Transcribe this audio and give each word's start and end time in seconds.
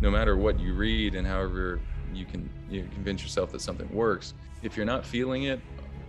no 0.00 0.10
matter 0.10 0.36
what 0.36 0.58
you 0.58 0.72
read 0.72 1.14
and 1.14 1.26
however 1.26 1.78
you 2.14 2.24
can 2.24 2.48
you 2.70 2.88
convince 2.94 3.22
yourself 3.22 3.52
that 3.52 3.60
something 3.60 3.88
works, 3.94 4.34
if 4.62 4.76
you're 4.76 4.86
not 4.86 5.04
feeling 5.04 5.44
it 5.44 5.60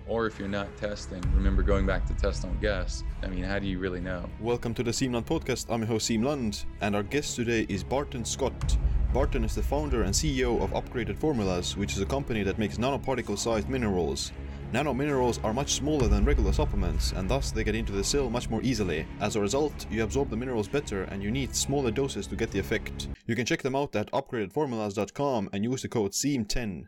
or 0.08 0.28
if 0.28 0.40
you're 0.40 0.48
not 0.48 0.76
testing, 0.78 1.22
remember 1.36 1.62
going 1.62 1.86
back 1.86 2.06
to 2.08 2.14
test 2.14 2.46
on 2.46 2.58
guess. 2.60 3.04
I 3.22 3.28
mean, 3.28 3.44
how 3.44 3.60
do 3.60 3.68
you 3.68 3.80
really 3.80 4.00
know? 4.00 4.28
Welcome 4.40 4.74
to 4.76 4.84
the 4.84 4.92
Siim 4.92 5.22
podcast. 5.24 5.66
I'm 5.70 5.82
your 5.82 5.88
host 5.88 6.10
Siim 6.10 6.24
Land, 6.24 6.66
and 6.80 6.96
our 6.96 7.04
guest 7.04 7.36
today 7.36 7.66
is 7.70 7.84
Barton 7.84 8.26
Scott. 8.26 8.78
Barton 9.14 9.44
is 9.44 9.56
the 9.56 9.62
founder 9.62 10.04
and 10.04 10.14
CEO 10.14 10.62
of 10.62 10.72
Upgraded 10.72 11.18
Formulas, 11.18 11.76
which 11.76 11.94
is 11.94 12.02
a 12.02 12.06
company 12.06 12.44
that 12.44 12.58
makes 12.58 12.78
nanoparticle 12.78 13.38
sized 13.38 13.68
minerals. 13.68 14.32
Nano 14.74 14.94
minerals 14.94 15.38
are 15.44 15.54
much 15.54 15.74
smaller 15.74 16.08
than 16.08 16.24
regular 16.24 16.54
supplements, 16.54 17.12
and 17.12 17.30
thus 17.30 17.52
they 17.52 17.66
get 17.66 17.76
into 17.76 17.92
the 17.92 18.04
cell 18.04 18.30
much 18.30 18.50
more 18.50 18.62
easily. 18.62 19.06
As 19.20 19.36
a 19.36 19.42
result, 19.42 19.86
you 19.92 20.02
absorb 20.02 20.30
the 20.30 20.38
minerals 20.38 20.70
better 20.70 21.04
and 21.04 21.22
you 21.22 21.30
need 21.30 21.54
smaller 21.54 21.92
doses 21.92 22.26
to 22.28 22.38
get 22.38 22.52
the 22.52 22.60
effect. 22.60 23.10
You 23.28 23.36
can 23.36 23.46
check 23.46 23.62
them 23.62 23.76
out 23.76 23.94
at 23.98 24.10
upgradedformulas.com 24.12 25.50
and 25.52 25.64
use 25.66 25.82
the 25.82 25.90
code 25.90 26.14
SIIM10. 26.14 26.88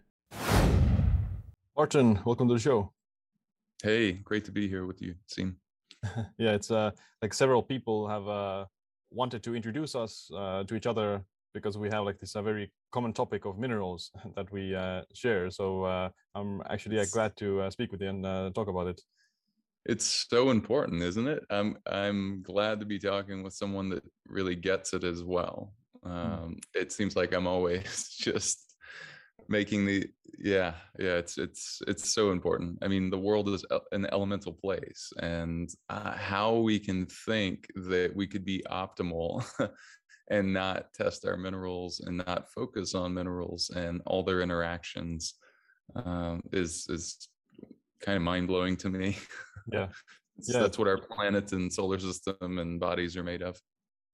Barton, 1.75 2.19
welcome 2.23 2.47
to 2.47 2.53
the 2.53 2.59
show. 2.59 2.93
Hey, 3.83 4.13
great 4.13 4.45
to 4.45 4.53
be 4.53 4.69
here 4.69 4.85
with 4.85 5.01
you, 5.01 5.15
Siim. 5.27 5.55
yeah, 6.37 6.51
it's 6.51 6.71
uh, 6.71 6.91
like 7.21 7.33
several 7.33 7.61
people 7.61 8.07
have 8.07 8.25
uh, 8.29 8.65
wanted 9.11 9.43
to 9.43 9.55
introduce 9.57 9.93
us 9.93 10.31
uh, 10.33 10.63
to 10.63 10.75
each 10.75 10.87
other 10.87 11.25
because 11.53 11.77
we 11.77 11.89
have 11.89 12.05
like 12.05 12.19
this 12.19 12.35
a 12.35 12.41
very 12.41 12.71
common 12.93 13.11
topic 13.11 13.45
of 13.45 13.57
minerals 13.57 14.11
that 14.35 14.51
we 14.51 14.75
uh, 14.75 15.01
share. 15.13 15.49
So 15.49 15.83
uh, 15.83 16.09
I'm 16.35 16.61
actually 16.69 16.99
uh, 16.99 17.05
glad 17.11 17.35
to 17.37 17.61
uh, 17.61 17.69
speak 17.69 17.91
with 17.91 18.01
you 18.01 18.09
and 18.09 18.25
uh, 18.25 18.51
talk 18.53 18.67
about 18.69 18.87
it. 18.87 19.01
It's 19.85 20.27
so 20.29 20.51
important, 20.51 21.01
isn't 21.01 21.27
it? 21.27 21.43
I'm 21.49 21.75
I'm 21.85 22.41
glad 22.41 22.79
to 22.79 22.85
be 22.85 22.99
talking 22.99 23.43
with 23.43 23.53
someone 23.53 23.89
that 23.89 24.03
really 24.27 24.55
gets 24.55 24.93
it 24.93 25.03
as 25.03 25.23
well. 25.23 25.73
Hmm. 26.03 26.11
Um, 26.11 26.57
It 26.73 26.91
seems 26.93 27.15
like 27.15 27.33
I'm 27.33 27.47
always 27.47 28.07
just 28.27 28.73
making 29.49 29.85
the 29.85 30.07
yeah 30.39 30.73
yeah 30.97 31.15
it's 31.17 31.37
it's 31.37 31.81
it's 31.87 32.09
so 32.09 32.31
important 32.31 32.77
i 32.81 32.87
mean 32.87 33.09
the 33.09 33.17
world 33.17 33.49
is 33.49 33.65
an 33.91 34.07
elemental 34.11 34.53
place 34.53 35.11
and 35.19 35.69
uh, 35.89 36.11
how 36.11 36.55
we 36.55 36.79
can 36.79 37.05
think 37.05 37.67
that 37.75 38.11
we 38.15 38.25
could 38.25 38.45
be 38.45 38.63
optimal 38.71 39.45
and 40.29 40.53
not 40.53 40.93
test 40.93 41.25
our 41.25 41.37
minerals 41.37 41.99
and 41.99 42.17
not 42.17 42.49
focus 42.49 42.95
on 42.95 43.13
minerals 43.13 43.69
and 43.75 44.01
all 44.05 44.23
their 44.23 44.41
interactions 44.41 45.35
um, 45.95 46.41
is 46.51 46.87
is 46.89 47.27
kind 48.01 48.17
of 48.17 48.23
mind 48.23 48.47
blowing 48.47 48.77
to 48.77 48.89
me. 48.89 49.17
Yeah. 49.71 49.87
yeah. 50.47 50.59
That's 50.59 50.77
what 50.77 50.87
our 50.87 50.97
planet 50.97 51.51
and 51.51 51.71
solar 51.71 51.99
system 51.99 52.59
and 52.59 52.79
bodies 52.79 53.15
are 53.17 53.23
made 53.23 53.41
of. 53.41 53.59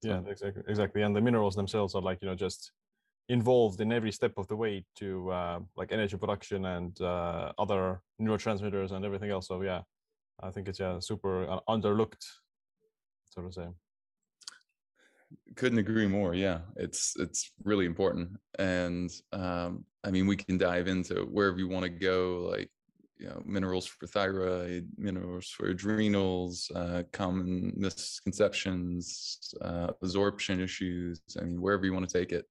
Yeah, 0.02 0.22
exactly. 0.28 0.64
Exactly. 0.68 1.02
And 1.02 1.16
the 1.16 1.22
minerals 1.22 1.56
themselves 1.56 1.96
are 1.96 2.02
like, 2.02 2.20
you 2.22 2.28
know, 2.28 2.36
just 2.36 2.72
involved 3.28 3.82
in 3.82 3.92
every 3.92 4.12
step 4.12 4.34
of 4.38 4.48
the 4.48 4.56
way 4.56 4.86
to 4.96 5.30
uh, 5.32 5.60
like 5.76 5.92
energy 5.92 6.18
production 6.18 6.66
and 6.66 7.00
uh, 7.02 7.52
other 7.58 8.02
neurotransmitters 8.22 8.92
and 8.92 9.06
everything 9.06 9.30
else. 9.30 9.48
So 9.48 9.62
yeah, 9.62 9.82
I 10.42 10.52
think 10.52 10.68
it's 10.68 10.80
yeah 10.80 11.00
super 11.00 11.50
uh, 11.50 11.60
underlooked, 11.68 12.26
sort 13.30 13.46
of 13.46 13.54
say 13.54 13.68
couldn't 15.56 15.80
agree 15.80 16.08
more 16.08 16.34
yeah 16.34 16.60
it's 16.76 17.16
it's 17.20 17.52
really 17.64 17.86
important 17.86 18.30
and 18.58 19.12
um 19.34 19.84
i 20.04 20.12
mean 20.12 20.28
we 20.28 20.36
can 20.36 20.58
dive 20.58 20.88
into 20.88 21.26
wherever 21.26 21.58
you 21.58 21.68
want 21.68 21.84
to 21.84 21.90
go 21.90 22.48
like 22.52 22.70
you 23.18 23.28
know 23.28 23.42
minerals 23.46 23.86
for 23.86 24.08
thyroid 24.08 24.88
minerals 24.98 25.50
for 25.50 25.68
adrenals 25.68 26.72
uh, 26.76 27.04
common 27.12 27.74
misconceptions 27.76 29.54
uh, 29.62 29.88
absorption 30.02 30.62
issues 30.62 31.22
i 31.40 31.44
mean 31.44 31.62
wherever 31.62 31.86
you 31.86 31.94
want 31.94 32.08
to 32.08 32.20
take 32.20 32.32
it. 32.32 32.46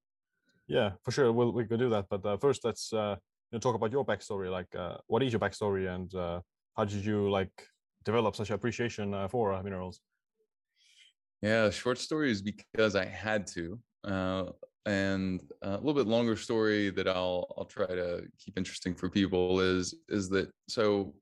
Yeah 0.67 0.91
for 1.03 1.11
sure 1.11 1.31
we'll, 1.31 1.51
we 1.51 1.65
could 1.65 1.79
do 1.79 1.89
that 1.89 2.05
but 2.09 2.23
uh, 2.25 2.37
first 2.37 2.63
let's 2.63 2.93
uh, 2.93 3.15
you 3.51 3.55
know, 3.55 3.59
talk 3.59 3.75
about 3.75 3.91
your 3.91 4.05
backstory 4.05 4.51
like 4.51 4.73
uh, 4.75 4.97
what 5.07 5.23
is 5.23 5.33
your 5.33 5.39
backstory 5.39 5.93
and 5.93 6.13
uh, 6.13 6.39
how 6.77 6.85
did 6.85 7.03
you 7.03 7.29
like 7.31 7.67
develop 8.03 8.35
such 8.35 8.51
appreciation 8.51 9.13
uh, 9.13 9.27
for 9.27 9.61
minerals 9.63 10.01
yeah, 11.41 11.69
short 11.69 11.97
story 11.97 12.31
is 12.31 12.41
because 12.41 12.95
I 12.95 13.05
had 13.05 13.47
to, 13.47 13.79
uh, 14.03 14.45
and 14.85 15.41
a 15.61 15.77
little 15.77 15.93
bit 15.93 16.07
longer 16.07 16.35
story 16.35 16.89
that 16.89 17.07
I'll 17.07 17.53
I'll 17.57 17.65
try 17.65 17.85
to 17.87 18.23
keep 18.39 18.57
interesting 18.57 18.95
for 18.95 19.09
people 19.09 19.59
is 19.59 19.93
is 20.09 20.29
that 20.29 20.49
so 20.67 21.13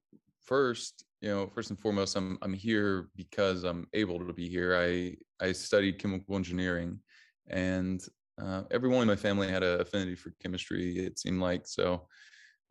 first 0.44 1.04
you 1.22 1.30
know 1.30 1.48
first 1.48 1.70
and 1.70 1.80
foremost 1.80 2.16
I'm 2.16 2.38
I'm 2.42 2.54
here 2.54 3.10
because 3.16 3.64
I'm 3.64 3.88
able 3.94 4.20
to 4.20 4.34
be 4.34 4.48
here. 4.48 4.76
I 4.78 5.16
I 5.44 5.52
studied 5.52 6.00
chemical 6.00 6.36
engineering, 6.36 7.00
and 7.48 8.02
uh, 8.42 8.64
everyone 8.72 9.02
in 9.02 9.08
my 9.08 9.16
family 9.16 9.48
had 9.50 9.64
an 9.64 9.82
affinity 9.82 10.16
for 10.16 10.34
chemistry. 10.42 10.98
It 11.00 11.20
seemed 11.20 11.42
like 11.42 11.68
so. 11.68 12.08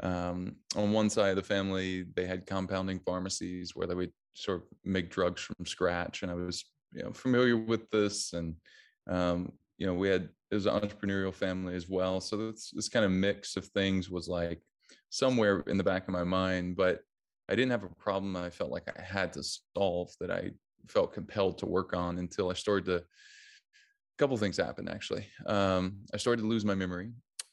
Um, 0.02 0.56
on 0.76 0.92
one 0.92 1.08
side 1.10 1.30
of 1.30 1.36
the 1.36 1.42
family, 1.42 2.04
they 2.14 2.26
had 2.26 2.46
compounding 2.46 3.00
pharmacies 3.00 3.74
where 3.74 3.86
they 3.86 3.94
would 3.94 4.12
sort 4.34 4.58
of 4.58 4.64
make 4.84 5.10
drugs 5.10 5.42
from 5.42 5.64
scratch, 5.64 6.22
and 6.22 6.30
I 6.30 6.34
was 6.34 6.64
you 6.92 7.02
know 7.02 7.12
familiar 7.12 7.56
with 7.56 7.90
this 7.90 8.32
and 8.32 8.54
um, 9.08 9.52
you 9.78 9.86
know 9.86 9.94
we 9.94 10.08
had 10.08 10.28
it 10.50 10.54
was 10.54 10.66
an 10.66 10.80
entrepreneurial 10.80 11.34
family 11.34 11.74
as 11.74 11.88
well. 11.88 12.20
So 12.20 12.36
this 12.36 12.70
this 12.70 12.88
kind 12.88 13.04
of 13.04 13.10
mix 13.10 13.56
of 13.56 13.66
things 13.66 14.08
was 14.08 14.28
like 14.28 14.60
somewhere 15.10 15.60
in 15.66 15.78
the 15.78 15.84
back 15.84 16.02
of 16.02 16.12
my 16.12 16.24
mind 16.24 16.76
but 16.76 17.00
i 17.48 17.54
didn't 17.54 17.70
have 17.70 17.84
a 17.84 17.88
problem 17.88 18.36
i 18.36 18.50
felt 18.50 18.70
like 18.70 18.88
i 18.98 19.02
had 19.02 19.32
to 19.32 19.42
solve 19.76 20.10
that 20.20 20.30
i 20.30 20.50
felt 20.88 21.12
compelled 21.12 21.58
to 21.58 21.66
work 21.66 21.94
on 21.94 22.18
until 22.18 22.50
i 22.50 22.54
started 22.54 22.84
to 22.84 22.96
a 22.96 23.02
couple 24.18 24.36
things 24.36 24.56
happened 24.56 24.88
actually. 24.88 25.26
Um, 25.46 25.98
i 26.12 26.16
started 26.16 26.42
to 26.42 26.48
lose 26.48 26.64
my 26.64 26.74
memory 26.74 27.12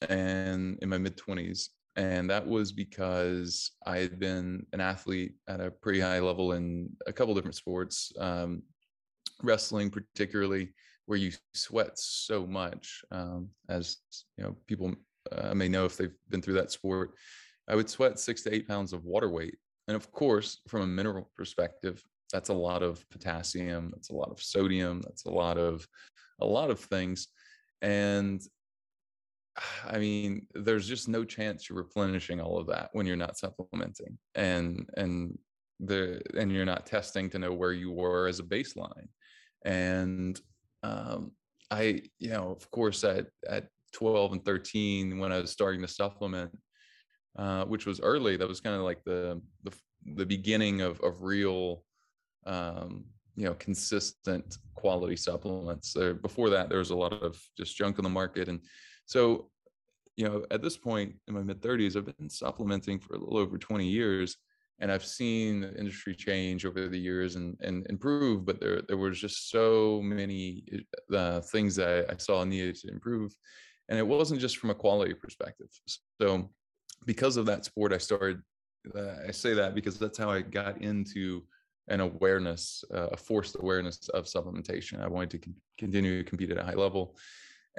and 0.09 0.77
in 0.81 0.89
my 0.89 0.97
mid 0.97 1.17
20s 1.17 1.69
and 1.95 2.29
that 2.29 2.45
was 2.45 2.71
because 2.71 3.71
i 3.85 3.97
had 3.97 4.19
been 4.19 4.65
an 4.73 4.81
athlete 4.81 5.33
at 5.47 5.61
a 5.61 5.71
pretty 5.71 5.99
high 5.99 6.19
level 6.19 6.53
in 6.53 6.89
a 7.05 7.13
couple 7.13 7.35
different 7.35 7.55
sports. 7.55 8.11
Um, 8.17 8.63
wrestling 9.43 9.89
particularly 9.89 10.73
where 11.05 11.17
you 11.17 11.31
sweat 11.53 11.91
so 11.95 12.47
much 12.47 13.01
um, 13.11 13.49
as 13.69 13.97
you 14.37 14.43
know 14.43 14.55
people 14.67 14.93
uh, 15.31 15.53
may 15.53 15.67
know 15.67 15.85
if 15.85 15.97
they've 15.97 16.15
been 16.29 16.41
through 16.41 16.53
that 16.53 16.71
sport 16.71 17.11
i 17.67 17.75
would 17.75 17.89
sweat 17.89 18.19
six 18.19 18.41
to 18.41 18.53
eight 18.53 18.67
pounds 18.67 18.93
of 18.93 19.05
water 19.05 19.29
weight. 19.29 19.57
And 19.87 19.95
of 19.95 20.11
course 20.11 20.61
from 20.67 20.81
a 20.81 20.87
mineral 20.87 21.29
perspective 21.35 22.03
that's 22.31 22.49
a 22.49 22.53
lot 22.53 22.81
of 22.81 23.07
potassium 23.09 23.91
that's 23.93 24.09
a 24.09 24.15
lot 24.15 24.31
of 24.31 24.41
sodium 24.41 25.01
that's 25.01 25.25
a 25.25 25.29
lot 25.29 25.57
of 25.57 25.87
a 26.41 26.45
lot 26.45 26.71
of 26.71 26.79
things. 26.79 27.27
And 27.81 28.41
i 29.87 29.99
mean 29.99 30.47
there's 30.55 30.87
just 30.87 31.07
no 31.07 31.23
chance 31.23 31.69
you're 31.69 31.77
replenishing 31.77 32.41
all 32.41 32.57
of 32.57 32.65
that 32.65 32.89
when 32.93 33.05
you're 33.05 33.15
not 33.15 33.37
supplementing 33.37 34.17
and 34.33 34.89
and 34.97 35.37
the 35.79 36.21
and 36.35 36.51
you're 36.51 36.65
not 36.65 36.85
testing 36.85 37.29
to 37.29 37.37
know 37.37 37.53
where 37.53 37.73
you 37.73 37.91
were 37.91 38.27
as 38.27 38.39
a 38.39 38.43
baseline 38.43 39.07
and 39.65 40.39
um, 40.83 41.31
I, 41.71 42.01
you 42.19 42.29
know, 42.29 42.51
of 42.51 42.69
course, 42.71 43.03
at 43.03 43.27
at 43.47 43.67
12 43.93 44.33
and 44.33 44.45
13, 44.45 45.19
when 45.19 45.31
I 45.31 45.39
was 45.39 45.51
starting 45.51 45.81
to 45.81 45.87
supplement, 45.87 46.51
uh, 47.37 47.65
which 47.65 47.85
was 47.85 47.99
early, 48.01 48.37
that 48.37 48.47
was 48.47 48.61
kind 48.61 48.75
of 48.75 48.81
like 48.81 49.03
the 49.03 49.41
the 49.63 49.73
the 50.15 50.25
beginning 50.25 50.81
of 50.81 50.99
of 51.01 51.23
real, 51.23 51.83
um, 52.45 53.05
you 53.35 53.45
know, 53.45 53.53
consistent 53.55 54.57
quality 54.75 55.15
supplements. 55.15 55.95
Before 56.21 56.49
that, 56.49 56.69
there 56.69 56.79
was 56.79 56.91
a 56.91 56.95
lot 56.95 57.13
of 57.13 57.41
just 57.57 57.75
junk 57.75 57.97
in 57.97 58.03
the 58.03 58.09
market, 58.09 58.49
and 58.49 58.59
so, 59.05 59.49
you 60.15 60.25
know, 60.25 60.45
at 60.51 60.61
this 60.61 60.77
point 60.77 61.15
in 61.27 61.33
my 61.33 61.41
mid 61.41 61.61
30s, 61.61 61.95
I've 61.95 62.17
been 62.17 62.29
supplementing 62.29 62.99
for 62.99 63.15
a 63.15 63.19
little 63.19 63.37
over 63.37 63.57
20 63.57 63.87
years 63.87 64.37
and 64.83 64.91
I've 64.91 65.05
seen 65.05 65.61
the 65.61 65.73
industry 65.79 66.13
change 66.13 66.65
over 66.65 66.89
the 66.89 66.99
years 66.99 67.37
and, 67.37 67.55
and 67.61 67.87
improve, 67.89 68.45
but 68.45 68.59
there 68.59 68.81
there 68.81 68.97
was 68.97 69.17
just 69.17 69.49
so 69.49 70.01
many 70.03 70.65
uh, 71.15 71.39
things 71.39 71.77
that 71.77 72.07
I 72.09 72.17
saw 72.17 72.43
needed 72.43 72.75
to 72.75 72.89
improve, 72.91 73.33
and 73.87 73.97
it 73.97 74.05
wasn't 74.05 74.41
just 74.41 74.57
from 74.57 74.71
a 74.71 74.75
quality 74.75 75.13
perspective. 75.13 75.67
So, 76.21 76.51
because 77.05 77.37
of 77.37 77.45
that 77.45 77.63
sport, 77.63 77.93
I 77.93 77.97
started. 77.97 78.41
Uh, 78.93 79.15
I 79.25 79.31
say 79.31 79.53
that 79.53 79.73
because 79.73 79.97
that's 79.97 80.17
how 80.17 80.29
I 80.29 80.41
got 80.41 80.81
into 80.81 81.43
an 81.87 82.01
awareness, 82.01 82.83
uh, 82.93 83.07
a 83.13 83.17
forced 83.17 83.55
awareness 83.57 84.09
of 84.09 84.25
supplementation. 84.25 85.01
I 85.01 85.07
wanted 85.07 85.29
to 85.29 85.37
con- 85.37 85.55
continue 85.77 86.21
to 86.21 86.29
compete 86.29 86.51
at 86.51 86.57
a 86.57 86.63
high 86.63 86.73
level, 86.73 87.15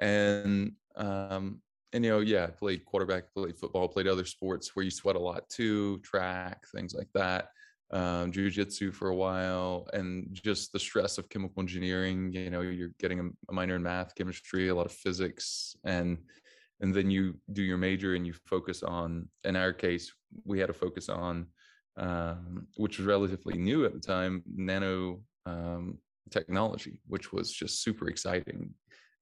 and 0.00 0.73
um, 0.96 1.61
and 1.94 2.05
you 2.05 2.11
know, 2.11 2.19
yeah, 2.19 2.49
played 2.49 2.85
quarterback, 2.85 3.32
played 3.32 3.56
football, 3.56 3.88
played 3.88 4.08
other 4.08 4.25
sports 4.25 4.75
where 4.75 4.85
you 4.85 4.91
sweat 4.91 5.14
a 5.14 5.19
lot 5.19 5.49
too, 5.49 5.99
track, 6.00 6.67
things 6.75 6.93
like 6.93 7.08
that. 7.14 7.49
Um, 7.93 8.32
jujitsu 8.32 8.93
for 8.93 9.11
a 9.11 9.14
while, 9.14 9.87
and 9.93 10.26
just 10.32 10.73
the 10.73 10.79
stress 10.81 11.19
of 11.19 11.29
chemical 11.29 11.62
engineering. 11.62 12.32
You 12.32 12.50
know, 12.50 12.62
you're 12.62 12.91
getting 12.99 13.20
a, 13.20 13.25
a 13.49 13.55
minor 13.55 13.76
in 13.76 13.82
math, 13.85 14.17
chemistry, 14.17 14.69
a 14.69 14.75
lot 14.75 14.87
of 14.87 14.93
physics, 14.93 15.76
and 15.85 16.19
and 16.81 16.93
then 16.93 17.11
you 17.11 17.38
do 17.52 17.62
your 17.62 17.79
major 17.79 18.17
and 18.17 18.26
you 18.26 18.35
focus 18.44 18.82
on. 18.82 19.29
In 19.44 19.55
our 19.55 19.73
case, 19.73 20.12
we 20.44 20.58
had 20.58 20.67
to 20.67 20.73
focus 20.73 21.08
on, 21.08 21.46
um, 21.96 22.67
which 22.76 22.99
was 22.99 23.06
relatively 23.06 23.56
new 23.56 23.85
at 23.85 23.93
the 23.93 24.00
time, 24.00 24.43
nano 24.52 25.20
um, 25.46 25.99
technology, 26.31 27.00
which 27.06 27.32
was 27.32 27.52
just 27.52 27.85
super 27.85 28.08
exciting. 28.08 28.75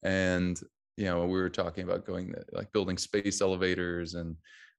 And 0.03 0.59
you 0.97 1.05
know 1.05 1.25
we 1.25 1.41
were 1.41 1.49
talking 1.49 1.85
about 1.85 2.07
going 2.07 2.35
like 2.53 2.73
building 2.73 2.99
space 2.99 3.41
elevators 3.41 4.15
and 4.15 4.37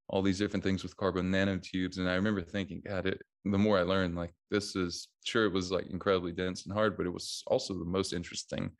all 0.08 0.22
these 0.22 0.38
different 0.38 0.62
things 0.62 0.82
with 0.82 0.96
carbon 0.96 1.30
nanotubes 1.30 1.98
and 1.98 2.08
i 2.08 2.14
remember 2.14 2.42
thinking 2.42 2.82
god 2.86 3.06
it, 3.06 3.20
the 3.44 3.58
more 3.58 3.78
i 3.78 3.82
learned 3.82 4.14
like 4.14 4.32
this 4.50 4.76
is 4.76 5.08
sure 5.24 5.46
it 5.46 5.52
was 5.52 5.70
like 5.70 5.86
incredibly 5.90 6.32
dense 6.32 6.64
and 6.64 6.74
hard 6.74 6.96
but 6.96 7.06
it 7.06 7.12
was 7.12 7.42
also 7.46 7.74
the 7.74 7.84
most 7.84 8.12
interesting 8.12 8.70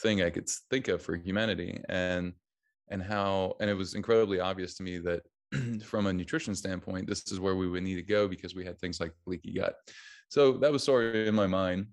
thing 0.00 0.22
i 0.22 0.30
could 0.30 0.48
think 0.70 0.88
of 0.88 1.02
for 1.02 1.16
humanity 1.16 1.80
and 1.88 2.32
and 2.90 3.02
how 3.02 3.54
and 3.60 3.70
it 3.70 3.74
was 3.74 3.94
incredibly 3.94 4.40
obvious 4.40 4.74
to 4.74 4.82
me 4.82 4.98
that 4.98 5.22
from 5.84 6.06
a 6.06 6.12
nutrition 6.12 6.54
standpoint 6.54 7.06
this 7.06 7.30
is 7.30 7.40
where 7.40 7.56
we 7.56 7.68
would 7.68 7.82
need 7.82 7.96
to 7.96 8.02
go 8.02 8.26
because 8.26 8.54
we 8.54 8.64
had 8.64 8.78
things 8.78 9.00
like 9.00 9.12
leaky 9.26 9.52
gut. 9.52 9.74
So 10.28 10.52
that 10.58 10.70
was 10.70 10.84
sort 10.84 11.04
of 11.04 11.26
in 11.26 11.34
my 11.34 11.46
mind 11.46 11.88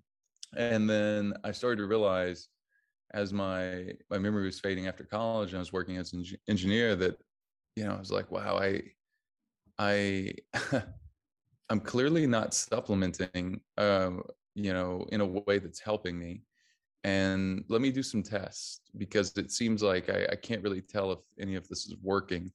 and 0.56 0.88
then 0.88 1.34
i 1.44 1.52
started 1.52 1.76
to 1.76 1.86
realize 1.86 2.48
as 3.14 3.32
my 3.32 3.92
my 4.10 4.18
memory 4.18 4.44
was 4.44 4.60
fading 4.60 4.86
after 4.86 5.04
college 5.04 5.50
and 5.50 5.58
i 5.58 5.60
was 5.60 5.72
working 5.72 5.96
as 5.96 6.12
an 6.12 6.24
engineer 6.48 6.94
that 6.94 7.16
you 7.76 7.84
know 7.84 7.94
i 7.94 7.98
was 7.98 8.10
like 8.10 8.30
wow 8.30 8.58
i 8.58 8.82
i 9.78 10.32
i'm 11.70 11.80
clearly 11.80 12.26
not 12.26 12.54
supplementing 12.54 13.60
um 13.78 14.22
you 14.54 14.72
know 14.72 15.06
in 15.12 15.20
a 15.20 15.26
way 15.26 15.58
that's 15.58 15.80
helping 15.80 16.18
me 16.18 16.42
and 17.04 17.64
let 17.68 17.80
me 17.80 17.90
do 17.90 18.02
some 18.02 18.22
tests 18.22 18.80
because 18.96 19.36
it 19.36 19.52
seems 19.52 19.82
like 19.82 20.10
I, 20.10 20.26
I 20.32 20.36
can't 20.36 20.62
really 20.62 20.80
tell 20.80 21.12
if 21.12 21.20
any 21.40 21.54
of 21.54 21.68
this 21.68 21.86
is 21.86 21.94
working. 22.02 22.50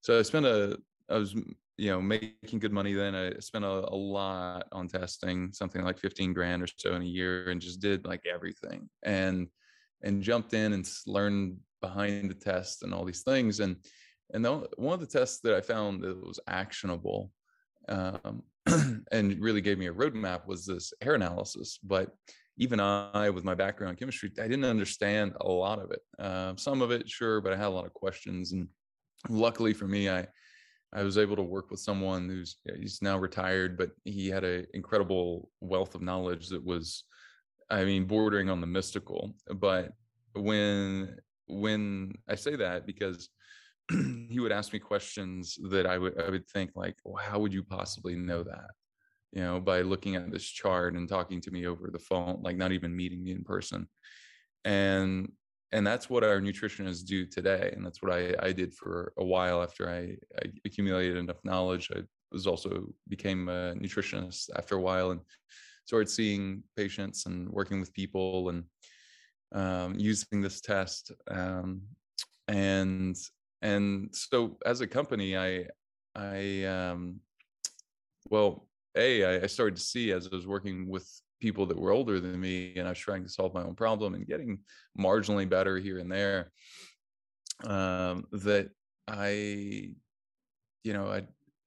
So 0.00 0.18
i 0.18 0.22
spent 0.22 0.46
a 0.46 0.78
i 1.10 1.16
was 1.16 1.34
you 1.78 1.90
know 1.90 2.00
making 2.00 2.58
good 2.58 2.72
money 2.72 2.92
then. 2.92 3.14
I 3.14 3.32
spent 3.40 3.64
a, 3.64 3.88
a, 3.88 3.96
lot 3.96 4.66
on 4.72 4.88
testing 4.88 5.52
something 5.52 5.82
like 5.82 5.98
15 5.98 6.32
grand 6.32 6.62
or 6.62 6.68
so 6.76 6.94
in 6.94 7.02
a 7.02 7.06
year 7.06 7.50
and 7.50 7.60
just 7.60 7.80
did 7.80 8.04
like 8.04 8.22
everything 8.32 8.88
and 9.02 9.48
and 10.02 10.22
jumped 10.22 10.54
in 10.54 10.72
and 10.72 10.88
learned 11.06 11.58
behind 11.80 12.30
the 12.30 12.34
test 12.34 12.82
and 12.82 12.94
all 12.94 13.04
these 13.04 13.22
things. 13.22 13.60
And 13.60 13.76
and 14.34 14.44
the, 14.44 14.66
one 14.76 14.94
of 14.94 15.00
the 15.00 15.06
tests 15.06 15.40
that 15.40 15.54
i 15.54 15.60
found 15.60 16.02
that 16.02 16.26
was 16.26 16.40
actionable 16.48 17.30
um, 17.88 18.42
and 19.12 19.38
really 19.40 19.60
gave 19.60 19.78
me 19.78 19.88
a 19.88 19.92
roadmap 19.92 20.46
was 20.46 20.64
this 20.64 20.92
hair 21.02 21.14
analysis. 21.14 21.78
But 21.82 22.14
even 22.58 22.80
i 22.80 23.30
with 23.30 23.44
my 23.44 23.54
background 23.54 23.92
in 23.92 23.96
chemistry 23.96 24.30
i 24.38 24.42
didn't 24.42 24.64
understand 24.64 25.34
a 25.40 25.48
lot 25.48 25.78
of 25.78 25.90
it. 25.90 26.00
Uh, 26.18 26.54
some 26.56 26.82
of 26.82 26.90
it 26.90 27.08
sure 27.08 27.40
but 27.40 27.52
i 27.52 27.56
had 27.56 27.66
a 27.66 27.70
lot 27.70 27.86
of 27.86 27.94
questions. 27.94 28.52
And 28.52 28.68
luckily 29.28 29.72
for 29.72 29.86
me 29.86 30.10
i 30.10 30.26
i 30.92 31.02
was 31.02 31.16
able 31.16 31.36
to 31.36 31.42
work 31.42 31.70
with 31.70 31.80
someone 31.80 32.28
who's 32.28 32.56
he's 32.76 33.00
now 33.00 33.16
retired 33.16 33.78
but 33.78 33.90
he 34.04 34.28
had 34.28 34.42
an 34.44 34.66
incredible 34.74 35.48
wealth 35.60 35.94
of 35.94 36.02
knowledge 36.02 36.48
that 36.48 36.64
was 36.64 37.04
I 37.72 37.84
mean, 37.84 38.04
bordering 38.04 38.50
on 38.50 38.60
the 38.60 38.66
mystical. 38.66 39.34
But 39.50 39.92
when 40.34 41.16
when 41.46 42.12
I 42.28 42.34
say 42.34 42.54
that, 42.56 42.86
because 42.86 43.30
he 43.90 44.38
would 44.38 44.52
ask 44.52 44.72
me 44.72 44.78
questions 44.78 45.58
that 45.70 45.86
I 45.86 45.98
would 45.98 46.20
I 46.20 46.28
would 46.30 46.46
think 46.48 46.72
like, 46.74 46.96
well, 47.04 47.16
how 47.16 47.38
would 47.40 47.52
you 47.52 47.62
possibly 47.62 48.14
know 48.14 48.42
that? 48.42 48.70
You 49.32 49.42
know, 49.42 49.60
by 49.60 49.80
looking 49.80 50.16
at 50.16 50.30
this 50.30 50.44
chart 50.44 50.94
and 50.94 51.08
talking 51.08 51.40
to 51.40 51.50
me 51.50 51.66
over 51.66 51.90
the 51.90 51.98
phone, 51.98 52.40
like 52.42 52.56
not 52.56 52.72
even 52.72 52.94
meeting 52.94 53.24
me 53.24 53.32
in 53.32 53.42
person. 53.42 53.88
And 54.66 55.32
and 55.72 55.86
that's 55.86 56.10
what 56.10 56.22
our 56.22 56.40
nutritionists 56.40 57.06
do 57.06 57.24
today. 57.24 57.72
And 57.74 57.84
that's 57.84 58.02
what 58.02 58.12
I, 58.12 58.34
I 58.38 58.52
did 58.52 58.74
for 58.74 59.14
a 59.16 59.24
while 59.24 59.62
after 59.62 59.88
I, 59.88 60.16
I 60.38 60.50
accumulated 60.66 61.16
enough 61.16 61.42
knowledge. 61.44 61.90
I 61.96 62.00
was 62.30 62.46
also 62.46 62.84
became 63.08 63.48
a 63.48 63.74
nutritionist 63.74 64.50
after 64.54 64.76
a 64.76 64.80
while 64.80 65.12
and 65.12 65.20
started 65.84 66.08
seeing 66.08 66.62
patients 66.76 67.26
and 67.26 67.48
working 67.50 67.80
with 67.80 67.92
people 67.92 68.48
and 68.48 68.64
um, 69.54 69.94
using 69.98 70.40
this 70.40 70.60
test. 70.60 71.12
Um, 71.30 71.82
and 72.48 73.16
and 73.60 74.08
so 74.12 74.58
as 74.66 74.80
a 74.80 74.86
company, 74.86 75.36
I 75.36 75.66
I 76.14 76.64
um, 76.64 77.20
well, 78.30 78.68
a 78.96 79.42
I, 79.42 79.46
started 79.46 79.76
to 79.76 79.82
see 79.82 80.12
as 80.12 80.28
I 80.30 80.36
was 80.36 80.46
working 80.46 80.88
with 80.88 81.08
people 81.40 81.66
that 81.66 81.78
were 81.78 81.90
older 81.90 82.20
than 82.20 82.40
me 82.40 82.72
and 82.76 82.86
I 82.86 82.90
was 82.90 82.98
trying 82.98 83.22
to 83.24 83.28
solve 83.28 83.54
my 83.54 83.62
own 83.62 83.74
problem 83.74 84.14
and 84.14 84.26
getting 84.26 84.60
marginally 84.98 85.48
better 85.48 85.78
here 85.78 85.98
and 85.98 86.10
there 86.10 86.52
um, 87.64 88.26
that 88.32 88.70
I 89.08 89.90
you 90.84 90.92
know 90.92 91.06
I 91.08 91.22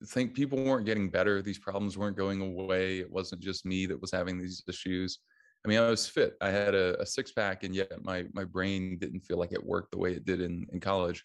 think 0.06 0.34
people 0.34 0.64
weren't 0.64 0.86
getting 0.86 1.10
better. 1.10 1.42
These 1.42 1.60
problems 1.60 1.98
weren't 1.98 2.18
going 2.18 2.42
away. 2.42 3.00
It 3.00 3.12
wasn't 3.12 3.42
just 3.42 3.66
me 3.66 3.86
that 3.86 4.00
was 4.00 4.12
having 4.12 4.38
these 4.38 4.64
issues. 4.68 5.20
I 5.66 5.68
mean, 5.68 5.80
I 5.80 5.90
was 5.90 6.08
fit. 6.08 6.36
I 6.42 6.50
had 6.50 6.76
a, 6.76 7.00
a 7.02 7.06
six 7.06 7.32
pack, 7.32 7.64
and 7.64 7.74
yet 7.74 8.04
my 8.04 8.26
my 8.34 8.44
brain 8.44 8.98
didn't 9.00 9.22
feel 9.22 9.38
like 9.38 9.52
it 9.52 9.66
worked 9.66 9.92
the 9.92 9.98
way 9.98 10.12
it 10.12 10.26
did 10.26 10.42
in 10.42 10.68
in 10.72 10.80
college. 10.80 11.24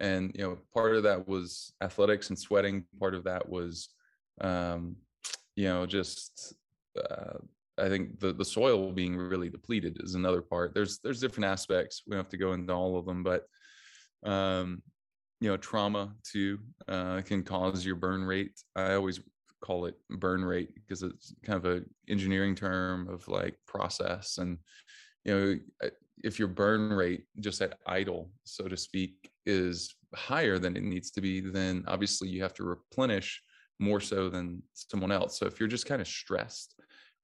And 0.00 0.30
you 0.34 0.42
know, 0.42 0.58
part 0.72 0.94
of 0.94 1.02
that 1.02 1.26
was 1.26 1.72
athletics 1.82 2.28
and 2.28 2.38
sweating. 2.38 2.84
Part 2.98 3.14
of 3.14 3.24
that 3.24 3.48
was, 3.48 3.88
um, 4.40 4.96
you 5.56 5.64
know, 5.64 5.84
just 5.84 6.54
uh, 6.96 7.38
I 7.78 7.88
think 7.88 8.20
the 8.20 8.32
the 8.32 8.44
soil 8.44 8.92
being 8.92 9.16
really 9.16 9.48
depleted 9.48 9.98
is 10.00 10.14
another 10.14 10.42
part. 10.42 10.74
There's 10.74 10.98
there's 11.00 11.20
different 11.20 11.46
aspects. 11.46 12.02
We 12.06 12.12
don't 12.12 12.24
have 12.24 12.30
to 12.30 12.36
go 12.36 12.52
into 12.52 12.72
all 12.72 12.96
of 12.96 13.06
them, 13.06 13.24
but 13.24 13.46
um, 14.24 14.82
you 15.42 15.48
know 15.50 15.56
trauma 15.56 16.14
too 16.22 16.58
uh, 16.88 17.20
can 17.22 17.42
cause 17.42 17.84
your 17.84 17.96
burn 17.96 18.24
rate. 18.24 18.52
I 18.76 18.94
always 18.94 19.20
call 19.62 19.86
it 19.86 19.94
burn 20.08 20.44
rate 20.44 20.74
because 20.74 21.02
it's 21.02 21.34
kind 21.44 21.56
of 21.56 21.66
a 21.66 21.82
engineering 22.08 22.54
term 22.54 23.08
of 23.08 23.26
like 23.28 23.56
process 23.66 24.38
and 24.38 24.58
you 25.24 25.32
know 25.34 25.58
if 26.24 26.38
your 26.38 26.48
burn 26.48 26.92
rate 26.92 27.24
just 27.38 27.62
at 27.62 27.78
idle 27.86 28.30
so 28.44 28.66
to 28.66 28.76
speak 28.76 29.30
is 29.46 29.94
higher 30.16 30.58
than 30.58 30.76
it 30.76 30.82
needs 30.82 31.12
to 31.12 31.20
be 31.20 31.40
then 31.40 31.84
obviously 31.86 32.28
you 32.28 32.42
have 32.42 32.54
to 32.54 32.64
replenish 32.64 33.40
more 33.82 34.00
so 34.00 34.28
than 34.28 34.62
someone 34.74 35.12
else. 35.12 35.38
So 35.38 35.46
if 35.46 35.58
you're 35.58 35.68
just 35.68 35.86
kind 35.86 36.00
of 36.00 36.08
stressed 36.08 36.80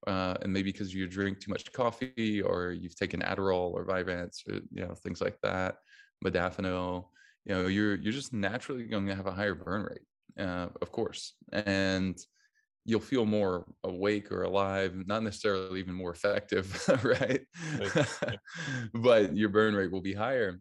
uh, 0.07 0.37
and 0.43 0.53
maybe 0.53 0.73
because 0.73 0.93
you 0.93 1.07
drink 1.07 1.41
too 1.41 1.51
much 1.51 1.73
coffee 1.73 2.43
or 2.43 2.73
you've 2.73 2.97
taken 2.97 3.21
adderall 3.21 3.73
or 3.73 3.87
vyvanse 3.87 4.47
or 4.49 4.61
you 4.71 4.87
know 4.87 4.95
things 4.95 5.21
like 5.21 5.39
that 5.43 5.77
modafinil 6.25 7.07
you 7.49 7.55
know 7.55 7.67
you're 7.67 7.97
you're 7.97 8.13
just 8.13 8.33
naturally 8.33 8.85
going 8.85 9.07
to 9.07 9.15
have 9.15 9.27
a 9.27 9.33
higher 9.33 9.55
burn 9.55 9.83
rate 9.83 10.07
uh, 10.39 10.69
of 10.81 10.93
course 10.93 11.35
and 11.53 12.19
you'll 12.85 13.01
feel 13.01 13.27
more 13.27 13.67
awake 13.85 14.31
or 14.33 14.43
alive 14.45 14.95
not 15.07 15.23
necessarily 15.23 15.79
even 15.81 15.95
more 15.95 16.11
effective 16.11 16.89
right, 17.05 17.43
but 18.95 19.37
your 19.37 19.51
burn 19.51 19.75
rate 19.75 19.93
will 19.93 20.01
be 20.01 20.15
higher. 20.15 20.59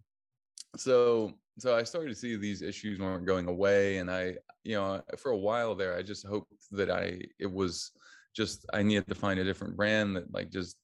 So 0.75 1.33
so 1.59 1.75
i 1.75 1.83
started 1.83 2.09
to 2.09 2.15
see 2.15 2.35
these 2.35 2.61
issues 2.61 2.99
weren't 2.99 3.25
going 3.25 3.47
away 3.47 3.97
and 3.97 4.11
i 4.11 4.35
you 4.63 4.75
know 4.75 5.01
for 5.17 5.31
a 5.31 5.37
while 5.37 5.73
there 5.73 5.97
i 5.97 6.03
just 6.03 6.25
hoped 6.25 6.53
that 6.69 6.91
i 6.91 7.19
it 7.39 7.51
was 7.51 7.91
just 8.35 8.65
i 8.73 8.83
needed 8.83 9.07
to 9.07 9.15
find 9.15 9.39
a 9.39 9.43
different 9.43 9.75
brand 9.75 10.15
that 10.15 10.31
like 10.31 10.51
just 10.51 10.77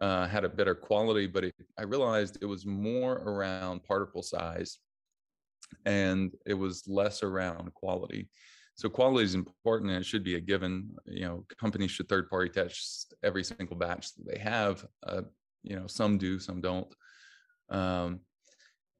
uh, 0.00 0.28
had 0.28 0.44
a 0.44 0.48
better 0.48 0.74
quality 0.74 1.26
but 1.26 1.42
it, 1.42 1.54
i 1.78 1.82
realized 1.82 2.38
it 2.40 2.46
was 2.46 2.64
more 2.66 3.14
around 3.14 3.82
particle 3.82 4.22
size 4.22 4.78
and 5.84 6.32
it 6.46 6.54
was 6.54 6.86
less 6.86 7.22
around 7.22 7.72
quality. 7.74 8.28
So 8.74 8.90
quality 8.90 9.24
is 9.24 9.34
important 9.34 9.90
and 9.90 10.00
it 10.00 10.06
should 10.06 10.24
be 10.24 10.34
a 10.34 10.40
given. 10.40 10.90
You 11.06 11.24
know, 11.24 11.46
companies 11.58 11.90
should 11.90 12.08
third 12.08 12.28
party 12.28 12.50
test 12.50 13.14
every 13.22 13.42
single 13.42 13.76
batch 13.76 14.14
that 14.14 14.26
they 14.26 14.38
have. 14.38 14.84
Uh, 15.06 15.22
you 15.62 15.76
know, 15.76 15.86
some 15.86 16.18
do, 16.18 16.38
some 16.38 16.60
don't. 16.60 16.92
Um, 17.70 18.20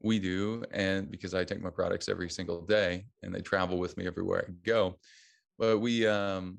we 0.02 0.18
do, 0.18 0.64
and 0.72 1.10
because 1.10 1.34
I 1.34 1.44
take 1.44 1.62
my 1.62 1.70
products 1.70 2.08
every 2.08 2.30
single 2.30 2.62
day 2.62 3.06
and 3.22 3.34
they 3.34 3.40
travel 3.40 3.78
with 3.78 3.96
me 3.96 4.06
everywhere 4.06 4.46
I 4.48 4.52
go. 4.64 4.98
But 5.58 5.78
we, 5.78 6.06
um, 6.06 6.58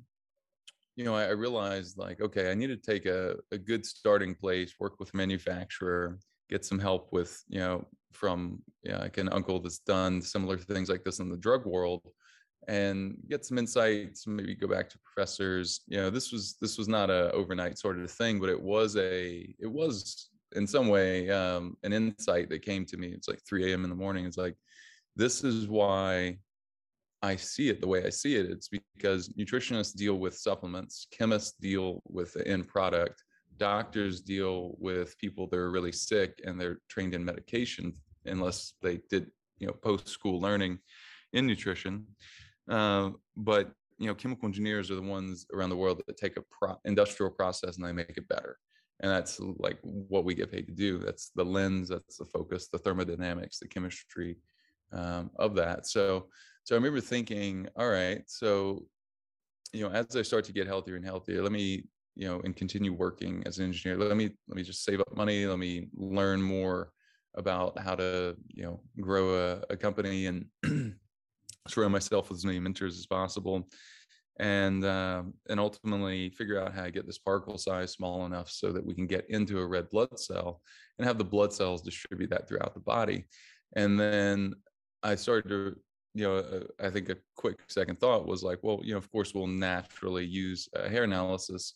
you 0.96 1.04
know, 1.06 1.16
I, 1.16 1.26
I 1.26 1.32
realized 1.32 1.98
like, 1.98 2.20
okay, 2.22 2.50
I 2.50 2.56
need 2.56 2.68
to 2.68 2.78
take 2.78 3.06
a, 3.06 3.36
a 3.52 3.58
good 3.58 3.86
starting 3.86 4.34
place, 4.34 4.74
work 4.80 5.00
with 5.00 5.14
manufacturer, 5.14 6.18
get 6.50 6.66
some 6.66 6.80
help 6.80 7.10
with, 7.12 7.44
you 7.48 7.60
know, 7.60 7.86
from 8.18 8.62
know, 8.86 9.00
like 9.00 9.18
an 9.18 9.30
uncle 9.30 9.60
that's 9.60 9.80
done 9.80 10.22
similar 10.22 10.58
things 10.58 10.90
like 10.90 11.04
this 11.04 11.20
in 11.20 11.30
the 11.30 11.38
drug 11.38 11.66
world 11.66 12.02
and 12.68 13.18
get 13.30 13.46
some 13.46 13.58
insights 13.58 14.28
maybe 14.28 14.56
go 14.56 14.68
back 14.68 14.90
to 14.90 15.00
professors. 15.00 15.82
You 15.88 15.98
know 15.98 16.10
this 16.10 16.32
was 16.32 16.58
this 16.60 16.78
was 16.78 16.88
not 16.88 17.10
a 17.10 17.32
overnight 17.32 17.78
sort 17.78 18.00
of 18.00 18.12
thing 18.12 18.40
but 18.40 18.50
it 18.50 18.62
was 18.62 18.98
a 18.98 19.54
it 19.60 19.72
was 19.72 20.30
in 20.56 20.66
some 20.66 20.88
way 20.88 21.30
um, 21.30 21.78
an 21.84 21.94
insight 21.94 22.50
that 22.50 22.62
came 22.62 22.86
to 22.86 22.98
me. 22.98 23.10
It's 23.10 23.28
like 23.28 23.42
3 23.48 23.72
a.m 23.72 23.84
in 23.84 23.90
the 23.90 23.96
morning. 23.96 24.26
It's 24.26 24.38
like 24.38 24.56
this 25.16 25.44
is 25.44 25.68
why 25.68 26.38
i 27.24 27.36
see 27.36 27.68
it 27.68 27.82
the 27.82 27.88
way 27.88 28.06
i 28.06 28.10
see 28.10 28.36
it. 28.36 28.50
It's 28.50 28.70
because 28.96 29.30
nutritionists 29.30 29.96
deal 29.96 30.16
with 30.16 30.38
supplements 30.38 31.08
chemists 31.12 31.54
deal 31.60 32.02
with 32.08 32.34
the 32.34 32.48
end 32.48 32.68
product 32.68 33.24
doctors 33.58 34.22
deal 34.22 34.76
with 34.80 35.18
people 35.18 35.48
that 35.48 35.58
are 35.58 35.72
really 35.72 35.92
sick 35.92 36.40
and 36.46 36.60
they're 36.60 36.80
trained 36.90 37.14
in 37.14 37.26
medication 37.26 37.94
unless 38.28 38.74
they 38.82 39.00
did 39.10 39.28
you 39.60 39.68
know 39.68 39.74
post 39.74 40.08
school 40.08 40.40
learning 40.40 40.80
in 41.34 41.46
nutrition. 41.48 42.06
Uh, 42.70 43.12
but 43.36 43.72
you 43.98 44.08
know 44.08 44.16
chemical 44.16 44.48
engineers 44.48 44.92
are 44.92 44.96
the 44.96 45.02
ones 45.02 45.46
around 45.54 45.70
the 45.70 45.78
world 45.78 46.02
that 46.06 46.18
take 46.18 46.38
a 46.38 46.44
pro- 46.52 46.80
industrial 46.86 47.32
process 47.32 47.78
and 47.78 47.86
they 47.86 47.94
make 47.94 48.18
it 48.18 48.28
better. 48.28 48.58
And 49.00 49.12
that's 49.12 49.40
like 49.40 49.78
what 49.82 50.26
we 50.26 50.34
get 50.34 50.52
paid 50.52 50.68
to 50.68 50.74
do. 50.74 50.98
That's 50.98 51.32
the 51.36 51.46
lens 51.46 51.90
that's 51.90 52.18
the 52.18 52.26
focus 52.26 52.68
the 52.68 52.80
thermodynamics 52.80 53.60
the 53.60 53.68
chemistry 53.68 54.38
um, 54.92 55.32
of 55.38 55.56
that. 55.56 55.88
So 55.88 56.30
so 56.68 56.76
i 56.76 56.78
remember 56.78 57.00
thinking 57.00 57.66
all 57.78 57.88
right 57.88 58.24
so 58.28 58.86
you 59.72 59.82
know 59.82 59.90
as 59.90 60.18
i 60.18 60.22
start 60.22 60.44
to 60.44 60.52
get 60.52 60.68
healthier 60.68 60.98
and 60.98 61.06
healthier 61.06 61.42
let 61.42 61.54
me 61.54 61.86
you 62.16 62.28
know 62.28 62.42
and 62.44 62.58
continue 62.58 62.92
working 62.92 63.42
as 63.46 63.58
an 63.60 63.66
engineer 63.66 63.98
let 63.98 64.18
me 64.18 64.30
let 64.50 64.58
me 64.58 64.64
just 64.64 64.84
save 64.84 65.00
up 65.00 65.16
money 65.16 65.46
let 65.46 65.60
me 65.60 65.88
learn 65.96 66.42
more 66.42 66.92
about 67.38 67.80
how 67.80 67.96
to 67.96 68.36
you 68.54 68.64
know 68.64 68.82
grow 69.00 69.36
a, 69.36 69.64
a 69.70 69.78
company 69.78 70.26
and 70.26 70.46
surround 71.68 71.94
myself 71.94 72.30
with 72.30 72.40
as 72.40 72.46
many 72.46 72.60
mentors 72.60 72.98
as 72.98 73.06
possible. 73.06 73.68
And 74.40 74.86
uh, 74.86 75.24
and 75.50 75.60
ultimately 75.60 76.30
figure 76.30 76.62
out 76.62 76.76
how 76.76 76.84
to 76.84 76.92
get 76.92 77.08
this 77.08 77.18
particle 77.18 77.58
size 77.58 77.92
small 77.92 78.26
enough 78.28 78.52
so 78.52 78.72
that 78.72 78.86
we 78.86 78.94
can 78.94 79.08
get 79.08 79.28
into 79.30 79.60
a 79.60 79.66
red 79.66 79.90
blood 79.90 80.20
cell 80.20 80.62
and 80.98 81.08
have 81.08 81.18
the 81.18 81.24
blood 81.24 81.52
cells 81.52 81.82
distribute 81.82 82.30
that 82.30 82.48
throughout 82.48 82.76
the 82.76 82.80
body. 82.80 83.26
And 83.76 84.00
then 84.00 84.54
i 85.04 85.16
started 85.16 85.50
to 85.50 85.76
you 86.14 86.24
know 86.24 86.38
uh, 86.38 86.64
i 86.86 86.90
think 86.90 87.10
a 87.10 87.18
quick 87.36 87.60
second 87.68 88.00
thought 88.00 88.28
was 88.28 88.44
like 88.44 88.60
well 88.64 88.80
you 88.84 88.92
know 88.92 88.98
of 88.98 89.12
course 89.12 89.34
we'll 89.34 89.48
naturally 89.48 90.26
use 90.26 90.68
hair 90.90 91.04
analysis 91.04 91.76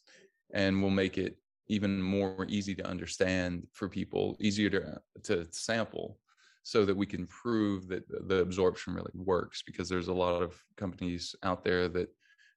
and 0.54 0.82
we'll 0.82 0.92
make 0.92 1.18
it 1.18 1.38
even 1.72 2.02
more 2.02 2.46
easy 2.50 2.76
to 2.76 2.86
understand 2.86 3.66
for 3.72 3.88
people 3.88 4.36
easier 4.42 4.70
to 4.70 5.00
to 5.24 5.48
sample 5.52 6.20
so 6.64 6.86
that 6.86 6.96
we 6.96 7.06
can 7.06 7.26
prove 7.28 7.88
that 7.88 8.04
the 8.28 8.40
absorption 8.40 8.94
really 8.94 9.12
works 9.16 9.64
because 9.66 9.88
there's 9.88 10.10
a 10.10 10.14
lot 10.14 10.44
of 10.44 10.62
companies 10.76 11.34
out 11.44 11.64
there 11.64 11.88
that 11.88 12.10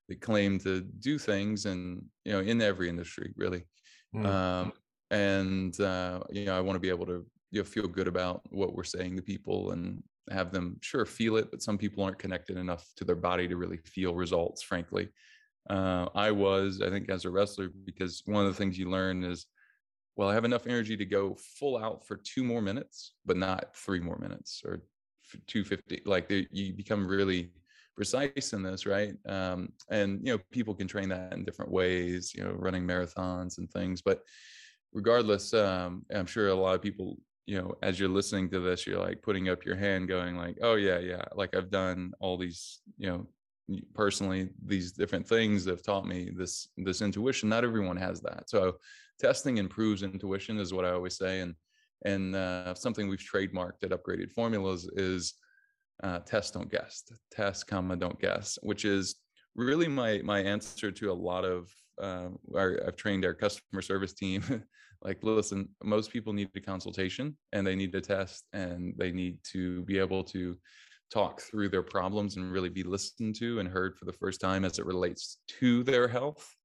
that 0.09 0.19
claim 0.21 0.59
to 0.59 0.81
do 0.99 1.17
things 1.17 1.65
and 1.65 2.03
you 2.25 2.33
know 2.33 2.41
in 2.41 2.61
every 2.61 2.89
industry 2.89 3.33
really 3.37 3.63
mm. 4.13 4.25
um, 4.25 4.73
and 5.11 5.79
uh, 5.79 6.19
you 6.29 6.45
know 6.45 6.57
i 6.57 6.61
want 6.61 6.75
to 6.75 6.87
be 6.87 6.89
able 6.89 7.05
to 7.05 7.25
you 7.51 7.61
know 7.61 7.63
feel 7.63 7.87
good 7.87 8.09
about 8.09 8.41
what 8.49 8.75
we're 8.75 8.83
saying 8.83 9.15
to 9.15 9.21
people 9.21 9.71
and 9.71 10.03
have 10.29 10.51
them 10.51 10.75
sure 10.81 11.05
feel 11.05 11.37
it 11.37 11.49
but 11.51 11.61
some 11.61 11.77
people 11.77 12.03
aren't 12.03 12.19
connected 12.19 12.57
enough 12.57 12.85
to 12.97 13.05
their 13.05 13.15
body 13.15 13.47
to 13.47 13.55
really 13.55 13.77
feel 13.77 14.13
results 14.13 14.61
frankly 14.61 15.07
uh, 15.69 16.07
i 16.15 16.31
was 16.31 16.81
i 16.81 16.89
think 16.89 17.09
as 17.09 17.25
a 17.25 17.29
wrestler 17.29 17.69
because 17.85 18.21
one 18.25 18.45
of 18.45 18.51
the 18.51 18.57
things 18.57 18.77
you 18.77 18.89
learn 18.89 19.23
is 19.23 19.47
well 20.15 20.29
i 20.29 20.33
have 20.33 20.45
enough 20.45 20.67
energy 20.67 20.95
to 20.97 21.05
go 21.05 21.35
full 21.35 21.77
out 21.77 22.05
for 22.05 22.17
two 22.17 22.43
more 22.43 22.61
minutes 22.61 23.13
but 23.25 23.37
not 23.37 23.75
three 23.75 23.99
more 23.99 24.17
minutes 24.17 24.61
or 24.65 24.81
250 25.47 26.01
like 26.05 26.31
you 26.51 26.73
become 26.73 27.07
really 27.07 27.51
precise 27.95 28.53
in 28.53 28.61
this, 28.61 28.85
right? 28.85 29.13
Um, 29.25 29.69
and 29.89 30.19
you 30.25 30.33
know, 30.33 30.39
people 30.51 30.75
can 30.75 30.87
train 30.87 31.09
that 31.09 31.33
in 31.33 31.45
different 31.45 31.71
ways, 31.71 32.33
you 32.35 32.43
know, 32.43 32.51
running 32.51 32.83
marathons 32.83 33.57
and 33.57 33.69
things. 33.71 34.01
But 34.01 34.21
regardless, 34.93 35.53
um, 35.53 36.05
I'm 36.13 36.25
sure 36.25 36.49
a 36.49 36.55
lot 36.55 36.75
of 36.75 36.81
people, 36.81 37.17
you 37.45 37.57
know, 37.57 37.75
as 37.81 37.99
you're 37.99 38.09
listening 38.09 38.49
to 38.51 38.59
this, 38.59 38.85
you're 38.85 38.99
like 38.99 39.21
putting 39.21 39.49
up 39.49 39.65
your 39.65 39.75
hand, 39.75 40.07
going 40.07 40.35
like, 40.35 40.57
"Oh 40.61 40.75
yeah, 40.75 40.99
yeah," 40.99 41.23
like 41.35 41.55
I've 41.55 41.69
done 41.69 42.13
all 42.19 42.37
these, 42.37 42.81
you 42.97 43.07
know, 43.07 43.27
personally 43.93 44.49
these 44.63 44.91
different 44.91 45.27
things 45.27 45.65
have 45.65 45.83
taught 45.83 46.05
me 46.05 46.31
this 46.35 46.69
this 46.77 47.01
intuition. 47.01 47.49
Not 47.49 47.63
everyone 47.63 47.97
has 47.97 48.21
that, 48.21 48.49
so 48.49 48.77
testing 49.19 49.57
improves 49.57 50.03
intuition, 50.03 50.59
is 50.59 50.73
what 50.73 50.85
I 50.85 50.91
always 50.91 51.17
say, 51.17 51.41
and 51.41 51.55
and 52.05 52.35
uh, 52.35 52.75
something 52.75 53.07
we've 53.07 53.19
trademarked 53.19 53.83
at 53.83 53.91
Upgraded 53.91 54.31
Formulas 54.31 54.87
is 54.95 55.33
uh, 56.03 56.19
test 56.19 56.53
don't 56.53 56.69
guess. 56.69 57.03
Test 57.31 57.67
comma 57.67 57.95
don't 57.95 58.19
guess 58.19 58.57
which 58.61 58.85
is 58.85 59.15
really 59.55 59.87
my 59.87 60.21
my 60.23 60.39
answer 60.39 60.91
to 60.91 61.11
a 61.11 61.13
lot 61.13 61.45
of 61.45 61.69
uh, 62.01 62.27
our, 62.53 62.81
i've 62.85 62.97
trained 62.97 63.25
our 63.25 63.33
customer 63.33 63.81
service 63.81 64.13
team. 64.13 64.63
Like 65.01 65.21
listen 65.21 65.69
most 65.83 66.11
people 66.11 66.33
need 66.33 66.49
a 66.55 66.59
consultation 66.59 67.37
and 67.51 67.67
they 67.67 67.75
need 67.75 67.91
to 67.91 68.01
test 68.01 68.45
and 68.53 68.95
they 68.97 69.11
need 69.11 69.37
to 69.51 69.83
be 69.83 69.99
able 69.99 70.23
to 70.23 70.57
talk 71.11 71.41
through 71.41 71.69
their 71.69 71.83
problems 71.83 72.35
and 72.35 72.51
really 72.51 72.69
be 72.69 72.83
listened 72.83 73.35
to 73.35 73.59
and 73.59 73.69
heard 73.69 73.95
for 73.95 74.05
the 74.05 74.13
first 74.13 74.41
time 74.41 74.65
as 74.65 74.79
it 74.79 74.85
relates 74.85 75.37
to 75.47 75.83
their 75.83 76.07
health 76.07 76.55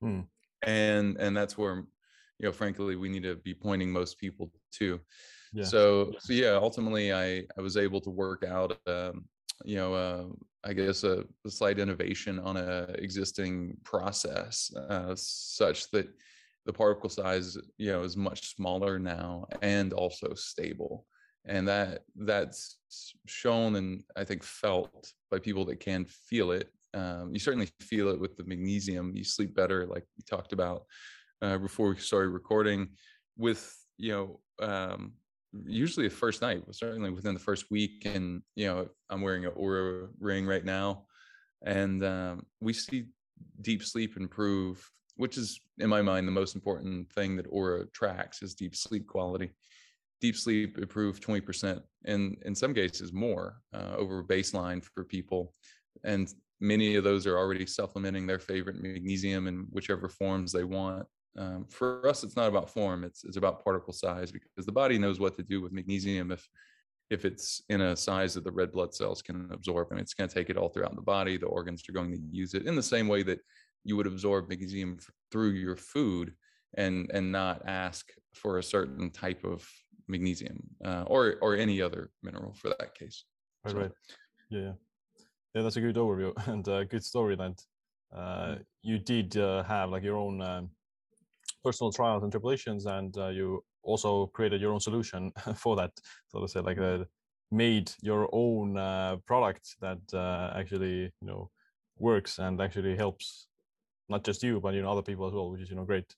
hmm. 0.00 0.20
and 0.62 1.16
and 1.18 1.36
that's 1.36 1.58
where 1.58 1.76
you 2.38 2.46
know 2.46 2.52
frankly 2.52 2.96
we 2.96 3.08
need 3.08 3.22
to 3.22 3.36
be 3.36 3.54
pointing 3.54 3.90
most 3.90 4.18
people 4.18 4.50
to 4.72 5.00
yeah. 5.52 5.64
so 5.64 6.12
so 6.20 6.32
yeah 6.32 6.52
ultimately 6.52 7.12
i 7.12 7.44
i 7.56 7.60
was 7.60 7.76
able 7.76 8.00
to 8.00 8.10
work 8.10 8.44
out 8.44 8.78
um, 8.86 9.24
you 9.64 9.76
know 9.76 9.94
uh, 9.94 10.24
i 10.64 10.72
guess 10.72 11.02
a, 11.02 11.24
a, 11.46 11.50
slight 11.50 11.78
innovation 11.78 12.38
on 12.38 12.56
a 12.56 12.82
existing 12.98 13.76
process 13.84 14.70
uh, 14.88 15.12
such 15.16 15.90
that 15.90 16.08
the 16.66 16.72
particle 16.72 17.10
size 17.10 17.56
you 17.78 17.90
know 17.90 18.02
is 18.02 18.16
much 18.16 18.54
smaller 18.54 18.98
now 18.98 19.46
and 19.62 19.92
also 19.92 20.34
stable 20.34 21.06
and 21.44 21.66
that 21.66 22.02
that's 22.16 22.78
shown 23.26 23.76
and 23.76 24.02
i 24.16 24.24
think 24.24 24.42
felt 24.42 25.12
by 25.30 25.38
people 25.38 25.64
that 25.64 25.80
can 25.80 26.04
feel 26.04 26.50
it 26.50 26.70
um, 26.94 27.30
you 27.32 27.38
certainly 27.38 27.68
feel 27.80 28.08
it 28.08 28.18
with 28.18 28.36
the 28.36 28.44
magnesium 28.44 29.12
you 29.14 29.24
sleep 29.24 29.54
better 29.54 29.86
like 29.86 30.04
we 30.16 30.24
talked 30.28 30.52
about 30.52 30.84
uh, 31.42 31.58
before 31.58 31.90
we 31.90 31.96
started 31.96 32.30
recording 32.30 32.88
with 33.36 33.76
you 33.98 34.12
know 34.12 34.66
um, 34.66 35.12
usually 35.66 36.08
the 36.08 36.14
first 36.14 36.42
night, 36.42 36.62
certainly 36.72 37.10
within 37.10 37.34
the 37.34 37.40
first 37.40 37.70
week. 37.70 38.04
And, 38.04 38.42
you 38.54 38.66
know, 38.66 38.88
I'm 39.10 39.22
wearing 39.22 39.44
an 39.44 39.52
Oura 39.52 40.08
ring 40.18 40.46
right 40.46 40.64
now. 40.64 41.04
And 41.64 42.04
um, 42.04 42.46
we 42.60 42.72
see 42.72 43.06
deep 43.62 43.82
sleep 43.82 44.16
improve, 44.16 44.88
which 45.16 45.36
is, 45.36 45.60
in 45.78 45.88
my 45.88 46.02
mind, 46.02 46.26
the 46.26 46.32
most 46.32 46.54
important 46.54 47.10
thing 47.12 47.36
that 47.36 47.50
Oura 47.50 47.92
tracks 47.92 48.42
is 48.42 48.54
deep 48.54 48.76
sleep 48.76 49.06
quality. 49.06 49.52
Deep 50.20 50.36
sleep 50.36 50.78
improved 50.78 51.22
20%, 51.22 51.80
and 52.06 52.36
in 52.44 52.54
some 52.54 52.74
cases 52.74 53.12
more 53.12 53.60
uh, 53.72 53.94
over 53.96 54.22
baseline 54.24 54.82
for 54.82 55.04
people. 55.04 55.54
And 56.04 56.32
many 56.60 56.96
of 56.96 57.04
those 57.04 57.26
are 57.26 57.38
already 57.38 57.66
supplementing 57.66 58.26
their 58.26 58.38
favorite 58.38 58.82
magnesium 58.82 59.46
in 59.46 59.66
whichever 59.70 60.08
forms 60.08 60.52
they 60.52 60.64
want 60.64 61.06
um, 61.38 61.66
for 61.70 62.06
us 62.08 62.24
it's 62.24 62.36
not 62.36 62.48
about 62.48 62.70
form 62.70 63.04
it's 63.04 63.24
it's 63.24 63.36
about 63.36 63.62
particle 63.62 63.92
size 63.92 64.32
because 64.32 64.66
the 64.66 64.72
body 64.72 64.98
knows 64.98 65.20
what 65.20 65.36
to 65.36 65.42
do 65.42 65.60
with 65.60 65.72
magnesium 65.72 66.32
if 66.32 66.46
if 67.10 67.24
it's 67.24 67.62
in 67.70 67.80
a 67.80 67.96
size 67.96 68.34
that 68.34 68.44
the 68.44 68.52
red 68.52 68.72
blood 68.72 68.94
cells 68.94 69.22
can 69.22 69.48
absorb 69.52 69.88
and 69.90 70.00
it's 70.00 70.14
going 70.14 70.28
to 70.28 70.34
take 70.34 70.50
it 70.50 70.56
all 70.56 70.68
throughout 70.68 70.94
the 70.96 71.02
body 71.02 71.36
the 71.36 71.46
organs 71.46 71.82
are 71.88 71.92
going 71.92 72.10
to 72.10 72.20
use 72.30 72.54
it 72.54 72.66
in 72.66 72.74
the 72.74 72.82
same 72.82 73.08
way 73.08 73.22
that 73.22 73.38
you 73.84 73.96
would 73.96 74.06
absorb 74.06 74.48
magnesium 74.48 74.98
through 75.30 75.50
your 75.50 75.76
food 75.76 76.32
and 76.76 77.10
and 77.14 77.30
not 77.30 77.62
ask 77.66 78.10
for 78.34 78.58
a 78.58 78.62
certain 78.62 79.10
type 79.10 79.44
of 79.44 79.66
magnesium 80.08 80.58
uh, 80.84 81.04
or 81.06 81.36
or 81.40 81.56
any 81.56 81.80
other 81.80 82.10
mineral 82.22 82.54
for 82.54 82.68
that 82.78 82.94
case 82.94 83.24
right 83.64 83.72
so. 83.72 83.78
right 83.78 83.90
yeah, 84.50 84.60
yeah 84.60 84.72
yeah 85.54 85.62
that's 85.62 85.76
a 85.76 85.80
good 85.80 85.96
overview 85.96 86.32
and 86.48 86.66
a 86.68 86.84
good 86.84 87.04
story 87.04 87.36
that 87.36 87.62
uh, 88.14 88.54
mm. 88.56 88.64
you 88.82 88.98
did 88.98 89.36
uh, 89.36 89.62
have 89.64 89.90
like 89.90 90.02
your 90.02 90.16
own 90.16 90.40
um, 90.40 90.70
personal 91.64 91.92
trials 91.92 92.22
and 92.22 92.32
tribulations, 92.32 92.86
and 92.86 93.16
uh, 93.18 93.28
you 93.28 93.62
also 93.82 94.26
created 94.28 94.60
your 94.60 94.72
own 94.72 94.80
solution 94.80 95.32
for 95.56 95.76
that. 95.76 95.92
So 96.28 96.40
to 96.40 96.48
say, 96.48 96.60
like 96.60 96.78
uh, 96.78 97.04
made 97.50 97.90
your 98.02 98.28
own 98.32 98.76
uh, 98.76 99.16
product 99.26 99.76
that 99.80 100.00
uh, 100.12 100.52
actually 100.56 101.12
you 101.20 101.26
know 101.26 101.50
works 101.98 102.38
and 102.38 102.60
actually 102.60 102.96
helps 102.96 103.48
not 104.08 104.22
just 104.24 104.42
you 104.42 104.60
but 104.60 104.74
you 104.74 104.82
know 104.82 104.92
other 104.92 105.02
people 105.02 105.26
as 105.26 105.32
well, 105.32 105.50
which 105.50 105.62
is 105.62 105.70
you 105.70 105.76
know 105.76 105.84
great. 105.84 106.14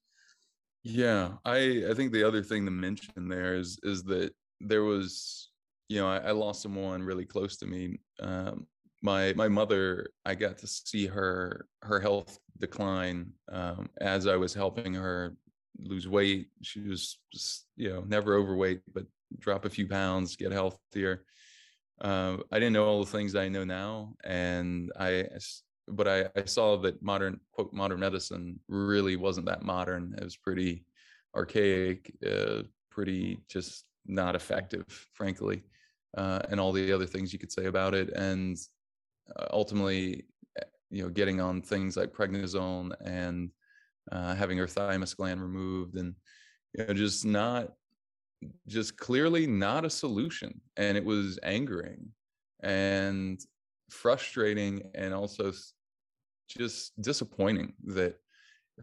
Yeah, 0.83 1.35
I 1.45 1.85
I 1.91 1.95
think 1.95 2.13
the 2.13 2.25
other 2.27 2.43
thing 2.43 2.65
to 2.65 2.71
mention 2.71 3.29
there 3.29 3.55
is 3.55 3.79
is 3.83 4.03
that 4.05 4.33
there 4.61 4.83
was 4.85 5.51
you 5.89 5.99
know 6.01 6.09
I, 6.09 6.19
I 6.19 6.31
lost 6.33 6.63
someone 6.63 7.03
really 7.03 7.27
close 7.27 7.57
to 7.59 7.67
me 7.67 8.01
um, 8.21 8.67
my 9.03 9.33
my 9.35 9.49
mother 9.49 10.11
i 10.27 10.35
got 10.35 10.59
to 10.59 10.67
see 10.67 11.07
her 11.07 11.67
her 11.83 12.01
health 12.01 12.39
decline 12.59 13.33
um, 13.51 13.89
as 14.01 14.27
i 14.27 14.37
was 14.37 14.53
helping 14.55 14.95
her 14.95 15.35
lose 15.79 16.07
weight. 16.09 16.49
She 16.63 16.81
was 16.81 17.19
just 17.33 17.67
you 17.77 17.89
know 17.91 18.03
never 18.07 18.37
overweight 18.37 18.83
but 18.93 19.07
drop 19.39 19.65
a 19.65 19.71
few 19.71 19.87
pounds 19.89 20.37
get 20.37 20.53
healthier. 20.53 21.25
Uh, 22.01 22.39
i 22.53 22.59
didn't 22.59 22.73
know 22.73 22.87
all 22.87 23.05
the 23.05 23.11
things 23.11 23.35
i 23.35 23.49
know 23.49 23.65
now 23.65 24.15
and 24.25 24.91
i 24.99 25.27
but 25.97 26.09
I, 26.09 26.27
I 26.37 26.45
saw 26.45 26.77
that 26.79 27.03
modern 27.03 27.41
quote 27.53 27.73
modern 27.73 28.01
medicine 28.01 28.59
really 28.69 29.17
wasn't 29.17 29.47
that 29.47 29.63
modern 29.63 30.15
it 30.17 30.25
was 30.25 30.37
pretty 30.37 30.85
archaic 31.37 32.13
uh, 32.27 32.63
pretty 32.91 33.39
just 33.49 33.85
not 34.07 34.35
effective 34.35 34.85
frankly 35.15 35.63
uh, 36.17 36.41
and 36.51 36.59
all 36.59 36.73
the 36.73 36.93
other 36.93 37.07
things 37.07 37.33
you 37.33 37.39
could 37.39 37.53
say 37.53 37.67
about 37.67 37.95
it 37.95 38.11
and 38.11 38.59
uh, 39.37 39.47
ultimately, 39.53 40.25
eh, 40.59 40.65
you 40.91 41.03
know, 41.03 41.09
getting 41.09 41.41
on 41.41 41.63
things 41.63 41.97
like 41.97 42.13
prednisone 42.13 42.93
and 43.05 43.51
uh, 44.11 44.35
having 44.35 44.59
her 44.59 44.67
thymus 44.67 45.15
gland 45.15 45.41
removed, 45.41 45.97
and 45.97 46.15
you 46.75 46.87
know, 46.87 46.95
just 46.95 47.25
not, 47.25 47.73
just 48.67 48.97
clearly 48.97 49.47
not 49.47 49.85
a 49.85 49.91
solution. 49.91 50.61
And 50.77 50.97
it 50.97 51.05
was 51.05 51.39
angering 51.43 52.09
and 52.63 53.41
frustrating, 53.89 54.83
and 54.95 55.15
also 55.15 55.53
just 56.51 57.01
disappointing 57.01 57.75
that 57.85 58.17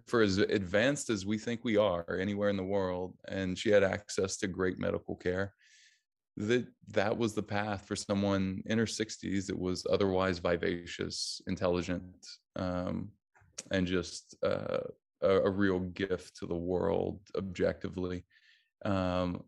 for 0.06 0.22
as 0.22 0.38
advanced 0.38 1.10
as 1.10 1.26
we 1.26 1.38
think 1.38 1.64
we 1.64 1.78
are 1.78 2.18
anywhere 2.20 2.50
in 2.50 2.58
the 2.58 2.64
world, 2.64 3.16
and 3.28 3.58
she 3.58 3.70
had 3.70 3.84
access 3.84 4.38
to 4.38 4.48
great 4.48 4.78
medical 4.78 5.16
care, 5.16 5.54
that 6.38 6.68
that 6.90 7.18
was 7.18 7.34
the 7.34 7.44
path 7.44 7.86
for 7.88 7.96
someone 7.96 8.62
in 8.68 8.78
her 8.78 8.86
60s 8.86 9.48
that 9.48 9.58
was 9.58 9.86
otherwise 9.90 10.38
vivacious, 10.38 11.42
intelligent, 11.48 12.04
um, 12.56 13.10
and 13.72 13.88
just 13.88 14.36
uh, 14.46 14.78
a, 15.24 15.30
a, 15.30 15.50
real 15.50 15.80
gift 15.80 16.38
to 16.38 16.46
the 16.46 16.56
world 16.56 17.20
objectively. 17.36 18.24
Um, 18.86 19.44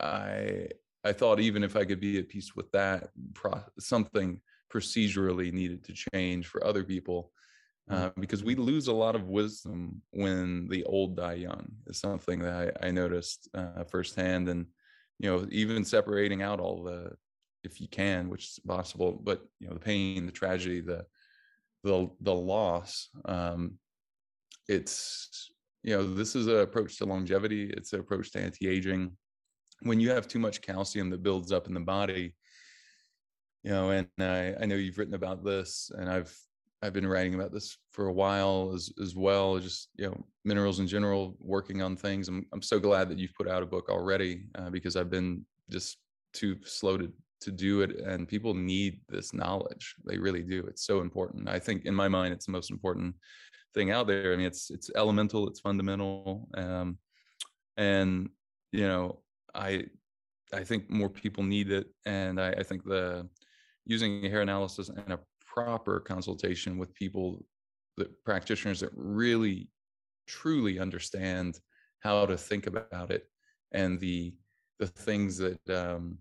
I 0.00 0.68
I 1.04 1.12
thought 1.12 1.40
even 1.40 1.62
if 1.62 1.76
I 1.76 1.84
could 1.84 2.00
be 2.00 2.18
at 2.18 2.28
peace 2.28 2.56
with 2.56 2.70
that, 2.72 3.10
something 3.78 4.40
procedurally 4.72 5.52
needed 5.52 5.84
to 5.84 5.94
change 6.12 6.46
for 6.46 6.64
other 6.64 6.84
people 6.84 7.32
uh, 7.90 8.08
mm-hmm. 8.08 8.20
because 8.20 8.44
we 8.44 8.54
lose 8.54 8.86
a 8.86 8.92
lot 8.92 9.16
of 9.16 9.28
wisdom 9.28 10.00
when 10.12 10.68
the 10.68 10.84
old 10.84 11.16
die 11.16 11.34
young 11.34 11.66
is 11.86 11.98
something 11.98 12.38
that 12.40 12.72
I, 12.82 12.88
I 12.88 12.90
noticed 12.90 13.48
uh, 13.54 13.84
firsthand 13.84 14.48
and 14.48 14.66
you 15.18 15.30
know 15.30 15.46
even 15.50 15.84
separating 15.84 16.42
out 16.42 16.60
all 16.60 16.82
the 16.82 17.12
if 17.62 17.80
you 17.80 17.88
can 17.88 18.28
which 18.28 18.44
is 18.44 18.58
possible 18.66 19.20
but 19.22 19.42
you 19.58 19.68
know 19.68 19.74
the 19.74 19.80
pain 19.80 20.24
the 20.24 20.32
tragedy 20.32 20.80
the 20.80 21.04
the 21.82 22.08
the 22.20 22.34
loss 22.34 23.08
um 23.26 23.74
it's 24.68 25.50
you 25.82 25.96
know 25.96 26.14
this 26.14 26.36
is 26.36 26.46
an 26.46 26.58
approach 26.58 26.96
to 26.98 27.04
longevity 27.04 27.70
it's 27.76 27.92
an 27.92 28.00
approach 28.00 28.30
to 28.30 28.40
anti-aging 28.40 29.10
when 29.82 29.98
you 29.98 30.10
have 30.10 30.28
too 30.28 30.38
much 30.38 30.62
calcium 30.62 31.10
that 31.10 31.22
builds 31.22 31.52
up 31.52 31.66
in 31.66 31.74
the 31.74 31.80
body 31.80 32.34
you 33.62 33.70
know 33.70 33.90
and 33.90 34.06
i 34.20 34.54
i 34.60 34.66
know 34.66 34.76
you've 34.76 34.98
written 34.98 35.14
about 35.14 35.44
this 35.44 35.90
and 35.98 36.08
i've 36.08 36.34
i've 36.82 36.92
been 36.92 37.06
writing 37.06 37.34
about 37.34 37.52
this 37.52 37.76
for 37.92 38.06
a 38.06 38.12
while 38.12 38.72
as 38.74 38.92
as 39.02 39.14
well 39.14 39.58
just 39.58 39.88
you 39.96 40.06
know 40.06 40.24
minerals 40.44 40.80
in 40.80 40.86
general 40.86 41.36
working 41.38 41.82
on 41.82 41.96
things. 41.96 42.28
I'm, 42.28 42.46
I'm 42.52 42.62
so 42.62 42.78
glad 42.78 43.08
that 43.10 43.18
you've 43.18 43.34
put 43.34 43.48
out 43.48 43.62
a 43.62 43.66
book 43.66 43.88
already 43.88 44.46
uh, 44.54 44.70
because 44.70 44.96
i've 44.96 45.10
been 45.10 45.44
just 45.70 45.98
too 46.32 46.56
slow 46.64 46.96
to 46.96 47.12
to 47.40 47.50
do 47.50 47.80
it 47.80 47.98
and 48.00 48.28
people 48.28 48.52
need 48.52 49.00
this 49.08 49.32
knowledge. 49.32 49.94
They 50.04 50.18
really 50.18 50.42
do. 50.42 50.62
It's 50.66 50.84
so 50.84 51.00
important. 51.00 51.48
I 51.48 51.58
think 51.58 51.86
in 51.86 51.94
my 51.94 52.06
mind 52.06 52.34
it's 52.34 52.44
the 52.44 52.52
most 52.52 52.70
important 52.70 53.14
thing 53.72 53.90
out 53.90 54.06
there. 54.06 54.34
I 54.34 54.36
mean 54.36 54.46
it's 54.46 54.70
it's 54.70 54.90
elemental 54.94 55.48
it's 55.48 55.60
fundamental 55.60 56.48
um, 56.54 56.98
and 57.76 58.28
you 58.72 58.86
know 58.86 59.20
i 59.54 59.84
i 60.52 60.62
think 60.62 60.88
more 60.90 61.08
people 61.08 61.42
need 61.42 61.70
it 61.70 61.86
and 62.06 62.40
i, 62.40 62.50
I 62.50 62.62
think 62.62 62.84
the 62.84 63.28
using 63.84 64.22
hair 64.22 64.42
analysis 64.42 64.88
and 64.88 65.12
a 65.12 65.18
proper 65.52 66.00
consultation 66.00 66.78
with 66.78 66.94
people 66.94 67.44
that 67.96 68.24
practitioners 68.24 68.80
that 68.80 68.90
really 68.94 69.68
truly 70.26 70.78
understand 70.78 71.58
how 72.00 72.24
to 72.24 72.36
think 72.36 72.66
about 72.66 73.10
it 73.10 73.24
and 73.72 73.98
the 74.00 74.32
the 74.78 74.86
things 74.86 75.36
that 75.36 75.60
um, 75.70 76.16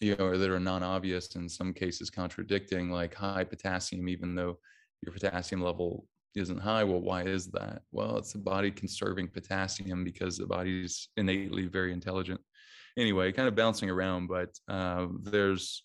you 0.00 0.14
know 0.16 0.36
that 0.36 0.50
are 0.50 0.60
non-obvious 0.60 1.34
in 1.36 1.48
some 1.48 1.72
cases 1.72 2.10
contradicting 2.10 2.90
like 2.90 3.14
high 3.14 3.44
potassium 3.44 4.08
even 4.08 4.34
though 4.34 4.58
your 5.02 5.12
potassium 5.12 5.62
level 5.62 6.06
isn't 6.34 6.58
high. 6.58 6.84
Well 6.84 7.00
why 7.00 7.22
is 7.22 7.46
that? 7.52 7.82
Well 7.92 8.18
it's 8.18 8.32
the 8.32 8.38
body 8.38 8.70
conserving 8.70 9.28
potassium 9.28 10.04
because 10.04 10.36
the 10.36 10.46
body's 10.46 11.08
innately 11.16 11.66
very 11.66 11.92
intelligent. 11.92 12.40
Anyway 12.98 13.32
kind 13.32 13.48
of 13.48 13.56
bouncing 13.56 13.88
around 13.88 14.28
but 14.28 14.50
uh, 14.68 15.06
there's 15.22 15.84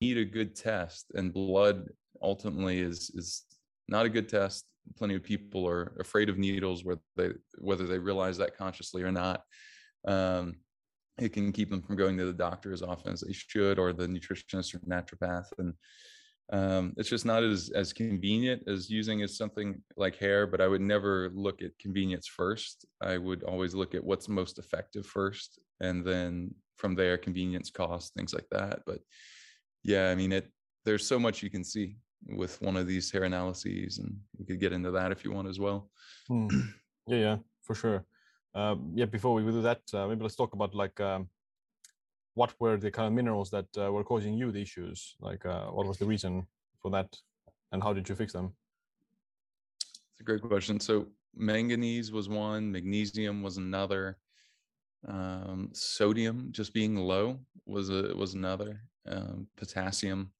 need 0.00 0.18
a 0.18 0.24
good 0.24 0.54
test 0.54 1.12
and 1.14 1.32
blood 1.32 1.88
ultimately 2.22 2.80
is 2.80 3.10
is 3.14 3.44
not 3.88 4.06
a 4.06 4.08
good 4.08 4.28
test. 4.28 4.64
Plenty 4.96 5.14
of 5.14 5.22
people 5.22 5.66
are 5.68 5.96
afraid 6.00 6.28
of 6.28 6.38
needles 6.38 6.84
whether 6.84 7.00
they 7.16 7.30
whether 7.58 7.86
they 7.86 7.98
realize 7.98 8.38
that 8.38 8.56
consciously 8.56 9.02
or 9.02 9.12
not. 9.12 9.42
Um, 10.06 10.56
it 11.18 11.32
can 11.32 11.52
keep 11.52 11.70
them 11.70 11.82
from 11.82 11.96
going 11.96 12.18
to 12.18 12.24
the 12.24 12.32
doctor 12.32 12.72
as 12.72 12.82
often 12.82 13.12
as 13.12 13.20
they 13.20 13.32
should 13.32 13.78
or 13.78 13.92
the 13.92 14.06
nutritionist 14.06 14.74
or 14.74 14.80
naturopath. 14.80 15.46
And 15.58 15.74
um, 16.52 16.92
it's 16.96 17.08
just 17.08 17.24
not 17.24 17.42
as 17.42 17.70
as 17.74 17.92
convenient 17.92 18.64
as 18.66 18.90
using 18.90 19.22
as 19.22 19.36
something 19.36 19.82
like 19.96 20.16
hair 20.16 20.46
but 20.46 20.60
i 20.60 20.68
would 20.68 20.82
never 20.82 21.30
look 21.34 21.62
at 21.62 21.78
convenience 21.78 22.26
first. 22.26 22.84
I 23.00 23.16
would 23.16 23.44
always 23.44 23.74
look 23.74 23.94
at 23.94 24.04
what's 24.04 24.28
most 24.28 24.58
effective 24.58 25.06
first 25.06 25.58
and 25.80 26.04
then 26.04 26.54
from 26.76 26.94
there 26.94 27.16
convenience 27.16 27.70
cost 27.70 28.12
things 28.14 28.34
like 28.34 28.48
that. 28.50 28.80
But 28.86 28.98
yeah, 29.84 30.10
I 30.10 30.14
mean, 30.14 30.32
it. 30.32 30.50
There's 30.84 31.06
so 31.06 31.18
much 31.18 31.42
you 31.42 31.50
can 31.50 31.64
see 31.64 31.96
with 32.26 32.60
one 32.60 32.76
of 32.76 32.86
these 32.86 33.10
hair 33.10 33.24
analyses, 33.24 33.98
and 33.98 34.16
we 34.38 34.44
could 34.44 34.60
get 34.60 34.72
into 34.72 34.90
that 34.90 35.12
if 35.12 35.24
you 35.24 35.32
want 35.32 35.48
as 35.48 35.58
well. 35.60 35.90
Hmm. 36.28 36.48
Yeah, 37.06 37.18
yeah, 37.18 37.36
for 37.60 37.74
sure. 37.74 38.06
Uh, 38.54 38.76
yeah, 38.94 39.04
before 39.04 39.34
we 39.34 39.42
do 39.42 39.60
that, 39.60 39.82
uh, 39.92 40.06
maybe 40.06 40.22
let's 40.22 40.36
talk 40.36 40.54
about 40.54 40.74
like 40.74 40.98
um, 41.00 41.28
what 42.32 42.54
were 42.58 42.78
the 42.78 42.90
kind 42.90 43.08
of 43.08 43.12
minerals 43.12 43.50
that 43.50 43.66
uh, 43.76 43.92
were 43.92 44.04
causing 44.04 44.32
you 44.32 44.50
the 44.50 44.62
issues? 44.62 45.16
Like, 45.20 45.44
uh, 45.44 45.66
what 45.66 45.86
was 45.86 45.98
the 45.98 46.06
reason 46.06 46.46
for 46.80 46.90
that, 46.92 47.14
and 47.72 47.82
how 47.82 47.92
did 47.92 48.08
you 48.08 48.14
fix 48.14 48.32
them? 48.32 48.54
It's 50.12 50.20
a 50.20 50.24
great 50.24 50.40
question. 50.40 50.80
So 50.80 51.08
manganese 51.36 52.10
was 52.10 52.28
one, 52.28 52.72
magnesium 52.72 53.42
was 53.42 53.58
another, 53.58 54.16
um, 55.08 55.70
sodium 55.72 56.48
just 56.50 56.72
being 56.72 56.96
low 56.96 57.38
was 57.66 57.90
a 57.90 58.14
was 58.16 58.34
another, 58.34 58.80
um, 59.08 59.46
potassium, 59.56 60.30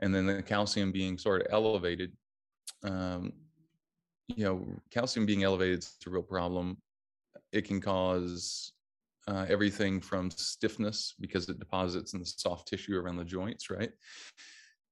and 0.00 0.14
then 0.14 0.26
the 0.26 0.42
calcium 0.42 0.92
being 0.92 1.18
sort 1.18 1.42
of 1.42 1.48
elevated. 1.50 2.12
Um, 2.82 3.32
you 4.28 4.44
know, 4.44 4.66
calcium 4.90 5.26
being 5.26 5.44
elevated 5.44 5.80
is 5.80 5.96
a 6.06 6.10
real 6.10 6.22
problem. 6.22 6.78
It 7.52 7.66
can 7.66 7.80
cause 7.80 8.72
uh, 9.28 9.46
everything 9.48 10.00
from 10.00 10.30
stiffness 10.30 11.14
because 11.20 11.48
it 11.48 11.58
deposits 11.58 12.14
in 12.14 12.20
the 12.20 12.26
soft 12.26 12.68
tissue 12.68 12.98
around 12.98 13.16
the 13.16 13.24
joints, 13.24 13.70
right? 13.70 13.90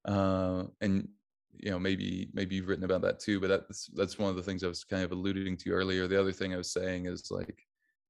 Uh, 0.05 0.65
and 0.81 1.09
you 1.57 1.71
know, 1.71 1.79
maybe 1.79 2.29
maybe 2.33 2.57
you've 2.57 2.69
written 2.69 2.85
about 2.85 3.03
that 3.03 3.21
too, 3.21 3.41
but 3.41 3.49
that's 3.49 3.87
that's 3.95 4.19
one 4.19 4.31
of 4.31 4.37
the 4.37 4.43
things 4.43 4.65
I 4.65 4.69
was 4.69 4.85
kind 4.85 5.03
of 5.03 5.13
alluding 5.13 5.57
to 5.59 5.71
earlier. 5.71 6.07
The 6.07 6.21
other 6.21 6.33
thing 6.33 6.53
I 6.53 6.59
was 6.59 6.73
saying 6.73 7.07
is 7.07 7.31
like 7.31 7.59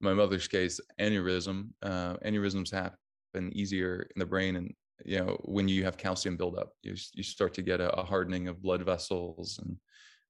my 0.03 0.13
mother's 0.13 0.49
case, 0.49 0.81
aneurysm. 1.01 1.69
Uh, 1.83 2.15
aneurysms 2.25 2.71
happen 2.71 3.51
easier 3.53 4.07
in 4.15 4.21
the 4.21 4.27
brain 4.27 4.57
and 4.57 4.75
you 5.05 5.19
know 5.19 5.37
when 5.43 5.69
you 5.69 5.85
have 5.85 5.97
calcium 5.97 6.37
buildup 6.37 6.73
you, 6.83 6.95
you 7.15 7.23
start 7.23 7.55
to 7.55 7.63
get 7.63 7.81
a, 7.81 7.91
a 7.99 8.05
hardening 8.05 8.49
of 8.49 8.63
blood 8.63 8.83
vessels 8.83 9.59
and 9.63 9.77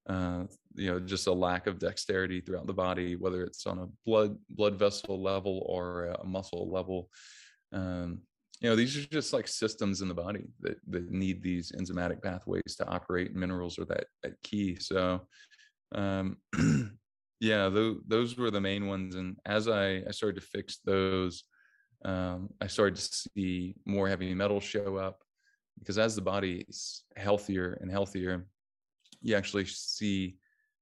uh, 0.08 0.44
you 0.74 0.90
know 0.90 0.98
just 0.98 1.26
a 1.26 1.32
lack 1.32 1.66
of 1.66 1.78
dexterity 1.78 2.40
throughout 2.40 2.66
the 2.66 2.72
body 2.72 3.16
whether 3.16 3.44
it's 3.44 3.66
on 3.66 3.78
a 3.78 3.86
blood 4.04 4.36
blood 4.50 4.78
vessel 4.78 5.22
level 5.22 5.64
or 5.68 6.06
a 6.06 6.24
muscle 6.24 6.70
level 6.70 7.08
um, 7.72 8.20
you 8.60 8.68
know 8.68 8.76
these 8.76 8.96
are 8.96 9.06
just 9.08 9.32
like 9.32 9.48
systems 9.48 10.02
in 10.02 10.08
the 10.08 10.14
body 10.14 10.44
that, 10.60 10.76
that 10.88 11.10
need 11.10 11.42
these 11.42 11.72
enzymatic 11.72 12.22
pathways 12.22 12.76
to 12.76 12.86
operate 12.86 13.34
minerals 13.34 13.78
are 13.78 13.84
that, 13.84 14.04
that 14.22 14.40
key 14.42 14.76
so 14.76 15.20
um, 15.94 16.36
yeah 17.42 17.68
those, 17.68 17.96
those 18.06 18.38
were 18.38 18.50
the 18.50 18.60
main 18.60 18.86
ones 18.86 19.14
and 19.14 19.36
as 19.44 19.68
I, 19.68 20.02
I 20.08 20.10
started 20.12 20.40
to 20.40 20.46
fix 20.46 20.78
those 20.84 21.44
um, 22.04 22.50
I 22.60 22.66
started 22.66 22.96
to 22.96 23.02
see 23.02 23.74
more 23.86 24.08
heavy 24.08 24.34
metals 24.34 24.64
show 24.64 24.96
up 24.96 25.22
because 25.78 25.98
as 25.98 26.14
the 26.14 26.22
body's 26.22 27.04
healthier 27.16 27.78
and 27.80 27.90
healthier, 27.90 28.46
you 29.20 29.36
actually 29.36 29.64
see 29.66 30.36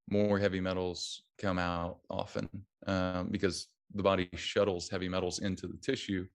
more 0.08 0.38
heavy 0.38 0.60
metals 0.60 1.22
come 1.38 1.58
out 1.58 1.98
often 2.08 2.48
um, 2.86 3.28
because 3.30 3.68
the 3.94 4.02
body 4.02 4.28
shuttles 4.34 4.88
heavy 4.88 5.08
metals 5.08 5.40
into 5.40 5.66
the 5.66 5.76
tissue 5.76 6.26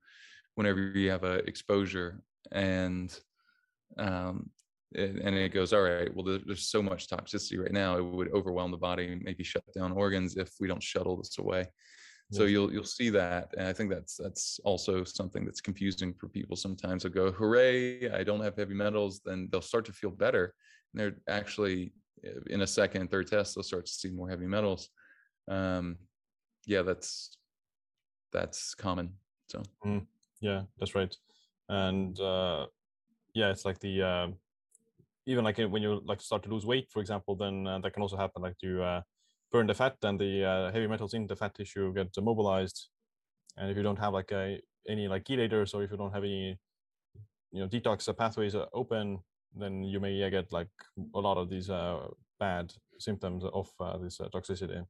whenever 0.55 0.79
you 0.79 1.09
have 1.09 1.23
a 1.23 1.35
exposure 1.47 2.21
and 2.51 3.19
um, 3.97 4.49
and 4.95 5.36
it 5.36 5.53
goes 5.53 5.73
all 5.73 5.81
right 5.81 6.13
well 6.15 6.23
there's 6.23 6.69
so 6.69 6.81
much 6.81 7.08
toxicity 7.08 7.62
right 7.62 7.73
now 7.73 7.97
it 7.97 8.01
would 8.01 8.31
overwhelm 8.34 8.71
the 8.71 8.77
body 8.77 9.19
maybe 9.21 9.43
shut 9.43 9.63
down 9.75 9.91
organs 9.91 10.38
if 10.38 10.51
we 10.60 10.67
don't 10.67 10.84
shuttle 10.84 11.17
this 11.17 11.38
away. 11.38 11.65
So 12.31 12.45
you'll 12.45 12.73
you'll 12.73 12.84
see 12.84 13.12
that 13.12 13.53
and 13.55 13.67
i 13.67 13.71
think 13.71 13.91
that's 13.91 14.17
that's 14.17 14.60
also 14.65 15.03
something 15.03 15.45
that's 15.45 15.62
confusing 15.62 16.12
for 16.12 16.27
people 16.27 16.55
sometimes. 16.55 17.03
They'll 17.03 17.12
go 17.12 17.31
hooray 17.31 18.10
i 18.10 18.23
don't 18.23 18.41
have 18.41 18.55
heavy 18.58 18.73
metals 18.73 19.21
then 19.23 19.47
they'll 19.51 19.62
start 19.62 19.86
to 19.86 19.93
feel 19.93 20.10
better 20.10 20.53
and 20.91 20.99
they're 20.99 21.17
actually 21.29 21.93
eh, 22.25 22.29
in 22.47 22.62
a 22.62 22.67
second 22.67 23.12
third 23.12 23.27
test 23.27 23.53
they'll 23.53 23.63
start 23.63 23.86
to 23.86 23.91
see 23.91 24.10
more 24.10 24.27
heavy 24.29 24.47
metals. 24.47 24.89
Um 25.47 25.97
yeah 26.65 26.81
that's 26.81 27.38
that's 28.34 28.73
common 28.73 29.13
so. 29.51 29.62
Mm, 29.86 30.08
yeah 30.41 30.63
that's 30.79 30.95
right 30.95 31.15
and 31.69 32.19
uh 32.19 32.65
yeah 33.36 33.51
it's 33.51 33.65
like 33.65 33.79
the 33.79 34.01
uh, 34.01 34.27
even 35.25 35.43
like 35.43 35.57
when 35.57 35.81
you 35.81 36.01
like 36.05 36.21
start 36.21 36.43
to 36.43 36.49
lose 36.49 36.65
weight 36.65 36.88
for 36.91 36.99
example 36.99 37.35
then 37.35 37.65
uh, 37.67 37.79
that 37.79 37.93
can 37.93 38.01
also 38.01 38.17
happen 38.17 38.41
like 38.41 38.55
you 38.61 38.81
uh 38.83 39.01
burn 39.55 39.67
the 39.67 39.73
fat 39.73 39.95
and 40.03 40.19
the 40.19 40.43
uh, 40.43 40.71
heavy 40.71 40.88
metals 40.88 41.13
in 41.13 41.27
the 41.27 41.35
fat 41.35 41.53
tissue 41.55 41.93
get 41.93 42.09
mobilized. 42.21 42.89
And 43.57 43.71
if 43.71 43.77
you 43.77 43.83
don't 43.83 43.99
have 43.99 44.13
like 44.13 44.31
a, 44.31 44.59
any 44.89 45.07
like 45.07 45.23
chelators 45.23 45.73
or 45.73 45.81
if 45.83 45.91
you 45.91 45.97
don't 45.97 46.13
have 46.13 46.23
any 46.23 46.57
you 47.51 47.61
know 47.61 47.67
detox 47.67 48.09
pathways 48.17 48.53
are 48.55 48.67
open 48.73 49.19
then 49.55 49.83
you 49.83 50.01
may 50.01 50.29
get 50.29 50.51
like 50.51 50.67
a 51.13 51.19
lot 51.19 51.38
of 51.38 51.49
these 51.49 51.69
uh, 51.69 51.99
bad 52.38 52.73
symptoms 52.99 53.45
of 53.53 53.69
uh, 53.79 53.97
this 53.97 54.19
uh, 54.19 54.27
toxicity. 54.33 54.85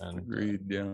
And 0.00 0.18
agreed 0.18 0.62
yeah 0.68 0.88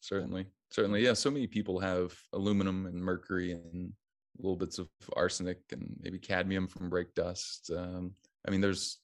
certainly 0.00 0.46
certainly 0.70 1.02
yeah 1.02 1.14
so 1.14 1.30
many 1.30 1.46
people 1.46 1.78
have 1.78 2.12
aluminum 2.32 2.86
and 2.86 2.96
mercury 2.96 3.52
and 3.52 3.92
little 4.38 4.56
bits 4.56 4.78
of 4.78 4.88
arsenic 5.16 5.58
and 5.72 5.94
maybe 6.00 6.18
cadmium 6.18 6.66
from 6.66 6.90
brake 6.90 7.14
dust 7.14 7.70
um, 7.76 8.12
i 8.46 8.50
mean 8.50 8.60
there's 8.60 8.98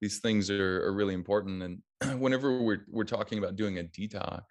these 0.00 0.18
things 0.18 0.50
are, 0.50 0.84
are 0.84 0.92
really 0.92 1.14
important. 1.14 1.62
And 1.62 1.82
whenever 2.20 2.60
we're 2.60 2.84
we're 2.88 3.04
talking 3.04 3.38
about 3.38 3.56
doing 3.56 3.78
a 3.78 3.84
detox 3.84 4.42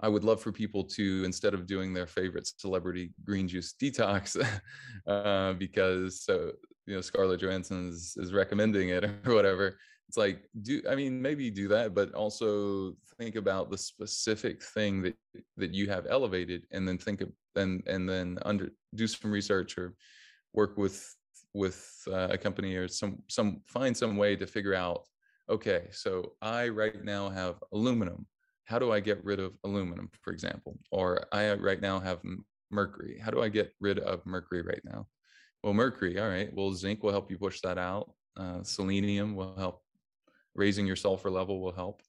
i 0.00 0.08
would 0.08 0.24
love 0.24 0.40
for 0.40 0.52
people 0.52 0.84
to 0.84 1.22
instead 1.24 1.54
of 1.54 1.66
doing 1.66 1.92
their 1.92 2.06
favorite 2.06 2.48
celebrity 2.56 3.12
green 3.24 3.48
juice 3.48 3.74
detox 3.82 4.36
uh, 5.06 5.52
because 5.54 6.24
so 6.24 6.52
you 6.86 6.94
know 6.94 7.00
scarlett 7.00 7.40
johansson 7.40 7.88
is, 7.88 8.14
is 8.16 8.32
recommending 8.32 8.90
it 8.90 9.04
or 9.26 9.34
whatever. 9.34 9.76
It's 10.08 10.16
like 10.16 10.48
do 10.62 10.80
i 10.88 10.94
mean 10.94 11.20
maybe 11.20 11.50
do 11.50 11.68
that 11.68 11.94
but 11.94 12.12
also 12.14 12.94
think 13.18 13.36
about 13.36 13.70
the 13.70 13.76
specific 13.76 14.62
thing 14.62 15.02
that 15.02 15.14
that 15.58 15.74
you 15.74 15.88
have 15.88 16.06
elevated 16.08 16.66
and 16.72 16.88
then 16.88 16.96
think 16.96 17.20
of 17.20 17.30
and 17.58 17.82
and 17.86 18.08
then 18.08 18.38
under 18.42 18.70
do 18.94 19.06
some 19.06 19.30
research 19.30 19.76
or 19.78 19.94
work 20.54 20.76
with 20.76 21.14
with 21.54 22.02
uh, 22.08 22.28
a 22.30 22.38
company 22.38 22.74
or 22.74 22.88
some 22.88 23.18
some 23.28 23.60
find 23.66 23.96
some 23.96 24.16
way 24.16 24.36
to 24.36 24.46
figure 24.46 24.74
out 24.74 25.04
okay 25.50 25.88
so 25.90 26.32
i 26.42 26.68
right 26.68 27.04
now 27.04 27.28
have 27.28 27.56
aluminum. 27.72 28.26
How 28.64 28.78
do 28.78 28.92
i 28.92 29.00
get 29.00 29.24
rid 29.24 29.40
of 29.40 29.52
aluminum 29.64 30.08
for 30.22 30.32
example? 30.32 30.78
Or 30.90 31.26
i 31.32 31.52
right 31.54 31.80
now 31.80 31.98
have 32.00 32.20
mercury. 32.70 33.18
How 33.18 33.30
do 33.30 33.42
i 33.42 33.48
get 33.48 33.72
rid 33.80 33.98
of 33.98 34.24
mercury 34.26 34.62
right 34.62 34.84
now? 34.84 35.06
Well 35.62 35.74
mercury 35.74 36.18
all 36.20 36.28
right 36.28 36.50
well 36.54 36.72
zinc 36.72 37.02
will 37.02 37.12
help 37.12 37.30
you 37.30 37.38
push 37.38 37.60
that 37.62 37.78
out. 37.78 38.12
Uh, 38.36 38.62
selenium 38.62 39.34
will 39.34 39.56
help. 39.56 39.82
Raising 40.54 40.86
your 40.86 40.96
sulfur 40.96 41.30
level 41.30 41.60
will 41.60 41.72
help. 41.72 42.02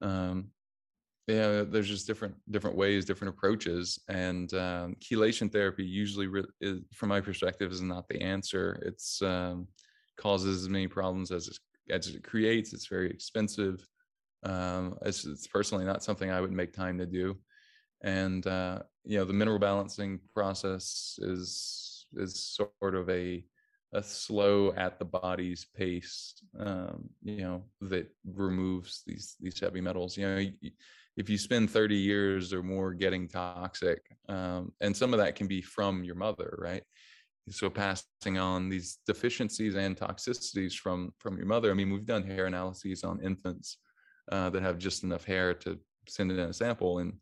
Um, 0.00 0.50
yeah 1.26 1.64
there's 1.66 1.88
just 1.88 2.06
different 2.06 2.34
different 2.50 2.76
ways 2.76 3.04
different 3.04 3.34
approaches 3.34 3.98
and 4.08 4.52
um, 4.54 4.94
chelation 5.00 5.50
therapy 5.50 5.84
usually 5.84 6.26
re- 6.26 6.44
is, 6.60 6.80
from 6.92 7.08
my 7.08 7.20
perspective 7.20 7.72
is 7.72 7.82
not 7.82 8.08
the 8.08 8.20
answer. 8.20 8.80
It's 8.84 9.20
um, 9.22 9.66
causes 10.16 10.62
as 10.62 10.68
many 10.68 10.86
problems 10.86 11.30
as 11.30 11.48
it, 11.48 11.58
as 11.90 12.08
it 12.08 12.24
creates. 12.24 12.72
It's 12.72 12.86
very 12.86 13.10
expensive. 13.10 13.86
Um, 14.42 14.96
it's, 15.02 15.24
it's, 15.24 15.46
personally 15.46 15.84
not 15.84 16.04
something 16.04 16.30
i 16.30 16.40
would 16.40 16.52
make 16.52 16.72
time 16.72 16.98
to 16.98 17.06
do. 17.06 17.36
And 18.02 18.46
uh, 18.46 18.80
you 19.04 19.18
know 19.18 19.24
the 19.24 19.32
mineral 19.32 19.58
balancing 19.58 20.20
process 20.34 21.18
is 21.22 22.06
is 22.14 22.40
sort 22.40 22.94
of 22.94 23.08
a 23.10 23.44
a 23.92 24.02
slow 24.02 24.72
at 24.76 24.98
the 24.98 25.04
body's 25.04 25.66
pace 25.76 26.34
um, 26.58 27.08
you 27.22 27.38
know 27.38 27.62
that 27.80 28.08
removes 28.24 29.02
these 29.06 29.36
these 29.40 29.58
heavy 29.58 29.80
metals. 29.80 30.16
You 30.16 30.28
know 30.28 30.50
if 31.16 31.30
you 31.30 31.38
spend 31.38 31.70
30 31.70 31.96
years 31.96 32.52
or 32.52 32.62
more 32.62 32.92
getting 32.92 33.26
toxic 33.26 34.02
um, 34.28 34.72
and 34.80 34.96
some 34.96 35.14
of 35.14 35.18
that 35.18 35.34
can 35.34 35.46
be 35.46 35.62
from 35.62 36.04
your 36.04 36.14
mother 36.14 36.56
right? 36.58 36.82
So 37.48 37.70
passing 37.70 38.38
on 38.38 38.68
these 38.68 38.98
deficiencies 39.06 39.76
and 39.76 39.96
toxicities 39.96 40.74
from 40.74 41.12
from 41.18 41.36
your 41.36 41.46
mother. 41.46 41.70
I 41.70 41.74
mean 41.74 41.92
we've 41.92 42.06
done 42.06 42.24
hair 42.24 42.46
analyses 42.46 43.04
on 43.04 43.22
infants 43.22 43.78
uh, 44.32 44.50
that 44.50 44.62
have 44.62 44.78
just 44.78 45.04
enough 45.04 45.24
hair 45.24 45.54
to 45.54 45.78
send 46.08 46.32
in 46.32 46.38
a 46.38 46.52
sample 46.52 46.98
and 46.98 47.12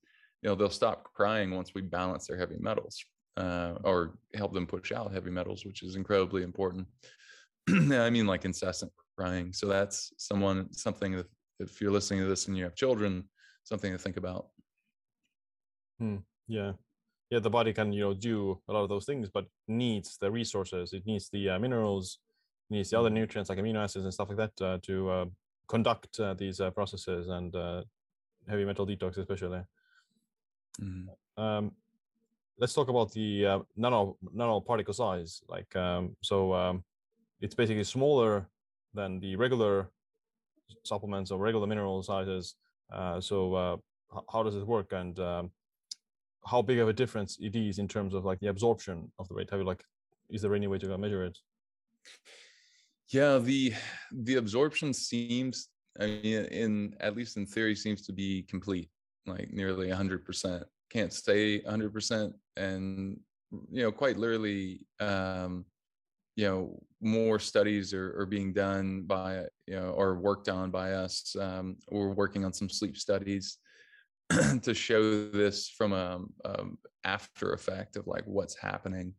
you 0.42 0.48
know 0.48 0.54
they'll 0.54 0.70
stop 0.70 1.04
crying 1.14 1.50
once 1.50 1.74
we 1.74 1.82
balance 1.82 2.26
their 2.26 2.38
heavy 2.38 2.56
metals 2.58 3.04
uh, 3.36 3.74
or 3.84 4.18
help 4.34 4.54
them 4.54 4.66
push 4.66 4.92
out 4.92 5.12
heavy 5.12 5.30
metals 5.30 5.64
which 5.64 5.82
is 5.82 5.96
incredibly 5.96 6.42
important. 6.42 6.86
I 7.68 8.10
mean 8.10 8.26
like 8.26 8.44
incessant 8.44 8.92
crying. 9.16 9.52
So 9.52 9.66
that's 9.66 10.12
someone 10.16 10.72
something 10.72 11.16
that 11.16 11.26
if 11.60 11.80
you're 11.80 11.92
listening 11.92 12.20
to 12.20 12.26
this 12.26 12.48
and 12.48 12.56
you 12.56 12.64
have 12.64 12.74
children 12.74 13.24
something 13.64 13.92
to 13.92 13.98
think 13.98 14.16
about. 14.16 14.46
Hmm. 15.98 16.16
Yeah, 16.46 16.72
yeah. 17.30 17.40
The 17.40 17.50
body 17.50 17.72
can 17.72 17.92
you 17.92 18.02
know 18.02 18.14
do 18.14 18.60
a 18.68 18.72
lot 18.72 18.82
of 18.82 18.88
those 18.88 19.06
things, 19.06 19.28
but 19.28 19.46
needs 19.66 20.16
the 20.18 20.30
resources. 20.30 20.92
It 20.92 21.06
needs 21.06 21.28
the 21.30 21.50
uh, 21.50 21.58
minerals, 21.58 22.18
needs 22.70 22.90
the 22.90 22.98
other 22.98 23.08
mm-hmm. 23.08 23.16
nutrients 23.16 23.50
like 23.50 23.58
amino 23.58 23.82
acids 23.82 24.04
and 24.04 24.14
stuff 24.14 24.28
like 24.28 24.38
that 24.38 24.64
uh, 24.64 24.78
to 24.82 25.10
uh, 25.10 25.24
conduct 25.66 26.20
uh, 26.20 26.34
these 26.34 26.60
uh, 26.60 26.70
processes 26.70 27.28
and 27.28 27.54
uh, 27.54 27.82
heavy 28.48 28.64
metal 28.64 28.86
detox 28.86 29.18
especially. 29.18 29.62
Mm. 30.80 31.06
Um, 31.36 31.72
let's 32.58 32.74
talk 32.74 32.88
about 32.88 33.12
the 33.12 33.46
uh, 33.46 33.58
nano 33.76 34.16
nano 34.32 34.60
particle 34.60 34.94
size. 34.94 35.42
Like 35.48 35.74
um, 35.76 36.16
so, 36.22 36.52
um, 36.52 36.84
it's 37.40 37.54
basically 37.54 37.84
smaller 37.84 38.48
than 38.94 39.20
the 39.20 39.36
regular 39.36 39.90
supplements 40.84 41.30
or 41.30 41.38
regular 41.38 41.66
mineral 41.66 42.02
sizes, 42.02 42.54
so 43.20 43.54
uh, 43.54 43.76
how 44.32 44.42
does 44.42 44.56
it 44.56 44.66
work 44.66 44.92
and 44.92 45.18
um, 45.18 45.50
how 46.46 46.62
big 46.62 46.78
of 46.78 46.88
a 46.88 46.92
difference 46.92 47.38
it 47.40 47.56
is 47.56 47.78
in 47.78 47.88
terms 47.88 48.14
of 48.14 48.24
like 48.24 48.40
the 48.40 48.48
absorption 48.48 49.10
of 49.18 49.28
the 49.28 49.34
weight? 49.34 49.50
Have 49.50 49.60
you 49.60 49.66
like, 49.66 49.82
is 50.30 50.42
there 50.42 50.54
any 50.54 50.66
way 50.66 50.78
to 50.78 50.98
measure 50.98 51.24
it? 51.24 51.38
Yeah, 53.08 53.38
the 53.38 53.74
the 54.12 54.36
absorption 54.36 54.92
seems, 54.92 55.68
I 56.00 56.06
mean, 56.06 56.44
in 56.46 56.96
at 57.00 57.16
least 57.16 57.36
in 57.36 57.46
theory, 57.46 57.76
seems 57.76 58.02
to 58.06 58.12
be 58.12 58.42
complete, 58.42 58.88
like 59.26 59.52
nearly 59.52 59.90
hundred 59.90 60.24
percent. 60.24 60.64
Can't 60.90 61.12
stay 61.12 61.60
hundred 61.62 61.92
percent, 61.92 62.34
and 62.56 63.20
you 63.70 63.82
know, 63.82 63.92
quite 63.92 64.16
literally, 64.16 64.86
um, 65.00 65.64
you 66.36 66.46
know 66.46 66.82
more 67.00 67.38
studies 67.38 67.92
are, 67.94 68.18
are 68.18 68.26
being 68.26 68.52
done 68.52 69.02
by 69.02 69.44
you 69.66 69.76
know 69.76 69.94
Oura 69.98 70.18
worked 70.18 70.48
on 70.48 70.70
by 70.70 70.92
us 70.92 71.36
um, 71.40 71.76
we're 71.90 72.08
working 72.08 72.44
on 72.44 72.52
some 72.52 72.68
sleep 72.68 72.96
studies 72.96 73.58
to 74.62 74.72
show 74.72 75.28
this 75.28 75.68
from 75.68 75.92
a, 75.92 76.20
a, 76.44 76.64
after 77.04 77.52
effect 77.52 77.96
of 77.96 78.06
like 78.06 78.24
what's 78.24 78.56
happening. 78.56 79.12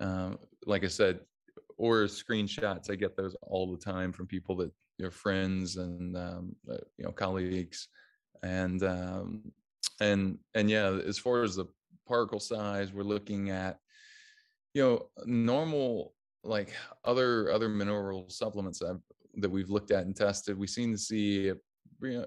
Um, 0.00 0.38
like 0.64 0.84
i 0.84 0.86
said 0.86 1.18
or 1.76 2.04
screenshots 2.04 2.88
i 2.88 2.94
get 2.94 3.16
those 3.16 3.34
all 3.42 3.68
the 3.68 3.84
time 3.84 4.12
from 4.12 4.28
people 4.28 4.54
that 4.58 4.70
your 4.98 5.10
friends 5.10 5.76
and 5.76 6.16
um, 6.16 6.54
uh, 6.70 6.76
you 6.96 7.04
know 7.04 7.12
colleagues. 7.12 7.88
And 8.42 8.82
um, 8.84 9.52
and 10.00 10.38
and 10.54 10.70
yeah 10.70 10.98
as 11.06 11.18
far 11.18 11.42
as 11.42 11.56
the 11.56 11.66
particle 12.06 12.38
size 12.38 12.92
we're 12.92 13.02
looking 13.02 13.50
at 13.50 13.78
you 14.74 14.82
know 14.82 15.06
normal 15.24 16.14
like 16.48 16.74
other 17.04 17.52
other 17.52 17.68
mineral 17.68 18.28
supplements 18.28 18.78
that, 18.80 19.00
that 19.36 19.50
we've 19.50 19.70
looked 19.70 19.90
at 19.90 20.06
and 20.06 20.16
tested, 20.16 20.58
we 20.58 20.66
seem 20.66 20.92
to 20.92 20.98
see 20.98 21.52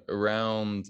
around 0.10 0.90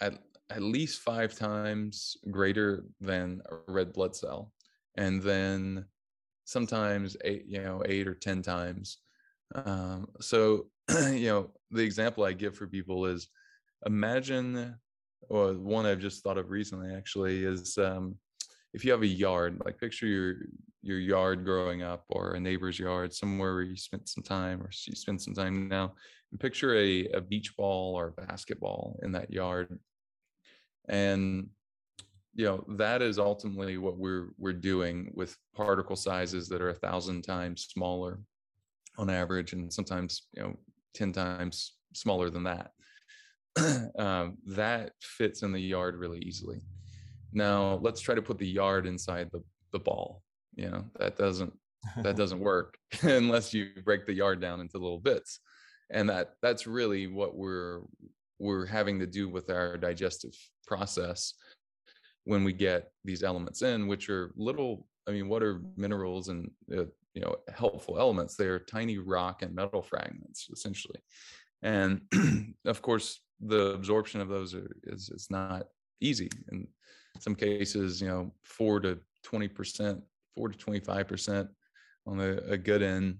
at 0.00 0.14
at 0.50 0.62
least 0.62 1.00
five 1.00 1.34
times 1.34 2.16
greater 2.30 2.84
than 3.00 3.42
a 3.50 3.70
red 3.70 3.92
blood 3.92 4.14
cell, 4.14 4.52
and 4.96 5.22
then 5.22 5.84
sometimes 6.44 7.16
eight, 7.24 7.44
you 7.46 7.62
know, 7.62 7.82
eight 7.86 8.08
or 8.08 8.14
ten 8.14 8.42
times. 8.42 8.98
Um, 9.54 10.08
so, 10.20 10.66
you 11.10 11.28
know, 11.28 11.50
the 11.70 11.82
example 11.82 12.24
I 12.24 12.32
give 12.32 12.56
for 12.56 12.66
people 12.66 13.06
is 13.06 13.28
imagine, 13.86 14.74
or 15.28 15.52
one 15.54 15.86
I've 15.86 16.00
just 16.00 16.22
thought 16.22 16.38
of 16.38 16.50
recently 16.50 16.94
actually 16.94 17.44
is 17.44 17.76
um, 17.78 18.16
if 18.72 18.84
you 18.84 18.92
have 18.92 19.02
a 19.02 19.06
yard, 19.06 19.60
like 19.64 19.78
picture 19.78 20.06
your 20.06 20.36
your 20.82 20.98
yard 20.98 21.44
growing 21.44 21.82
up 21.82 22.04
or 22.08 22.34
a 22.34 22.40
neighbor's 22.40 22.78
yard, 22.78 23.12
somewhere 23.12 23.54
where 23.54 23.62
you 23.62 23.76
spent 23.76 24.08
some 24.08 24.22
time 24.22 24.60
or 24.62 24.70
you 24.86 24.94
spend 24.94 25.20
some 25.20 25.34
time 25.34 25.68
now, 25.68 25.94
and 26.30 26.40
picture 26.40 26.76
a, 26.76 27.06
a 27.08 27.20
beach 27.20 27.56
ball 27.56 27.94
or 27.94 28.08
a 28.08 28.26
basketball 28.26 28.98
in 29.02 29.12
that 29.12 29.32
yard. 29.32 29.78
And 30.88 31.48
you 32.34 32.44
know 32.44 32.64
that 32.76 33.02
is 33.02 33.18
ultimately 33.18 33.78
what 33.78 33.98
we're 33.98 34.28
we're 34.38 34.52
doing 34.52 35.10
with 35.14 35.36
particle 35.56 35.96
sizes 35.96 36.48
that 36.48 36.62
are 36.62 36.70
a 36.70 36.74
thousand 36.74 37.22
times 37.22 37.66
smaller 37.72 38.20
on 38.96 39.10
average 39.10 39.52
and 39.52 39.72
sometimes 39.72 40.28
you 40.34 40.42
know 40.42 40.56
10 40.94 41.12
times 41.12 41.74
smaller 41.94 42.30
than 42.30 42.44
that. 42.44 42.70
Um, 43.98 44.38
that 44.46 44.92
fits 45.00 45.42
in 45.42 45.50
the 45.50 45.60
yard 45.60 45.96
really 45.96 46.20
easily. 46.20 46.60
Now 47.32 47.80
let's 47.82 48.00
try 48.00 48.14
to 48.14 48.22
put 48.22 48.38
the 48.38 48.46
yard 48.46 48.86
inside 48.86 49.30
the, 49.32 49.42
the 49.72 49.80
ball 49.80 50.22
you 50.58 50.68
know 50.70 50.84
that 50.98 51.16
doesn't 51.16 51.52
that 52.02 52.16
doesn't 52.22 52.40
work 52.40 52.76
unless 53.02 53.54
you 53.54 53.70
break 53.84 54.06
the 54.06 54.12
yard 54.12 54.40
down 54.40 54.60
into 54.60 54.78
little 54.78 54.98
bits. 54.98 55.40
And 55.90 56.08
that 56.10 56.34
that's 56.42 56.66
really 56.66 57.06
what 57.06 57.34
we're 57.34 57.80
we're 58.38 58.66
having 58.66 58.98
to 59.00 59.06
do 59.06 59.28
with 59.28 59.50
our 59.50 59.76
digestive 59.78 60.34
process 60.66 61.32
when 62.24 62.44
we 62.44 62.52
get 62.52 62.92
these 63.04 63.22
elements 63.22 63.62
in 63.62 63.88
which 63.88 64.10
are 64.10 64.32
little 64.36 64.86
i 65.08 65.10
mean 65.10 65.28
what 65.28 65.42
are 65.42 65.62
minerals 65.76 66.28
and 66.28 66.50
uh, 66.76 66.84
you 67.18 67.24
know 67.24 67.34
helpful 67.52 67.98
elements. 67.98 68.36
They're 68.36 68.60
tiny 68.60 68.98
rock 68.98 69.42
and 69.42 69.52
metal 69.52 69.82
fragments 69.82 70.48
essentially. 70.52 71.00
And 71.62 72.02
of 72.64 72.80
course 72.80 73.20
the 73.40 73.72
absorption 73.72 74.20
of 74.20 74.28
those 74.28 74.54
are, 74.54 74.70
is 74.84 75.10
is 75.10 75.26
not 75.28 75.66
easy. 76.00 76.30
In 76.52 76.68
some 77.18 77.34
cases 77.34 78.00
you 78.00 78.06
know 78.06 78.32
4 78.44 78.80
to 78.80 78.98
20 79.24 79.48
4 80.38 80.50
to 80.50 80.58
25 80.58 81.08
percent 81.08 81.48
on 82.06 82.20
a, 82.20 82.36
a 82.52 82.56
good 82.56 82.82
end 82.82 83.18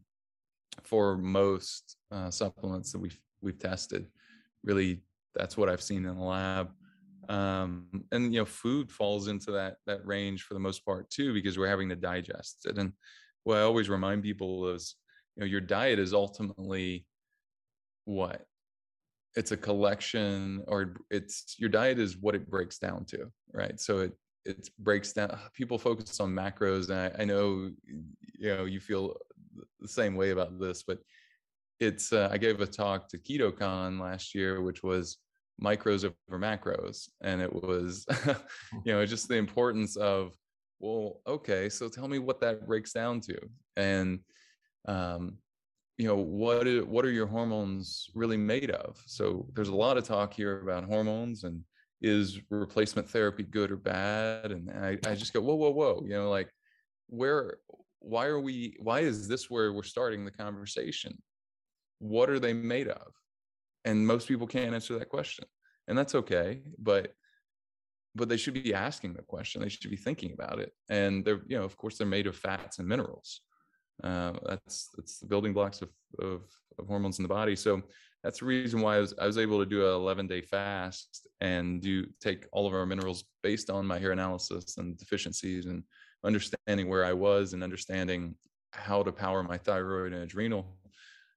for 0.84 1.18
most 1.18 1.96
uh, 2.12 2.30
supplements 2.30 2.92
that 2.92 3.00
we've 3.00 3.18
we've 3.40 3.58
tested. 3.58 4.06
Really, 4.62 5.02
that's 5.34 5.56
what 5.56 5.68
I've 5.68 5.82
seen 5.82 6.04
in 6.04 6.16
the 6.16 6.22
lab. 6.22 6.70
Um, 7.28 8.04
and 8.12 8.32
you 8.32 8.40
know, 8.40 8.46
food 8.46 8.90
falls 8.90 9.28
into 9.28 9.50
that 9.52 9.76
that 9.86 10.06
range 10.06 10.44
for 10.44 10.54
the 10.54 10.60
most 10.60 10.84
part 10.84 11.10
too, 11.10 11.34
because 11.34 11.58
we're 11.58 11.68
having 11.68 11.88
to 11.88 11.96
digest 11.96 12.66
it. 12.66 12.78
And 12.78 12.92
what 13.42 13.58
I 13.58 13.62
always 13.62 13.88
remind 13.88 14.22
people 14.22 14.68
is, 14.68 14.94
you 15.36 15.40
know, 15.40 15.46
your 15.46 15.60
diet 15.60 15.98
is 15.98 16.14
ultimately 16.14 17.04
what 18.04 18.46
it's 19.34 19.52
a 19.52 19.56
collection, 19.56 20.62
or 20.68 20.94
it's 21.10 21.56
your 21.58 21.68
diet 21.68 21.98
is 21.98 22.16
what 22.16 22.36
it 22.36 22.48
breaks 22.48 22.78
down 22.78 23.04
to, 23.06 23.30
right? 23.52 23.78
So 23.80 23.98
it 23.98 24.12
it 24.48 24.70
breaks 24.78 25.12
down. 25.12 25.38
People 25.52 25.78
focus 25.78 26.20
on 26.20 26.32
macros, 26.32 26.88
and 26.88 26.98
I, 26.98 27.22
I 27.22 27.24
know 27.24 27.70
you 28.38 28.56
know 28.56 28.64
you 28.64 28.80
feel 28.80 29.16
the 29.80 29.88
same 29.88 30.16
way 30.16 30.30
about 30.30 30.58
this, 30.58 30.82
but 30.82 30.98
it's 31.80 32.12
uh, 32.12 32.28
I 32.32 32.38
gave 32.38 32.60
a 32.60 32.66
talk 32.66 33.08
to 33.08 33.18
KetoCon 33.18 34.00
last 34.00 34.34
year, 34.34 34.62
which 34.62 34.82
was 34.82 35.18
micros 35.62 36.04
over 36.04 36.38
macros, 36.38 37.08
and 37.20 37.42
it 37.42 37.52
was 37.52 38.06
hmm. 38.10 38.32
you 38.84 38.92
know 38.92 39.04
just 39.04 39.28
the 39.28 39.36
importance 39.36 39.96
of 39.96 40.34
well, 40.80 41.20
okay, 41.26 41.68
so 41.68 41.88
tell 41.88 42.08
me 42.08 42.18
what 42.18 42.40
that 42.40 42.66
breaks 42.66 42.92
down 42.92 43.20
to, 43.22 43.38
and 43.76 44.20
um, 44.86 45.38
you 45.98 46.06
know 46.06 46.16
what 46.16 46.66
what 46.86 47.04
are 47.04 47.10
your 47.10 47.26
hormones 47.26 48.08
really 48.14 48.38
made 48.38 48.70
of? 48.70 48.96
So 49.06 49.46
there's 49.54 49.68
a 49.68 49.74
lot 49.74 49.98
of 49.98 50.04
talk 50.04 50.32
here 50.32 50.60
about 50.62 50.84
hormones 50.84 51.44
and 51.44 51.62
is 52.00 52.40
replacement 52.50 53.08
therapy 53.08 53.42
good 53.42 53.70
or 53.70 53.76
bad? 53.76 54.52
And 54.52 54.70
I, 54.70 54.98
I 55.06 55.14
just 55.14 55.32
go 55.32 55.40
whoa 55.40 55.54
whoa 55.54 55.70
whoa, 55.70 56.02
you 56.04 56.14
know 56.14 56.30
like 56.30 56.50
where 57.08 57.58
why 58.00 58.26
are 58.26 58.40
we 58.40 58.76
why 58.80 59.00
is 59.00 59.28
this 59.28 59.50
where 59.50 59.72
we're 59.72 59.82
starting 59.82 60.24
the 60.24 60.30
conversation? 60.30 61.16
What 61.98 62.30
are 62.30 62.38
they 62.38 62.52
made 62.52 62.88
of? 62.88 63.12
And 63.84 64.06
most 64.06 64.28
people 64.28 64.46
can't 64.46 64.74
answer 64.74 64.98
that 64.98 65.08
question 65.08 65.46
and 65.88 65.96
that's 65.96 66.14
okay 66.14 66.60
but 66.78 67.12
but 68.14 68.28
they 68.28 68.36
should 68.36 68.54
be 68.54 68.74
asking 68.74 69.14
the 69.14 69.22
question 69.22 69.60
they 69.60 69.68
should 69.68 69.90
be 69.90 69.96
thinking 69.96 70.32
about 70.32 70.60
it 70.60 70.72
and 70.88 71.24
they're 71.24 71.40
you 71.48 71.58
know 71.58 71.64
of 71.64 71.76
course 71.76 71.98
they're 71.98 72.06
made 72.06 72.26
of 72.26 72.36
fats 72.36 72.78
and 72.78 72.86
minerals. 72.86 73.40
Uh, 74.04 74.32
that's 74.46 74.90
that's 74.96 75.18
the 75.18 75.26
building 75.26 75.52
blocks 75.52 75.82
of, 75.82 75.88
of, 76.20 76.42
of 76.78 76.86
hormones 76.86 77.18
in 77.18 77.24
the 77.24 77.28
body 77.28 77.56
so 77.56 77.82
that's 78.28 78.40
the 78.40 78.44
reason 78.44 78.82
why 78.82 78.96
I 78.96 79.00
was, 79.00 79.14
I 79.18 79.26
was 79.26 79.38
able 79.38 79.58
to 79.58 79.64
do 79.64 79.86
an 79.88 79.94
11 79.94 80.26
day 80.26 80.42
fast 80.42 81.26
and 81.40 81.80
do 81.80 82.04
take 82.20 82.44
all 82.52 82.66
of 82.66 82.74
our 82.74 82.84
minerals 82.84 83.24
based 83.42 83.70
on 83.70 83.86
my 83.86 83.98
hair 83.98 84.12
analysis 84.12 84.76
and 84.76 84.98
deficiencies 84.98 85.64
and 85.64 85.82
understanding 86.22 86.90
where 86.90 87.06
I 87.06 87.14
was 87.14 87.54
and 87.54 87.64
understanding 87.64 88.34
how 88.72 89.02
to 89.02 89.12
power 89.12 89.42
my 89.42 89.56
thyroid 89.56 90.12
and 90.12 90.24
adrenal, 90.24 90.76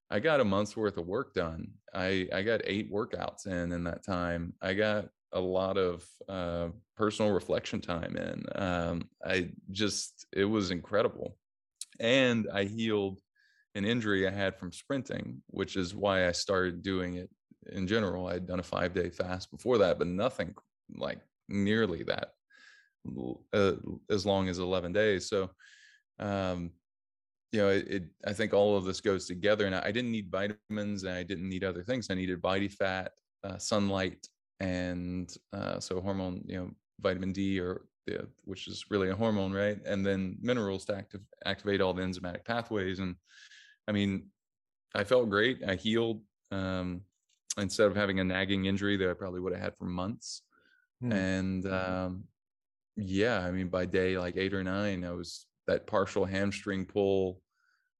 I 0.10 0.20
got 0.20 0.42
a 0.42 0.44
month's 0.44 0.76
worth 0.76 0.98
of 0.98 1.08
work 1.08 1.34
done. 1.34 1.70
I, 1.94 2.28
I 2.34 2.42
got 2.42 2.60
eight 2.66 2.92
workouts 2.92 3.48
in 3.48 3.72
in 3.72 3.86
that 3.86 4.04
time. 4.06 4.54
I 4.62 4.74
got 4.74 5.06
a 5.32 5.40
lot 5.40 5.78
of 5.78 6.06
uh, 6.28 6.72
personal 6.98 7.32
reflection 7.32 7.80
time 7.80 8.18
in. 8.18 8.44
Um, 8.62 9.08
I 9.26 9.52
just, 9.72 10.26
it 10.34 10.44
was 10.44 10.72
incredible. 10.72 11.38
And 12.02 12.50
I 12.54 12.66
healed 12.66 13.22
an 13.76 13.86
injury 13.86 14.28
I 14.28 14.32
had 14.32 14.58
from 14.58 14.72
sprinting, 14.72 15.42
which 15.48 15.76
is 15.76 15.96
why 15.96 16.28
I 16.28 16.32
started 16.32 16.84
doing 16.84 17.16
it 17.16 17.30
in 17.72 17.88
general. 17.88 18.28
I'd 18.28 18.48
done 18.48 18.60
a 18.60 18.64
five 18.64 18.94
day 18.94 19.10
fast 19.10 19.52
before 19.52 19.78
that, 19.80 19.98
but 19.98 20.08
nothing 20.08 20.54
like 20.96 21.20
nearly 21.48 22.04
that 22.04 22.32
uh, 23.54 23.74
as 24.10 24.26
long 24.26 24.50
as 24.50 24.60
11 24.60 24.94
days. 24.94 25.30
So, 25.30 25.50
um, 26.20 26.72
you 27.52 27.60
know, 27.62 27.70
it, 27.70 27.88
it, 27.88 28.04
I 28.26 28.34
think 28.34 28.54
all 28.54 28.78
of 28.78 28.86
this 28.86 29.02
goes 29.02 29.26
together. 29.26 29.66
And 29.66 29.76
I 29.76 29.92
didn't 29.92 30.12
need 30.12 30.32
vitamins 30.32 31.04
and 31.04 31.14
I 31.14 31.24
didn't 31.24 31.50
need 31.50 31.64
other 31.64 31.84
things. 31.84 32.08
I 32.10 32.16
needed 32.16 32.42
body 32.42 32.68
fat, 32.68 33.12
uh, 33.44 33.58
sunlight, 33.58 34.28
and 34.60 35.34
uh, 35.54 35.80
so 35.80 36.00
hormone, 36.00 36.44
you 36.46 36.58
know, 36.58 36.72
vitamin 37.00 37.34
D 37.34 37.60
or 37.60 37.82
the, 38.06 38.28
which 38.44 38.68
is 38.68 38.86
really 38.90 39.10
a 39.10 39.16
hormone, 39.16 39.52
right? 39.52 39.80
And 39.86 40.06
then 40.06 40.38
minerals 40.42 40.86
to 40.86 40.96
active, 40.96 41.22
activate 41.46 41.82
all 41.82 41.94
the 41.94 42.04
enzymatic 42.04 42.46
pathways. 42.46 43.00
And 43.00 43.16
I 43.88 43.92
mean, 43.92 44.28
I 44.94 45.04
felt 45.04 45.30
great. 45.30 45.62
I 45.68 45.76
healed 45.76 46.22
um, 46.52 47.02
instead 47.58 47.88
of 47.88 47.96
having 47.96 48.20
a 48.20 48.24
nagging 48.24 48.66
injury 48.66 48.98
that 48.98 49.10
I 49.10 49.14
probably 49.14 49.40
would 49.40 49.54
have 49.54 49.62
had 49.62 49.78
for 49.78 49.86
months. 49.86 50.42
Hmm. 51.02 51.12
And 51.12 51.66
um, 51.66 52.24
yeah, 52.96 53.40
I 53.40 53.52
mean, 53.52 53.70
by 53.70 53.86
day 53.86 54.18
like 54.18 54.38
eight 54.38 54.54
or 54.54 54.64
nine, 54.64 55.04
I 55.04 55.12
was 55.12 55.46
that 55.68 55.88
partial 55.88 56.26
hamstring 56.26 56.86
pull, 56.86 57.42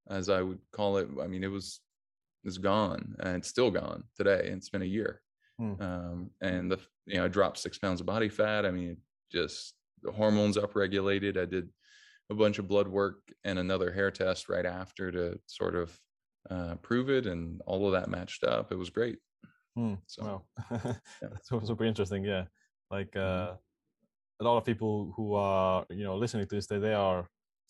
as 0.10 0.30
I 0.30 0.42
would 0.42 0.60
call 0.72 0.98
it. 0.98 1.08
I 1.22 1.28
mean, 1.28 1.44
it 1.44 1.52
was 1.52 1.80
is 2.44 2.58
gone 2.58 3.16
and 3.20 3.38
it's 3.38 3.48
still 3.48 3.70
gone 3.70 4.04
today. 4.18 4.48
And 4.48 4.58
it's 4.58 4.70
been 4.70 4.82
a 4.82 4.86
year. 4.86 5.22
Hmm. 5.60 5.74
Um, 5.80 6.30
and 6.42 6.72
the 6.72 6.80
you 7.06 7.18
know, 7.18 7.26
I 7.26 7.28
dropped 7.28 7.60
six 7.60 7.78
pounds 7.78 8.00
of 8.00 8.08
body 8.08 8.30
fat. 8.30 8.66
I 8.66 8.72
mean, 8.72 8.98
just 9.32 9.76
the 10.04 10.12
hormones 10.12 10.58
upregulated. 10.58 11.38
I 11.38 11.46
did 11.46 11.70
a 12.32 12.34
bunch 12.34 12.58
of 12.58 12.68
blood 12.68 12.88
work 12.88 13.20
and 13.44 13.60
another 13.60 13.92
hair 13.92 14.10
test 14.10 14.50
right 14.50 14.66
after 14.66 15.12
to 15.12 15.40
sort 15.46 15.76
of 15.76 16.00
uh, 16.50 16.76
prove 16.82 17.10
it, 17.10 17.28
and 17.28 17.62
all 17.68 17.86
of 17.86 17.92
that 17.92 18.10
matched 18.10 18.44
up. 18.44 18.72
It 18.72 18.78
was 18.78 18.90
great. 18.90 19.20
Hmm. 19.76 19.96
So, 20.08 20.24
wow, 20.24 20.72
yeah. 21.22 21.30
so 21.44 21.62
super 21.64 21.86
interesting. 21.86 22.24
Yeah, 22.24 22.46
like 22.90 23.12
mm-hmm. 23.12 23.54
uh, 23.54 23.56
a 24.42 24.44
lot 24.44 24.58
of 24.58 24.66
people 24.66 25.14
who 25.16 25.36
are 25.36 25.86
you 25.90 26.04
know 26.04 26.18
listening 26.18 26.48
to 26.48 26.56
this 26.56 26.68
they, 26.68 26.80
they 26.80 26.94
are 26.94 27.28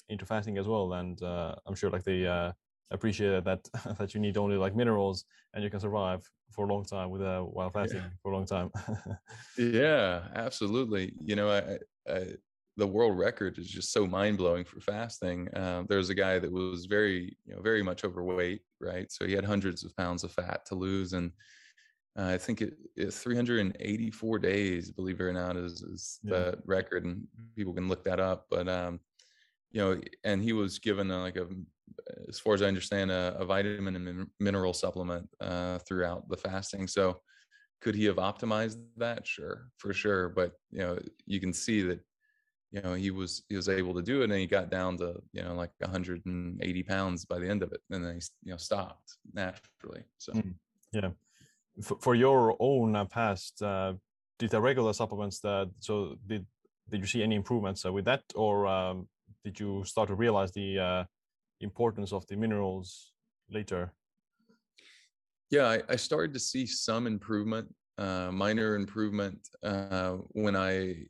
into 0.10 0.26
fasting 0.26 0.58
as 0.58 0.68
well 0.68 0.94
and 0.94 1.22
uh, 1.22 1.54
i'm 1.68 1.76
sure 1.76 1.90
like 1.90 2.04
they 2.04 2.26
uh, 2.26 2.52
appreciate 2.92 3.44
that 3.44 3.60
that 4.00 4.14
you 4.14 4.20
need 4.20 4.38
only 4.38 4.58
like 4.58 4.76
minerals 4.76 5.26
and 5.54 5.64
you 5.64 5.70
can 5.70 5.80
survive 5.80 6.22
for 6.50 6.66
a 6.66 6.74
long 6.74 6.84
time 6.84 7.10
with 7.10 7.22
uh, 7.22 7.42
while 7.42 7.70
fasting 7.70 8.00
yeah. 8.00 8.10
for 8.22 8.32
a 8.32 8.36
long 8.36 8.46
time 8.46 8.70
yeah 9.58 10.22
absolutely 10.36 11.14
you 11.20 11.36
know 11.36 11.50
I, 11.50 12.12
I, 12.12 12.28
the 12.78 12.88
world 12.88 13.18
record 13.18 13.58
is 13.58 13.68
just 13.68 13.92
so 13.92 14.08
mind-blowing 14.08 14.64
for 14.64 14.80
fasting 14.80 15.48
uh, 15.56 15.84
there 15.88 15.98
was 15.98 16.10
a 16.10 16.16
guy 16.16 16.40
that 16.40 16.52
was 16.52 16.86
very 16.86 17.36
you 17.46 17.56
know 17.56 17.62
very 17.62 17.84
much 17.84 18.04
overweight 18.04 18.62
right 18.80 19.12
so 19.12 19.26
he 19.26 19.34
had 19.34 19.46
hundreds 19.46 19.84
of 19.84 19.96
pounds 19.98 20.24
of 20.24 20.32
fat 20.32 20.66
to 20.66 20.76
lose 20.76 21.14
and 21.14 21.32
uh, 22.18 22.26
I 22.26 22.38
think 22.38 22.62
it 22.62 22.74
is 22.98 23.18
384 23.20 24.40
days, 24.40 24.92
believe 24.92 25.20
it 25.22 25.24
or 25.24 25.34
not, 25.34 25.56
is, 25.56 25.82
is 25.82 26.20
yeah. 26.24 26.32
the 26.32 26.58
record, 26.66 27.06
and 27.06 27.26
people 27.56 27.74
can 27.74 27.88
look 27.88 28.04
that 28.04 28.20
up. 28.20 28.48
But 28.50 28.68
um, 28.68 29.00
you 29.72 29.82
know, 29.82 30.02
and 30.26 30.44
he 30.44 30.52
was 30.52 30.78
given 30.78 31.10
a, 31.10 31.22
like 31.22 31.38
a, 31.38 31.48
as 32.28 32.38
far 32.38 32.54
as 32.54 32.62
I 32.62 32.66
understand, 32.66 33.12
a, 33.12 33.38
a 33.40 33.46
vitamin 33.46 33.96
and 33.96 34.04
min- 34.04 34.30
mineral 34.42 34.74
supplement 34.74 35.30
uh, 35.40 35.80
throughout 35.80 36.28
the 36.28 36.36
fasting. 36.36 36.88
So, 36.88 37.22
could 37.82 37.96
he 37.96 38.06
have 38.06 38.18
optimized 38.18 38.80
that? 38.98 39.26
Sure, 39.26 39.70
for 39.78 39.94
sure. 39.94 40.28
But 40.30 40.52
you 40.70 40.80
know, 40.80 41.00
you 41.26 41.40
can 41.40 41.54
see 41.54 41.82
that 41.84 42.02
you 42.72 42.82
know 42.82 42.94
he 42.94 43.12
was 43.12 43.44
he 43.50 43.56
was 43.56 43.70
able 43.70 43.94
to 43.94 44.02
do 44.02 44.22
it, 44.22 44.26
and 44.26 44.34
he 44.34 44.48
got 44.48 44.70
down 44.70 44.98
to 44.98 45.22
you 45.34 45.44
know 45.44 45.54
like 45.56 45.72
180 45.80 46.84
pounds 46.84 47.26
by 47.26 47.40
the 47.40 47.50
end 47.50 47.64
of 47.64 47.72
it, 47.72 47.82
and 47.90 48.06
then 48.06 48.16
he 48.16 48.22
you 48.44 48.52
know 48.52 48.58
stopped 48.58 49.18
naturally. 49.34 50.04
So, 50.18 50.34
mm, 50.34 50.54
yeah 50.92 51.12
for 51.82 52.16
your 52.16 52.56
own 52.60 52.96
uh, 52.96 53.06
past, 53.06 53.62
uh, 53.62 53.94
did 54.40 54.50
the 54.50 54.62
regular 54.62 54.94
supplements 54.94 55.40
that 55.40 55.70
so 55.80 56.18
did 56.28 56.46
did 56.90 57.00
you 57.00 57.08
see 57.08 57.24
any 57.24 57.36
improvements 57.36 57.86
uh, 57.86 57.92
with 57.92 58.06
that, 58.06 58.24
or 58.36 58.68
um, 58.68 59.08
did 59.46 59.60
you 59.60 59.84
start 59.86 60.10
to 60.10 60.16
realize 60.16 60.52
the 60.52 60.80
uh, 60.80 61.04
importance 61.62 62.12
of 62.12 62.26
the 62.28 62.36
minerals 62.36 63.12
later? 63.50 63.94
Yeah, 65.50 65.68
I, 65.68 65.82
I 65.90 65.96
started 65.96 66.34
to 66.34 66.40
see 66.40 66.66
some 66.66 67.08
improvement, 67.08 67.74
uh, 67.98 68.30
minor 68.32 68.76
improvement 68.76 69.40
uh, 69.64 70.18
when 70.32 70.56
I, 70.56 71.06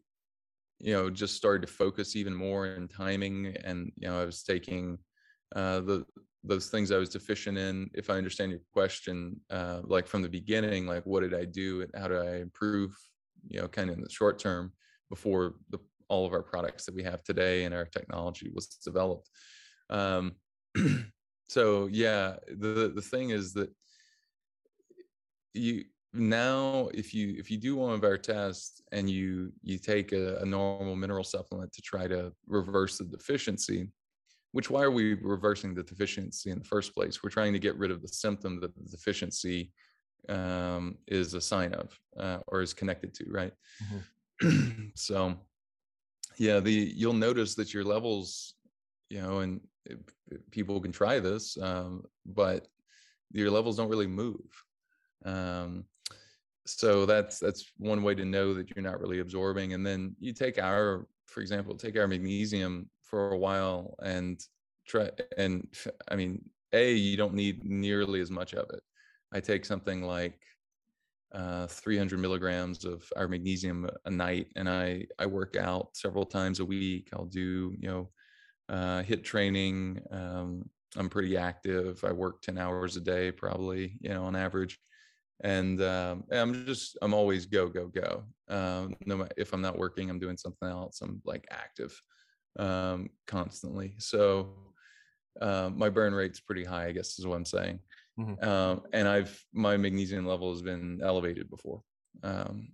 you 0.81 0.93
know 0.93 1.09
just 1.09 1.35
started 1.35 1.65
to 1.65 1.71
focus 1.71 2.15
even 2.15 2.33
more 2.33 2.67
in 2.67 2.87
timing 2.87 3.55
and 3.63 3.91
you 3.97 4.07
know 4.07 4.21
i 4.21 4.25
was 4.25 4.43
taking 4.43 4.97
uh, 5.55 5.79
the 5.81 6.05
those 6.43 6.67
things 6.67 6.91
i 6.91 6.97
was 6.97 7.09
deficient 7.09 7.57
in 7.57 7.89
if 7.93 8.09
i 8.09 8.15
understand 8.15 8.51
your 8.51 8.61
question 8.73 9.39
uh, 9.51 9.81
like 9.83 10.07
from 10.07 10.21
the 10.21 10.29
beginning 10.29 10.85
like 10.85 11.05
what 11.05 11.21
did 11.21 11.33
i 11.33 11.45
do 11.45 11.81
and 11.81 11.91
how 12.01 12.07
did 12.07 12.19
i 12.19 12.37
improve 12.37 12.95
you 13.47 13.59
know 13.59 13.67
kind 13.67 13.89
of 13.89 13.97
in 13.97 14.03
the 14.03 14.09
short 14.09 14.39
term 14.39 14.71
before 15.09 15.55
the 15.69 15.79
all 16.11 16.25
of 16.25 16.33
our 16.33 16.43
products 16.43 16.85
that 16.85 16.93
we 16.93 17.03
have 17.03 17.23
today 17.23 17.63
and 17.63 17.73
our 17.73 17.85
technology 17.85 18.51
was 18.53 18.67
developed. 18.67 19.29
Um, 19.89 20.33
so 21.49 21.87
yeah 21.91 22.35
the 22.47 22.91
the 22.93 23.01
thing 23.01 23.29
is 23.29 23.53
that 23.53 23.69
you 25.53 25.85
now 26.13 26.89
if 26.93 27.13
you 27.13 27.35
if 27.37 27.49
you 27.49 27.57
do 27.57 27.75
one 27.75 27.93
of 27.93 28.03
our 28.03 28.17
tests 28.17 28.81
and 28.91 29.09
you 29.09 29.51
you 29.63 29.77
take 29.77 30.11
a, 30.11 30.37
a, 30.37 30.45
normal 30.45 30.95
mineral 30.95 31.23
supplement 31.23 31.71
to 31.71 31.81
try 31.81 32.05
to 32.05 32.33
reverse 32.47 32.97
the 32.97 33.05
deficiency 33.05 33.87
which 34.51 34.69
why 34.69 34.81
are 34.81 34.91
we 34.91 35.13
reversing 35.13 35.73
the 35.73 35.83
deficiency 35.83 36.51
in 36.51 36.59
the 36.59 36.65
first 36.65 36.93
place? 36.93 37.23
We're 37.23 37.29
trying 37.29 37.53
to 37.53 37.59
get 37.59 37.77
rid 37.77 37.89
of 37.89 38.01
the 38.01 38.09
symptom 38.09 38.59
that 38.59 38.75
the 38.75 38.83
deficiency 38.83 39.71
um, 40.27 40.97
is 41.07 41.33
a 41.33 41.39
sign 41.39 41.73
of 41.73 41.97
uh, 42.19 42.39
or 42.47 42.61
is 42.61 42.73
connected 42.73 43.13
to 43.13 43.25
right? 43.29 43.53
Mm-hmm. 43.83 44.87
so 44.95 45.35
yeah 46.37 46.59
the 46.59 46.91
you'll 46.95 47.13
notice 47.13 47.55
that 47.55 47.73
your 47.73 47.83
levels 47.83 48.55
you 49.09 49.21
know 49.21 49.39
and 49.39 49.61
it, 49.85 49.99
it, 50.31 50.51
people 50.51 50.79
can 50.81 50.91
try 50.91 51.19
this 51.19 51.57
um, 51.61 52.03
but 52.25 52.67
your 53.33 53.51
levels 53.51 53.77
don't 53.77 53.89
really 53.89 54.07
move. 54.07 54.63
Um, 55.25 55.85
so 56.65 57.05
that's 57.05 57.39
that's 57.39 57.71
one 57.77 58.03
way 58.03 58.13
to 58.15 58.25
know 58.25 58.53
that 58.53 58.69
you're 58.75 58.83
not 58.83 58.99
really 58.99 59.19
absorbing 59.19 59.73
and 59.73 59.85
then 59.85 60.15
you 60.19 60.33
take 60.33 60.59
our 60.59 61.07
for 61.27 61.41
example 61.41 61.75
take 61.75 61.97
our 61.97 62.07
magnesium 62.07 62.89
for 63.01 63.31
a 63.31 63.37
while 63.37 63.95
and 64.03 64.45
try 64.87 65.09
and 65.37 65.67
i 66.09 66.15
mean 66.15 66.41
a 66.73 66.93
you 66.93 67.17
don't 67.17 67.33
need 67.33 67.63
nearly 67.63 68.21
as 68.21 68.31
much 68.31 68.53
of 68.53 68.69
it. 68.71 68.81
I 69.33 69.39
take 69.39 69.65
something 69.65 70.01
like 70.03 70.39
uh, 71.33 71.67
300 71.67 72.19
milligrams 72.19 72.83
of 72.83 73.03
our 73.15 73.27
magnesium 73.27 73.89
a 74.05 74.11
night 74.11 74.47
and 74.57 74.67
i 74.69 75.05
i 75.17 75.25
work 75.25 75.55
out 75.55 75.95
several 75.95 76.25
times 76.25 76.59
a 76.59 76.65
week. 76.65 77.09
I'll 77.13 77.25
do 77.25 77.73
you 77.79 77.87
know 77.87 78.09
uh, 78.69 79.03
HIIT 79.03 79.23
training 79.23 80.01
um, 80.11 80.69
i'm 80.97 81.09
pretty 81.09 81.37
active. 81.37 82.03
I 82.03 82.11
work 82.11 82.41
10 82.41 82.57
hours 82.57 82.97
a 82.97 83.01
day 83.01 83.31
probably 83.31 83.97
you 84.01 84.09
know 84.09 84.25
on 84.25 84.35
average 84.35 84.79
and 85.43 85.81
um, 85.81 86.23
i'm 86.31 86.65
just 86.65 86.97
i'm 87.01 87.13
always 87.13 87.45
go 87.45 87.67
go 87.67 87.87
go 87.87 88.23
um, 88.49 88.95
no 89.05 89.27
if 89.37 89.53
i'm 89.53 89.61
not 89.61 89.77
working 89.77 90.09
i'm 90.09 90.19
doing 90.19 90.37
something 90.37 90.69
else 90.69 91.01
i'm 91.01 91.21
like 91.25 91.45
active 91.51 91.99
um, 92.59 93.09
constantly. 93.27 93.95
So 93.97 94.49
uh, 95.41 95.69
my 95.73 95.87
burn 95.87 96.13
rate's 96.13 96.41
pretty 96.41 96.65
high 96.65 96.87
i 96.87 96.91
guess 96.91 97.17
is 97.17 97.25
what 97.25 97.35
i'm 97.35 97.45
saying. 97.45 97.79
Mm-hmm. 98.19 98.47
um, 98.47 98.81
and 98.91 99.07
i've 99.07 99.41
my 99.53 99.77
magnesium 99.77 100.25
level 100.25 100.51
has 100.51 100.61
been 100.61 100.99
elevated 101.01 101.49
before 101.49 101.81
um, 102.23 102.67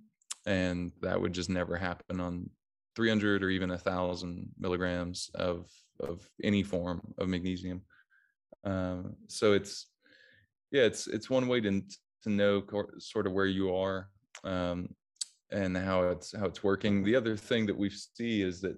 and 0.48 0.92
that 1.02 1.22
would 1.22 1.34
just 1.34 1.50
never 1.50 1.76
happen 1.76 2.20
on 2.20 2.50
300 2.96 3.44
or 3.44 3.50
even 3.50 3.72
a 3.72 3.78
thousand 3.78 4.50
milligrams 4.58 5.30
of 5.36 5.70
of 6.00 6.28
any 6.44 6.64
form 6.64 7.02
of 7.20 7.28
magnesium. 7.28 7.82
Um, 8.64 9.16
so 9.28 9.54
it's 9.54 9.86
yeah 10.72 10.84
it's 10.84 11.06
it's 11.06 11.30
one 11.30 11.48
way 11.48 11.62
to 11.62 11.84
to 12.24 12.30
know 12.30 12.64
sort 13.00 13.28
of 13.28 13.34
where 13.34 13.46
you 13.46 13.74
are 13.74 14.10
um, 14.44 14.90
and 15.52 15.76
how 15.78 16.04
it's 16.10 16.36
how 16.36 16.46
it's 16.46 16.64
working. 16.64 17.04
The 17.04 17.16
other 17.16 17.38
thing 17.38 17.66
that 17.68 17.78
we 17.78 17.90
see 17.90 18.42
is 18.42 18.62
that 18.62 18.78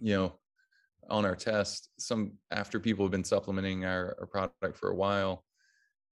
you 0.00 0.14
know 0.14 0.32
on 1.08 1.24
our 1.24 1.36
test, 1.36 1.90
some 1.98 2.32
after 2.50 2.78
people 2.78 3.04
have 3.04 3.12
been 3.12 3.24
supplementing 3.24 3.84
our, 3.84 4.16
our 4.20 4.26
product 4.26 4.78
for 4.78 4.90
a 4.90 4.94
while, 4.94 5.44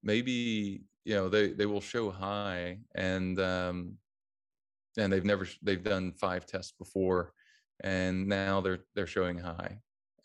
maybe 0.02 0.82
you 1.04 1.14
know 1.14 1.28
they 1.28 1.52
they 1.52 1.66
will 1.66 1.80
show 1.80 2.10
high 2.10 2.78
and 2.94 3.38
um, 3.40 3.94
and 4.96 5.12
they've 5.12 5.24
never 5.24 5.46
they've 5.62 5.84
done 5.84 6.12
five 6.12 6.46
tests 6.46 6.72
before 6.78 7.32
and 7.84 8.26
now 8.26 8.60
they're 8.60 8.80
they're 8.94 9.06
showing 9.06 9.38
high 9.38 9.78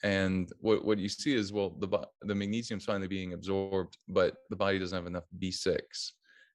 and 0.04 0.52
what, 0.60 0.84
what 0.84 1.00
you 1.00 1.10
see 1.10 1.34
is 1.34 1.52
well 1.52 1.72
the 1.80 2.08
the 2.22 2.36
magnesium's 2.36 2.86
finally 2.86 3.08
being 3.08 3.34
absorbed 3.34 3.98
but 4.08 4.36
the 4.50 4.56
body 4.56 4.78
doesn't 4.78 4.98
have 4.98 5.08
enough 5.08 5.24
b6 5.40 5.78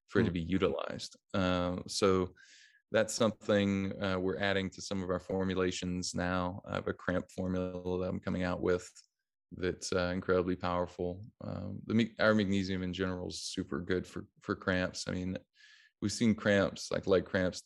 for 0.09 0.21
it 0.21 0.25
to 0.25 0.31
hmm. 0.31 0.35
be 0.35 0.41
utilized 0.41 1.17
uh, 1.35 1.77
so 1.87 2.29
that's 2.91 3.15
something 3.15 3.93
uh, 4.03 4.19
we're 4.19 4.39
adding 4.39 4.71
to 4.71 4.81
some 4.81 5.03
of 5.03 5.11
our 5.11 5.19
formulations 5.19 6.15
now 6.15 6.61
i 6.71 6.75
have 6.75 6.89
a 6.89 6.93
cramp 6.93 7.25
formula 7.31 7.99
that 7.99 8.09
i'm 8.09 8.21
coming 8.21 8.45
out 8.45 8.61
with 8.61 8.89
that's 9.57 9.93
uh, 9.95 10.11
incredibly 10.13 10.55
powerful 10.55 11.23
um, 11.43 11.79
the 11.87 12.11
our 12.21 12.35
magnesium 12.35 12.83
in 12.83 12.93
general 12.93 13.29
is 13.29 13.41
super 13.41 13.81
good 13.81 14.07
for 14.07 14.27
for 14.43 14.55
cramps 14.55 15.07
i 15.09 15.13
mean 15.13 15.37
we've 16.03 16.13
seen 16.13 16.35
cramps 16.35 16.91
like 16.93 17.07
leg 17.07 17.25
cramps 17.25 17.63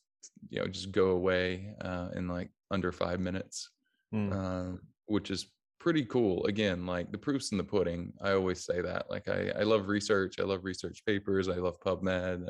you 0.49 0.61
know 0.61 0.67
just 0.67 0.93
go 0.93 1.09
away 1.09 1.75
uh, 1.81 2.09
in 2.15 2.29
like 2.29 2.51
under 2.71 2.93
five 2.93 3.19
minutes 3.19 3.71
mm. 4.15 4.79
which 5.07 5.31
is 5.31 5.47
pretty 5.83 6.05
cool. 6.05 6.47
Again, 6.47 6.87
like 6.87 7.11
the 7.11 7.19
proof's 7.19 7.51
in 7.51 7.59
the 7.59 7.65
pudding. 7.65 8.13
I 8.23 8.33
always 8.35 8.65
say 8.65 8.81
that. 8.83 9.11
Like 9.11 9.29
I, 9.29 9.51
I 9.59 9.63
love 9.65 9.89
research. 9.89 10.37
I 10.39 10.45
love 10.45 10.65
research 10.65 11.03
papers. 11.05 11.49
I 11.49 11.57
love 11.57 11.81
PubMed. 11.81 12.49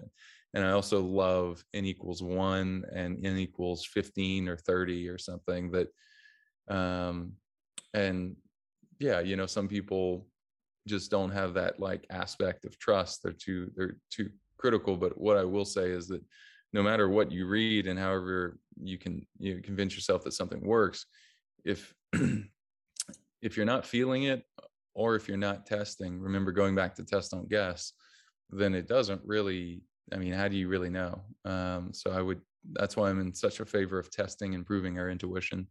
And 0.53 0.63
I 0.63 0.73
also 0.73 1.01
love 1.01 1.65
n 1.73 1.87
equals 1.87 2.23
one 2.23 2.85
and 2.95 3.25
n 3.25 3.39
equals 3.39 3.87
15 3.87 4.49
or 4.49 4.59
30 4.59 5.09
or 5.09 5.17
something 5.17 5.71
that 5.71 5.89
um 6.69 7.33
and 7.95 8.37
yeah, 8.99 9.21
you 9.21 9.37
know, 9.37 9.47
some 9.47 9.67
people 9.67 10.27
just 10.87 11.11
don't 11.11 11.31
have 11.31 11.55
that 11.55 11.81
like 11.81 12.05
aspect 12.11 12.67
of 12.67 12.79
trust. 12.79 13.23
They're 13.23 13.33
too 13.33 13.71
they're 13.75 13.97
too 14.11 14.29
critical. 14.59 14.95
But 14.95 15.19
what 15.19 15.39
I 15.39 15.45
will 15.45 15.65
say 15.65 15.89
is 15.89 16.07
that 16.09 16.23
no 16.75 16.83
matter 16.83 17.09
what 17.09 17.33
you 17.33 17.47
read 17.47 17.87
and 17.87 17.99
however 17.99 18.59
you 18.79 18.99
can 18.99 19.27
you 19.39 19.63
convince 19.63 19.95
yourself 19.95 20.23
that 20.25 20.33
something 20.33 20.61
works, 20.61 21.07
if 21.65 21.95
if 23.43 23.57
you're 23.57 23.67
not 23.67 23.85
feeling 23.85 24.25
it 24.25 24.45
or 24.95 25.17
if 25.17 25.29
you're 25.29 25.37
not 25.37 25.67
testing, 25.67 26.21
remember 26.21 26.53
going 26.53 26.75
back 26.75 26.95
to 26.95 27.05
test 27.05 27.33
don't 27.33 27.49
guess, 27.49 27.93
then 28.51 28.75
it 28.75 28.87
doesn't 28.87 29.21
really, 29.25 29.83
I 30.13 30.17
mean, 30.17 30.33
how 30.33 30.49
do 30.49 30.57
you 30.57 30.69
really 30.69 30.91
know? 30.91 31.23
Um, 31.45 31.91
so 31.93 32.11
I 32.13 32.21
would, 32.21 32.41
that's 32.73 32.97
why 32.97 33.11
I'm 33.11 33.21
in 33.21 33.35
such 33.35 33.61
a 33.61 33.67
favor 33.67 33.99
of 33.99 34.11
testing, 34.11 34.55
and 34.55 34.65
proving 34.65 34.99
our 34.99 35.11
intuition. 35.11 35.67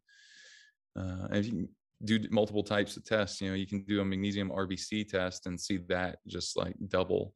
Uh, 0.97 1.27
and 1.29 1.38
if 1.38 1.47
you 1.47 1.69
do 2.03 2.19
multiple 2.31 2.63
types 2.63 2.97
of 2.97 3.05
tests, 3.05 3.39
you 3.39 3.49
know, 3.49 3.55
you 3.55 3.67
can 3.67 3.84
do 3.84 4.01
a 4.01 4.05
magnesium 4.05 4.49
RBC 4.49 5.07
test 5.07 5.45
and 5.45 5.60
see 5.60 5.77
that 5.88 6.19
just 6.27 6.57
like 6.57 6.75
double 6.89 7.34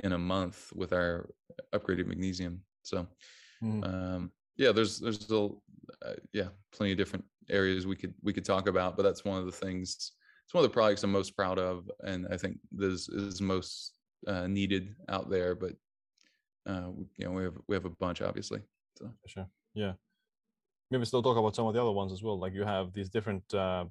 in 0.00 0.12
a 0.12 0.18
month 0.18 0.70
with 0.74 0.92
our 0.92 1.30
upgraded 1.74 2.06
magnesium. 2.06 2.60
So, 2.82 3.06
mm. 3.62 3.84
um, 3.86 4.32
yeah, 4.60 4.72
there's, 4.72 5.00
there's 5.00 5.20
still, 5.20 5.62
uh, 6.04 6.14
yeah, 6.32 6.48
plenty 6.72 6.92
of 6.92 6.98
different 6.98 7.24
areas 7.50 7.86
we 7.86 7.96
could 7.96 8.14
we 8.22 8.32
could 8.32 8.44
talk 8.44 8.68
about 8.68 8.96
but 8.96 9.02
that's 9.02 9.24
one 9.24 9.38
of 9.38 9.46
the 9.46 9.52
things 9.52 10.12
it's 10.44 10.54
one 10.54 10.64
of 10.64 10.70
the 10.70 10.74
products 10.74 11.02
i'm 11.02 11.12
most 11.12 11.36
proud 11.36 11.58
of 11.58 11.90
and 12.04 12.26
i 12.30 12.36
think 12.36 12.58
this 12.72 13.08
is 13.08 13.40
most 13.40 13.92
uh, 14.26 14.46
needed 14.46 14.94
out 15.08 15.30
there 15.30 15.54
but 15.54 15.72
uh, 16.66 16.90
you 17.16 17.24
know 17.24 17.32
we 17.32 17.42
have 17.42 17.54
we 17.68 17.76
have 17.76 17.86
a 17.86 17.90
bunch 17.90 18.20
obviously 18.20 18.60
so 18.96 19.10
sure 19.26 19.46
yeah 19.74 19.92
maybe 20.90 21.04
still 21.04 21.22
talk 21.22 21.36
about 21.36 21.56
some 21.56 21.66
of 21.66 21.74
the 21.74 21.80
other 21.80 21.92
ones 21.92 22.12
as 22.12 22.22
well 22.22 22.38
like 22.38 22.52
you 22.52 22.64
have 22.64 22.92
these 22.92 23.08
different 23.08 23.42
uh, 23.54 23.84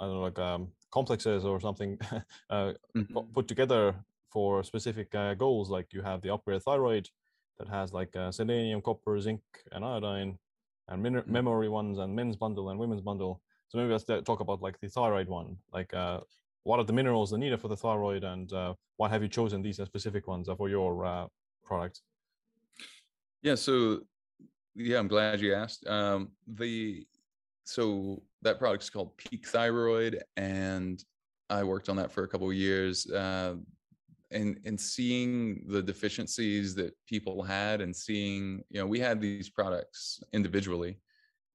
i 0.00 0.04
don't 0.04 0.14
know 0.14 0.20
like 0.20 0.38
um, 0.38 0.68
complexes 0.90 1.44
or 1.44 1.60
something 1.60 1.98
uh, 2.50 2.72
mm-hmm. 2.96 3.18
put 3.34 3.48
together 3.48 3.94
for 4.30 4.62
specific 4.62 5.14
uh, 5.14 5.34
goals 5.34 5.70
like 5.70 5.92
you 5.92 6.02
have 6.02 6.20
the 6.20 6.32
upgrade 6.32 6.62
thyroid 6.62 7.08
that 7.58 7.68
has 7.68 7.92
like 7.92 8.14
uh, 8.16 8.30
selenium 8.30 8.80
copper 8.80 9.20
zinc 9.20 9.40
and 9.72 9.84
iodine 9.84 10.38
and 10.88 11.02
min- 11.02 11.14
mm-hmm. 11.14 11.32
memory 11.32 11.68
ones 11.68 11.98
and 11.98 12.14
men's 12.14 12.36
bundle 12.36 12.70
and 12.70 12.78
women's 12.78 13.02
bundle. 13.02 13.40
So 13.68 13.78
maybe 13.78 13.92
let's 13.92 14.04
talk 14.04 14.40
about 14.40 14.62
like 14.62 14.80
the 14.80 14.88
thyroid 14.88 15.28
one. 15.28 15.56
Like, 15.72 15.92
uh, 15.92 16.20
what 16.64 16.78
are 16.78 16.84
the 16.84 16.92
minerals 16.92 17.30
that 17.30 17.38
needed 17.38 17.60
for 17.60 17.68
the 17.68 17.76
thyroid, 17.76 18.24
and 18.24 18.52
uh, 18.52 18.74
why 18.96 19.08
have 19.08 19.22
you 19.22 19.28
chosen 19.28 19.62
these 19.62 19.76
specific 19.76 20.26
ones 20.26 20.48
for 20.56 20.68
your 20.68 21.04
uh, 21.04 21.26
product? 21.64 22.00
Yeah, 23.42 23.54
so 23.54 24.00
yeah, 24.74 24.98
I'm 24.98 25.08
glad 25.08 25.40
you 25.40 25.54
asked. 25.54 25.86
Um, 25.86 26.32
the 26.46 27.06
so 27.64 28.22
that 28.42 28.58
product 28.58 28.82
is 28.84 28.90
called 28.90 29.16
Peak 29.18 29.46
Thyroid, 29.46 30.22
and 30.36 31.02
I 31.50 31.64
worked 31.64 31.88
on 31.88 31.96
that 31.96 32.10
for 32.10 32.24
a 32.24 32.28
couple 32.28 32.48
of 32.48 32.56
years. 32.56 33.06
Uh, 33.10 33.56
and 34.30 34.58
and 34.64 34.78
seeing 34.78 35.64
the 35.68 35.82
deficiencies 35.82 36.74
that 36.74 36.94
people 37.06 37.42
had 37.42 37.80
and 37.80 37.94
seeing 37.94 38.62
you 38.70 38.80
know 38.80 38.86
we 38.86 38.98
had 38.98 39.20
these 39.20 39.48
products 39.48 40.22
individually. 40.32 40.98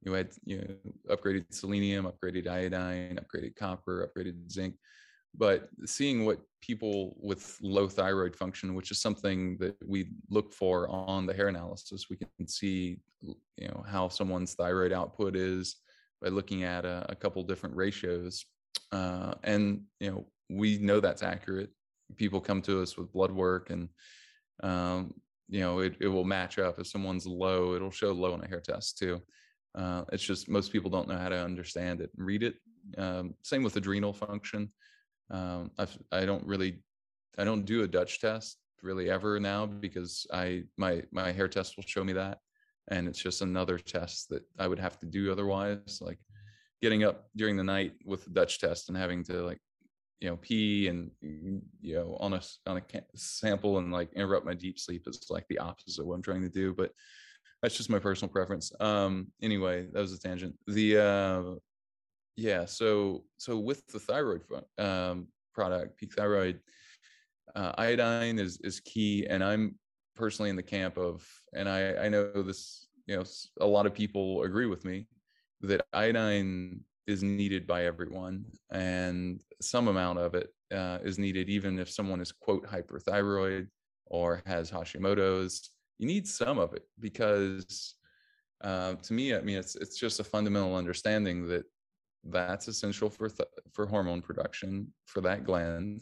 You 0.01 0.13
had 0.13 0.29
you 0.45 0.57
know 0.57 1.15
upgraded 1.15 1.45
selenium 1.51 2.05
upgraded 2.11 2.47
iodine 2.47 3.19
upgraded 3.19 3.55
copper 3.55 4.09
upgraded 4.09 4.51
zinc. 4.51 4.75
But 5.35 5.69
seeing 5.85 6.25
what 6.25 6.41
people 6.61 7.15
with 7.19 7.57
low 7.61 7.87
thyroid 7.87 8.35
function 8.35 8.75
which 8.75 8.91
is 8.91 9.01
something 9.01 9.57
that 9.57 9.75
we 9.85 10.09
look 10.29 10.53
for 10.53 10.87
on 10.89 11.25
the 11.25 11.33
hair 11.33 11.47
analysis 11.47 12.09
we 12.09 12.17
can 12.17 12.47
see 12.47 12.99
you 13.21 13.67
know 13.67 13.83
how 13.87 14.07
someone's 14.09 14.53
thyroid 14.53 14.93
output 14.93 15.35
is 15.35 15.77
by 16.21 16.29
looking 16.29 16.63
at 16.63 16.85
a, 16.85 17.05
a 17.09 17.15
couple 17.15 17.43
different 17.43 17.75
ratios. 17.75 18.45
Uh, 18.91 19.33
and 19.43 19.81
you 19.99 20.11
know 20.11 20.25
we 20.49 20.77
know 20.77 20.99
that's 20.99 21.23
accurate 21.23 21.69
people 22.17 22.39
come 22.39 22.61
to 22.63 22.81
us 22.81 22.97
with 22.97 23.11
blood 23.11 23.31
work 23.31 23.69
and 23.69 23.89
um, 24.61 25.13
you 25.49 25.59
know 25.59 25.79
it, 25.79 25.95
it 25.99 26.07
will 26.07 26.23
match 26.23 26.59
up. 26.59 26.79
If 26.79 26.87
someone's 26.87 27.25
low 27.25 27.75
it'll 27.75 27.91
show 27.91 28.11
low 28.11 28.33
on 28.33 28.43
a 28.43 28.47
hair 28.47 28.61
test 28.61 28.97
too. 28.97 29.21
Uh, 29.75 30.03
it's 30.11 30.23
just 30.23 30.49
most 30.49 30.71
people 30.71 30.91
don't 30.91 31.07
know 31.07 31.17
how 31.17 31.29
to 31.29 31.43
understand 31.43 31.99
it 32.01 32.11
and 32.17 32.25
read 32.25 32.43
it. 32.43 32.55
Um, 32.97 33.33
same 33.43 33.63
with 33.63 33.75
adrenal 33.75 34.13
function. 34.13 34.71
Um, 35.31 35.71
I've, 35.79 35.97
I 36.11 36.25
don't 36.25 36.45
really, 36.45 36.83
I 37.37 37.43
don't 37.43 37.65
do 37.65 37.83
a 37.83 37.87
Dutch 37.87 38.21
test 38.21 38.57
really 38.83 39.09
ever 39.09 39.39
now 39.39 39.65
because 39.65 40.27
I 40.31 40.63
my 40.77 41.03
my 41.11 41.31
hair 41.31 41.47
test 41.47 41.75
will 41.75 41.85
show 41.87 42.03
me 42.03 42.13
that, 42.13 42.39
and 42.89 43.07
it's 43.07 43.21
just 43.21 43.41
another 43.41 43.79
test 43.79 44.29
that 44.29 44.43
I 44.59 44.67
would 44.67 44.79
have 44.79 44.99
to 44.99 45.05
do 45.07 45.31
otherwise. 45.31 45.99
Like 46.01 46.19
getting 46.81 47.03
up 47.03 47.25
during 47.35 47.57
the 47.57 47.63
night 47.63 47.93
with 48.05 48.25
the 48.25 48.29
Dutch 48.29 48.59
test 48.59 48.89
and 48.89 48.97
having 48.97 49.23
to 49.23 49.41
like 49.43 49.59
you 50.23 50.29
know 50.29 50.37
pee 50.37 50.87
and 50.87 51.11
you 51.21 51.95
know 51.95 52.17
on 52.19 52.33
a 52.33 52.41
on 52.65 52.77
a 52.77 52.81
sample 53.15 53.77
and 53.77 53.91
like 53.91 54.11
interrupt 54.13 54.45
my 54.45 54.53
deep 54.53 54.79
sleep 54.79 55.03
is 55.05 55.27
like 55.29 55.45
the 55.49 55.59
opposite 55.59 56.01
of 56.01 56.07
what 56.07 56.15
I'm 56.15 56.21
trying 56.23 56.41
to 56.41 56.49
do. 56.49 56.73
But 56.73 56.91
that's 57.61 57.77
just 57.77 57.89
my 57.89 57.99
personal 57.99 58.31
preference. 58.31 58.71
Um, 58.79 59.27
anyway, 59.41 59.87
that 59.91 59.99
was 59.99 60.13
a 60.13 60.19
tangent. 60.19 60.55
The 60.67 60.97
uh, 60.97 61.43
yeah 62.35 62.65
so 62.65 63.23
so 63.37 63.57
with 63.57 63.85
the 63.87 63.99
thyroid 63.99 64.41
um, 64.77 65.27
product 65.53 65.97
peak 65.97 66.13
thyroid 66.13 66.59
uh, 67.55 67.73
iodine 67.77 68.39
is 68.39 68.59
is 68.63 68.79
key 68.79 69.27
and 69.29 69.43
i'm 69.43 69.75
personally 70.15 70.49
in 70.49 70.55
the 70.55 70.63
camp 70.63 70.97
of 70.97 71.27
and 71.53 71.69
i 71.69 71.95
i 72.05 72.09
know 72.09 72.31
this 72.41 72.87
you 73.05 73.15
know 73.15 73.23
a 73.61 73.65
lot 73.65 73.85
of 73.85 73.93
people 73.93 74.43
agree 74.43 74.65
with 74.65 74.83
me 74.85 75.07
that 75.61 75.85
iodine 75.93 76.79
is 77.07 77.23
needed 77.23 77.67
by 77.67 77.85
everyone 77.85 78.45
and 78.71 79.41
some 79.61 79.87
amount 79.87 80.19
of 80.19 80.35
it 80.35 80.49
uh, 80.73 80.99
is 81.03 81.19
needed 81.19 81.49
even 81.49 81.79
if 81.79 81.89
someone 81.89 82.21
is 82.21 82.31
quote 82.31 82.65
hyperthyroid 82.65 83.67
or 84.07 84.41
has 84.45 84.71
hashimoto's 84.71 85.71
you 85.99 86.07
need 86.07 86.27
some 86.27 86.59
of 86.59 86.73
it 86.73 86.83
because 86.99 87.95
uh, 88.63 88.93
to 88.95 89.13
me 89.13 89.35
i 89.35 89.41
mean 89.41 89.57
it's 89.57 89.75
it's 89.75 89.99
just 89.99 90.19
a 90.19 90.23
fundamental 90.23 90.75
understanding 90.75 91.47
that 91.47 91.65
that's 92.25 92.67
essential 92.67 93.09
for 93.09 93.27
th- 93.27 93.49
for 93.73 93.85
hormone 93.85 94.21
production 94.21 94.87
for 95.05 95.19
that 95.21 95.43
gland 95.43 96.01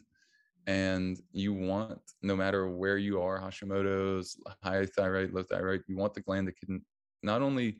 and 0.67 1.19
you 1.31 1.53
want 1.53 1.99
no 2.21 2.35
matter 2.35 2.69
where 2.69 2.97
you 2.97 3.19
are 3.19 3.39
hashimoto's 3.39 4.37
high 4.63 4.85
thyroid 4.85 5.33
low 5.33 5.41
thyroid 5.41 5.81
you 5.87 5.97
want 5.97 6.13
the 6.13 6.21
gland 6.21 6.47
that 6.47 6.57
can 6.57 6.83
not 7.23 7.41
only 7.41 7.77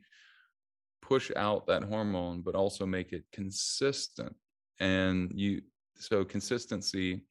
push 1.02 1.32
out 1.36 1.66
that 1.68 1.84
hormone 1.84 2.42
but 2.42 2.56
also 2.56 2.86
make 2.86 3.12
it 3.14 3.24
consistent 3.32 4.36
and 4.80 5.32
you 5.36 5.62
so 5.98 6.24
consistency 6.24 7.22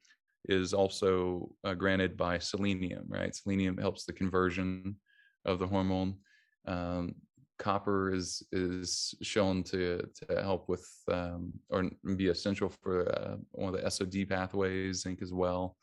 is 0.48 0.72
also 0.72 1.50
uh, 1.64 1.74
granted 1.74 2.16
by 2.16 2.38
selenium 2.38 3.04
right 3.08 3.34
selenium 3.34 3.76
helps 3.76 4.04
the 4.04 4.12
conversion 4.12 4.96
of 5.44 5.58
the 5.58 5.66
hormone 5.66 6.14
um, 6.66 7.14
copper 7.60 8.12
is 8.12 8.42
is 8.50 9.14
shown 9.22 9.62
to 9.62 10.02
to 10.14 10.42
help 10.42 10.68
with 10.68 10.88
um, 11.12 11.52
or 11.68 11.88
be 12.16 12.28
essential 12.28 12.68
for 12.82 13.08
uh, 13.16 13.36
one 13.52 13.72
of 13.72 13.80
the 13.80 13.88
SOD 13.88 14.28
pathways, 14.28 15.02
zinc 15.02 15.22
as 15.22 15.32
well. 15.32 15.76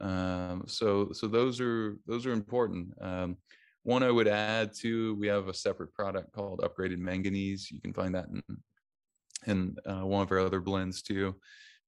Um, 0.00 0.64
so 0.66 1.10
so 1.12 1.26
those 1.26 1.60
are 1.60 1.96
those 2.06 2.26
are 2.26 2.32
important. 2.32 2.92
One 3.84 4.02
I 4.02 4.10
would 4.10 4.28
add 4.28 4.74
to 4.80 5.14
we 5.16 5.26
have 5.28 5.48
a 5.48 5.54
separate 5.54 5.92
product 5.92 6.32
called 6.32 6.60
upgraded 6.60 6.98
manganese. 6.98 7.70
You 7.70 7.80
can 7.80 7.92
find 7.92 8.14
that 8.14 8.26
in 8.26 8.42
in 9.46 9.76
uh, 9.86 10.06
one 10.06 10.22
of 10.22 10.32
our 10.32 10.40
other 10.40 10.60
blends 10.60 11.02
too. 11.02 11.34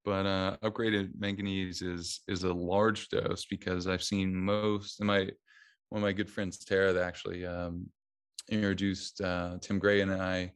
But 0.04 0.26
uh, 0.26 0.56
upgraded 0.62 1.10
manganese 1.18 1.82
is 1.82 2.20
is 2.28 2.44
a 2.44 2.52
large 2.52 3.08
dose 3.08 3.46
because 3.46 3.88
I've 3.88 4.04
seen 4.04 4.34
most. 4.34 5.00
And 5.00 5.06
my 5.06 5.30
one 5.88 6.02
of 6.02 6.06
my 6.06 6.12
good 6.12 6.30
friends 6.30 6.64
Tara 6.64 6.92
that 6.92 7.02
actually 7.02 7.46
um, 7.46 7.86
introduced 8.48 9.20
uh, 9.20 9.56
Tim 9.60 9.78
Gray 9.78 10.02
and 10.02 10.12
I, 10.12 10.52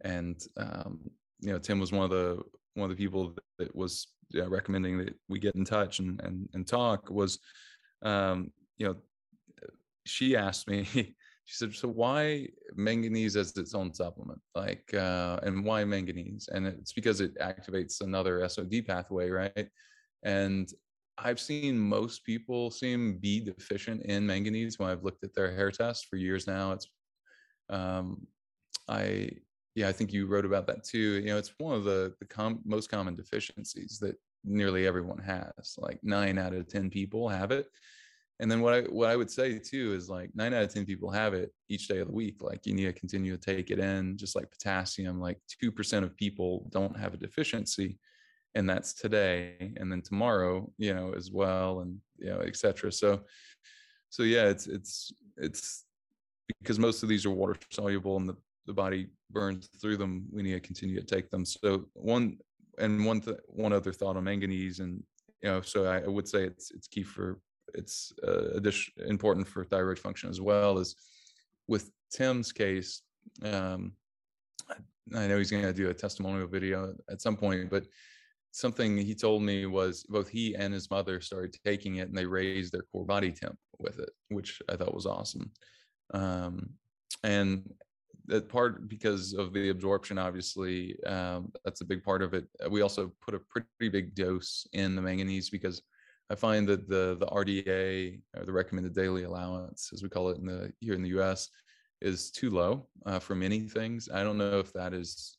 and 0.00 0.40
um, 0.56 1.00
you 1.40 1.52
know 1.52 1.58
Tim 1.58 1.78
was 1.78 1.92
one 1.92 2.04
of 2.04 2.10
the 2.10 2.42
one 2.74 2.90
of 2.90 2.96
the 2.96 3.02
people 3.02 3.36
that 3.58 3.74
was 3.76 4.08
uh, 4.36 4.48
recommending 4.48 4.98
that 4.98 5.14
we 5.28 5.38
get 5.38 5.54
in 5.54 5.64
touch 5.64 5.98
and 5.98 6.20
and, 6.22 6.48
and 6.54 6.66
talk 6.66 7.10
was 7.10 7.38
um, 8.02 8.50
you 8.78 8.86
know 8.86 8.96
she 10.08 10.36
asked 10.36 10.68
me 10.68 10.84
she 10.92 11.14
said 11.54 11.74
so 11.74 11.88
why 11.88 12.46
manganese 12.74 13.36
as 13.36 13.56
its 13.56 13.74
own 13.74 13.92
supplement 13.92 14.40
like 14.54 14.92
uh, 14.94 15.38
and 15.42 15.64
why 15.64 15.84
manganese 15.84 16.48
and 16.52 16.66
it's 16.66 16.92
because 16.92 17.20
it 17.20 17.38
activates 17.38 18.00
another 18.00 18.46
sod 18.48 18.72
pathway 18.86 19.30
right 19.30 19.68
and 20.24 20.72
I've 21.20 21.40
seen 21.40 21.78
most 21.78 22.24
people 22.24 22.70
seem 22.70 23.18
be 23.18 23.40
deficient 23.40 24.02
in 24.02 24.26
manganese 24.26 24.78
when 24.78 24.88
I've 24.88 25.02
looked 25.02 25.24
at 25.24 25.34
their 25.34 25.52
hair 25.52 25.70
test 25.70 26.06
for 26.06 26.16
years 26.16 26.46
now. 26.46 26.72
It's 26.72 26.86
um, 27.68 28.26
I 28.88 29.30
yeah, 29.74 29.88
I 29.88 29.92
think 29.92 30.12
you 30.12 30.26
wrote 30.26 30.44
about 30.44 30.66
that 30.68 30.84
too. 30.84 31.20
You 31.20 31.26
know, 31.26 31.38
it's 31.38 31.52
one 31.58 31.74
of 31.74 31.84
the 31.84 32.14
the 32.20 32.26
com- 32.26 32.60
most 32.64 32.90
common 32.90 33.16
deficiencies 33.16 33.98
that 34.00 34.16
nearly 34.44 34.86
everyone 34.86 35.18
has. 35.18 35.74
Like 35.76 35.98
nine 36.02 36.38
out 36.38 36.54
of 36.54 36.68
ten 36.68 36.88
people 36.88 37.28
have 37.28 37.50
it. 37.50 37.66
And 38.40 38.50
then 38.50 38.60
what 38.60 38.74
I 38.74 38.80
what 38.82 39.10
I 39.10 39.16
would 39.16 39.30
say 39.30 39.58
too 39.58 39.94
is 39.94 40.08
like 40.08 40.30
nine 40.34 40.54
out 40.54 40.62
of 40.62 40.72
ten 40.72 40.86
people 40.86 41.10
have 41.10 41.34
it 41.34 41.52
each 41.68 41.88
day 41.88 41.98
of 41.98 42.06
the 42.06 42.12
week. 42.12 42.42
Like 42.42 42.66
you 42.66 42.74
need 42.74 42.84
to 42.84 42.92
continue 42.92 43.36
to 43.36 43.42
take 43.42 43.70
it 43.70 43.80
in, 43.80 44.16
just 44.16 44.36
like 44.36 44.50
potassium. 44.50 45.20
Like 45.20 45.38
two 45.60 45.72
percent 45.72 46.04
of 46.04 46.16
people 46.16 46.68
don't 46.70 46.96
have 46.96 47.14
a 47.14 47.18
deficiency, 47.18 47.98
and 48.54 48.68
that's 48.68 48.94
today. 48.94 49.72
And 49.76 49.90
then 49.90 50.02
tomorrow, 50.02 50.70
you 50.78 50.94
know, 50.94 51.14
as 51.16 51.32
well, 51.32 51.80
and 51.80 51.98
you 52.18 52.30
know, 52.30 52.40
etc. 52.40 52.92
So, 52.92 53.22
so 54.10 54.22
yeah, 54.22 54.44
it's 54.44 54.68
it's 54.68 55.12
it's 55.36 55.84
because 56.60 56.78
most 56.78 57.02
of 57.02 57.08
these 57.08 57.26
are 57.26 57.30
water 57.30 57.56
soluble 57.70 58.16
and 58.16 58.28
the, 58.28 58.36
the 58.66 58.72
body 58.72 59.08
burns 59.30 59.68
through 59.80 59.96
them, 59.96 60.26
we 60.32 60.42
need 60.42 60.52
to 60.52 60.60
continue 60.60 60.98
to 61.00 61.06
take 61.06 61.30
them. 61.30 61.44
So 61.44 61.86
one 61.94 62.38
and 62.78 63.04
one 63.04 63.20
th- 63.20 63.38
one 63.48 63.72
other 63.72 63.92
thought 63.92 64.16
on 64.16 64.24
manganese, 64.24 64.80
and 64.80 65.02
you 65.42 65.50
know, 65.50 65.60
so 65.60 65.86
I, 65.86 66.00
I 66.00 66.06
would 66.06 66.28
say 66.28 66.44
it's 66.44 66.70
it's 66.70 66.88
key 66.88 67.02
for 67.02 67.40
it's 67.74 68.12
uh, 68.26 68.60
important 69.06 69.46
for 69.46 69.64
thyroid 69.64 69.98
function 69.98 70.30
as 70.30 70.40
well. 70.40 70.78
Is 70.78 70.96
with 71.66 71.90
Tim's 72.10 72.52
case, 72.52 73.02
um, 73.42 73.92
I 75.14 75.26
know 75.26 75.38
he's 75.38 75.50
going 75.50 75.62
to 75.62 75.72
do 75.72 75.90
a 75.90 75.94
testimonial 75.94 76.48
video 76.48 76.94
at 77.10 77.20
some 77.20 77.36
point, 77.36 77.70
but 77.70 77.86
something 78.52 78.96
he 78.96 79.14
told 79.14 79.42
me 79.42 79.66
was 79.66 80.04
both 80.08 80.28
he 80.28 80.54
and 80.54 80.72
his 80.72 80.90
mother 80.90 81.20
started 81.20 81.54
taking 81.64 81.96
it 81.96 82.08
and 82.08 82.16
they 82.16 82.26
raised 82.26 82.72
their 82.72 82.84
core 82.92 83.04
body 83.04 83.30
temp 83.30 83.56
with 83.78 83.98
it, 83.98 84.10
which 84.30 84.60
I 84.68 84.76
thought 84.76 84.94
was 84.94 85.06
awesome 85.06 85.50
um, 86.14 86.70
and 87.24 87.68
that 88.26 88.48
part 88.48 88.88
because 88.88 89.32
of 89.32 89.52
the 89.52 89.70
absorption 89.70 90.18
obviously 90.18 90.96
um, 91.04 91.50
that's 91.64 91.80
a 91.80 91.86
big 91.86 92.02
part 92.02 92.22
of 92.22 92.34
it 92.34 92.46
we 92.70 92.82
also 92.82 93.12
put 93.22 93.34
a 93.34 93.40
pretty 93.50 93.88
big 93.88 94.14
dose 94.14 94.66
in 94.72 94.94
the 94.94 95.02
manganese 95.02 95.50
because 95.50 95.82
i 96.30 96.34
find 96.34 96.68
that 96.68 96.88
the 96.88 97.16
the 97.20 97.26
rda 97.26 98.20
or 98.36 98.44
the 98.44 98.52
recommended 98.52 98.94
daily 98.94 99.24
allowance 99.24 99.90
as 99.92 100.02
we 100.02 100.08
call 100.08 100.28
it 100.30 100.38
in 100.38 100.46
the 100.46 100.72
here 100.80 100.94
in 100.94 101.02
the 101.02 101.10
us 101.10 101.48
is 102.00 102.30
too 102.30 102.50
low 102.50 102.86
uh, 103.06 103.18
for 103.18 103.34
many 103.34 103.60
things 103.60 104.08
i 104.12 104.22
don't 104.22 104.38
know 104.38 104.58
if 104.58 104.72
that 104.72 104.92
is 104.92 105.38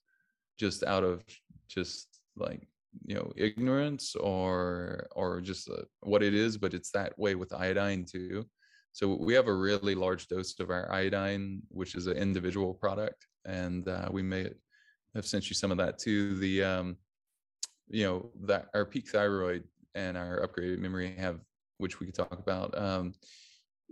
just 0.58 0.84
out 0.84 1.04
of 1.04 1.24
just 1.70 2.20
like 2.36 2.68
you 3.06 3.16
know 3.16 3.32
ignorance 3.38 4.16
or 4.16 5.08
or 5.16 5.42
just 5.42 5.70
uh, 5.70 5.82
what 6.02 6.24
it 6.24 6.34
is 6.34 6.58
but 6.58 6.74
it's 6.74 6.92
that 6.92 7.18
way 7.18 7.36
with 7.36 7.54
iodine 7.54 8.04
too 8.04 8.46
so 8.92 9.16
we 9.16 9.34
have 9.34 9.48
a 9.48 9.54
really 9.54 9.96
large 9.96 10.28
dose 10.28 10.60
of 10.60 10.70
our 10.70 10.92
iodine, 10.92 11.62
which 11.70 11.96
is 11.96 12.08
an 12.08 12.18
individual 12.18 12.74
product, 12.74 13.28
and 13.46 13.88
uh, 13.88 14.10
we 14.12 14.22
may 14.22 14.50
have 15.16 15.26
sent 15.26 15.50
you 15.50 15.56
some 15.56 15.72
of 15.72 15.78
that 15.78 16.00
too. 16.00 16.36
The 16.40 16.64
um, 16.64 16.98
you 17.88 18.06
know 18.06 18.30
that 18.42 18.68
our 18.74 18.86
peak 18.86 19.10
thyroid 19.10 19.64
and 19.96 20.18
our 20.18 20.48
upgraded 20.48 20.80
memory 20.80 21.16
have, 21.18 21.40
which 21.78 22.00
we 22.00 22.06
could 22.06 22.16
talk 22.16 22.34
about. 22.34 22.78
Um, 22.78 23.14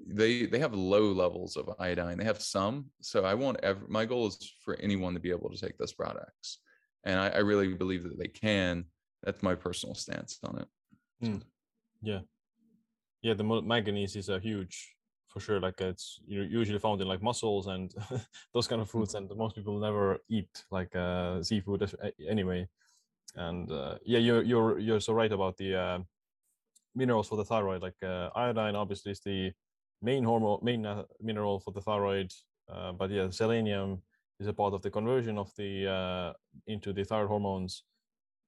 they 0.05 0.45
they 0.45 0.59
have 0.59 0.73
low 0.73 1.11
levels 1.11 1.57
of 1.57 1.69
iodine. 1.79 2.17
They 2.17 2.23
have 2.23 2.41
some, 2.41 2.85
so 3.01 3.25
I 3.25 3.33
want 3.33 3.59
ever. 3.63 3.81
My 3.87 4.05
goal 4.05 4.27
is 4.27 4.53
for 4.63 4.75
anyone 4.79 5.13
to 5.15 5.19
be 5.19 5.31
able 5.31 5.49
to 5.49 5.57
take 5.57 5.77
those 5.77 5.93
products, 5.93 6.59
and 7.03 7.19
I, 7.19 7.29
I 7.29 7.39
really 7.39 7.73
believe 7.73 8.03
that 8.03 8.17
they 8.19 8.27
can. 8.27 8.85
That's 9.23 9.41
my 9.41 9.55
personal 9.55 9.95
stance 9.95 10.39
on 10.43 10.59
it. 10.59 10.67
Mm. 11.25 11.41
Yeah, 12.03 12.19
yeah, 13.21 13.33
the 13.33 13.43
manganese 13.43 14.15
is 14.15 14.29
a 14.29 14.39
huge 14.39 14.95
for 15.27 15.39
sure. 15.39 15.59
Like 15.59 15.81
it's 15.81 16.19
usually 16.27 16.79
found 16.79 17.01
in 17.01 17.07
like 17.07 17.21
mussels 17.21 17.67
and 17.67 17.93
those 18.53 18.67
kind 18.67 18.81
of 18.81 18.89
foods, 18.89 19.15
and 19.15 19.29
most 19.35 19.55
people 19.55 19.79
never 19.79 20.19
eat 20.29 20.63
like 20.71 20.95
uh, 20.95 21.41
seafood 21.43 21.91
anyway. 22.27 22.67
And 23.35 23.71
uh, 23.71 23.97
yeah, 24.05 24.19
you're 24.19 24.43
you're 24.43 24.79
you're 24.79 24.99
so 24.99 25.13
right 25.13 25.31
about 25.31 25.57
the 25.57 25.75
uh, 25.75 25.99
minerals 26.95 27.27
for 27.27 27.37
the 27.37 27.45
thyroid. 27.45 27.81
Like 27.81 28.01
uh, 28.03 28.29
iodine, 28.35 28.75
obviously, 28.75 29.11
is 29.11 29.19
the 29.19 29.51
main 30.01 30.23
hormone, 30.23 30.59
main 30.63 30.85
uh, 30.85 31.03
mineral 31.21 31.59
for 31.59 31.71
the 31.71 31.81
thyroid. 31.81 32.31
Uh, 32.71 32.91
but 32.91 33.09
yeah, 33.11 33.29
selenium 33.29 34.01
is 34.39 34.47
a 34.47 34.53
part 34.53 34.73
of 34.73 34.81
the 34.81 34.89
conversion 34.89 35.37
of 35.37 35.51
the 35.55 35.87
uh, 35.87 36.33
into 36.67 36.93
the 36.93 37.03
thyroid 37.03 37.29
hormones, 37.29 37.83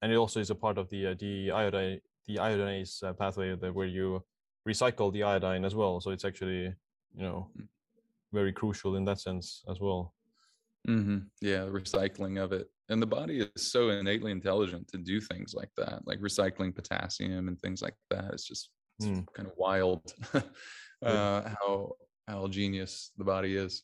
and 0.02 0.12
it 0.12 0.16
also 0.16 0.40
is 0.40 0.50
a 0.50 0.56
part 0.56 0.78
of 0.78 0.90
the 0.90 1.08
uh, 1.08 1.16
the 1.20 1.52
iodine 1.52 2.00
the 2.28 2.36
iodinase 2.36 3.04
uh, 3.04 3.14
pathway 3.14 3.56
that 3.56 3.74
where 3.74 3.88
you 3.88 4.24
recycle 4.68 5.12
the 5.12 5.24
iodine 5.24 5.66
as 5.66 5.74
well. 5.76 6.00
So 6.00 6.12
it's 6.12 6.26
actually 6.26 6.64
you 7.16 7.24
know 7.24 7.50
Mm. 7.58 7.68
very 8.32 8.54
crucial 8.54 8.96
in 8.96 9.06
that 9.06 9.20
sense 9.20 9.64
as 9.68 9.80
well. 9.80 10.14
hmm 10.86 11.20
Yeah, 11.42 11.66
recycling 11.66 12.38
of 12.44 12.52
it. 12.54 12.70
And 12.90 13.02
the 13.02 13.08
body 13.08 13.40
is 13.42 13.72
so 13.72 13.90
innately 13.90 14.32
intelligent 14.32 14.88
to 14.90 14.98
do 14.98 15.22
things 15.22 15.54
like 15.54 15.70
that, 15.78 16.08
like 16.08 16.20
recycling 16.20 16.74
potassium 16.76 17.48
and 17.48 17.60
things 17.60 17.82
like 17.82 17.96
that. 18.10 18.34
It's 18.34 18.44
just 18.46 18.72
it's 18.98 19.12
Mm. 19.12 19.28
kind 19.36 19.48
of 19.48 19.54
wild 19.58 20.14
uh, 21.04 21.50
how 21.62 21.94
how 22.28 22.48
genius 22.48 23.12
the 23.18 23.24
body 23.24 23.56
is. 23.56 23.84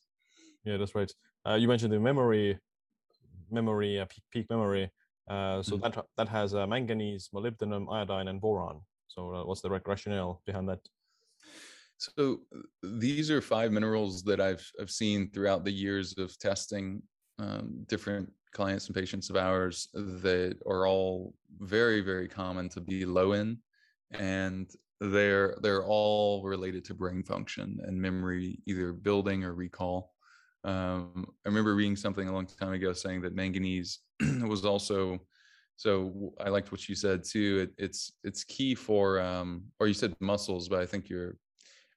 Yeah, 0.63 0.77
that's 0.77 0.95
right. 0.95 1.11
Uh, 1.47 1.55
you 1.55 1.67
mentioned 1.67 1.93
the 1.93 1.99
memory, 1.99 2.59
memory, 3.51 3.99
uh, 3.99 4.05
peak, 4.05 4.23
peak 4.31 4.49
memory. 4.49 4.91
Uh, 5.29 5.61
so 5.61 5.77
Mhm. 5.77 5.81
that 5.83 6.05
that 6.17 6.29
has 6.29 6.53
uh, 6.55 6.67
manganese, 6.67 7.29
molybdenum, 7.33 7.91
iodine, 7.91 8.27
and 8.29 8.41
boron. 8.41 8.81
So 9.07 9.33
uh, 9.35 9.45
what's 9.45 9.61
the 9.61 9.69
rationale 9.71 10.41
behind 10.45 10.69
that? 10.69 10.81
So 11.97 12.39
these 12.83 13.31
are 13.31 13.41
five 13.41 13.71
minerals 13.71 14.23
that 14.23 14.41
I've 14.41 14.69
I've 14.79 14.91
seen 14.91 15.31
throughout 15.31 15.63
the 15.63 15.71
years 15.71 16.13
of 16.17 16.37
testing 16.37 17.03
um, 17.39 17.85
different 17.87 18.31
clients 18.55 18.87
and 18.87 18.95
patients 18.95 19.29
of 19.29 19.35
ours 19.35 19.89
that 19.93 20.57
are 20.65 20.87
all 20.87 21.35
very 21.59 22.01
very 22.01 22.27
common 22.27 22.69
to 22.69 22.81
be 22.81 23.05
low 23.05 23.33
in, 23.33 23.57
and 24.11 24.71
they're 24.99 25.57
they're 25.61 25.85
all 25.85 26.43
related 26.43 26.83
to 26.85 26.93
brain 26.93 27.21
function 27.21 27.79
and 27.83 28.01
memory, 28.01 28.59
either 28.65 28.93
building 28.93 29.43
or 29.43 29.53
recall. 29.53 30.13
Um, 30.63 31.27
I 31.45 31.49
remember 31.49 31.75
reading 31.75 31.95
something 31.95 32.27
a 32.27 32.33
long 32.33 32.47
time 32.47 32.73
ago 32.73 32.93
saying 32.93 33.21
that 33.21 33.35
manganese 33.35 33.99
was 34.47 34.65
also 34.65 35.19
so 35.77 36.33
i 36.39 36.47
liked 36.49 36.71
what 36.71 36.87
you 36.87 36.95
said 36.95 37.23
too. 37.23 37.67
It, 37.67 37.83
it's 37.85 38.13
it's 38.23 38.43
key 38.45 38.73
for 38.73 39.19
um, 39.19 39.65
or 39.79 39.87
you 39.87 39.93
said 39.93 40.15
muscles, 40.19 40.69
but 40.69 40.79
I 40.79 40.85
think 40.85 41.09
you're 41.09 41.35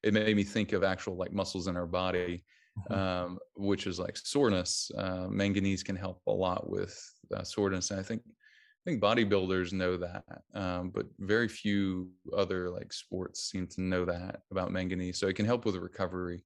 it 0.03 0.13
made 0.13 0.37
me 0.37 0.45
think 0.45 0.73
of 0.73 0.83
actual 0.85 1.17
like 1.17 1.33
muscles 1.33 1.69
in 1.69 1.77
our 1.77 1.87
body. 1.87 2.45
Um, 2.91 3.39
which 3.57 3.87
is 3.87 3.99
like 3.99 4.17
soreness. 4.17 4.91
Uh, 4.97 5.27
manganese 5.29 5.83
can 5.83 5.97
help 5.97 6.21
a 6.27 6.33
lot 6.33 6.69
with 6.69 6.99
uh, 7.35 7.43
soreness, 7.43 7.91
and 7.91 8.01
I 8.01 8.03
think 8.03 8.23
I 8.27 8.91
think 8.91 9.03
bodybuilders 9.03 9.73
know 9.73 9.97
that, 9.97 10.25
um, 10.55 10.91
but 10.91 11.07
very 11.19 11.49
few 11.49 12.11
other 12.37 12.71
like 12.71 12.93
sports 12.93 13.51
seem 13.51 13.67
to 13.69 13.83
know 13.83 14.05
that 14.05 14.41
about 14.51 14.73
manganese. 14.73 15.19
So 15.19 15.27
it 15.29 15.37
can 15.37 15.47
help 15.47 15.65
with 15.65 15.77
recovery, 15.77 16.43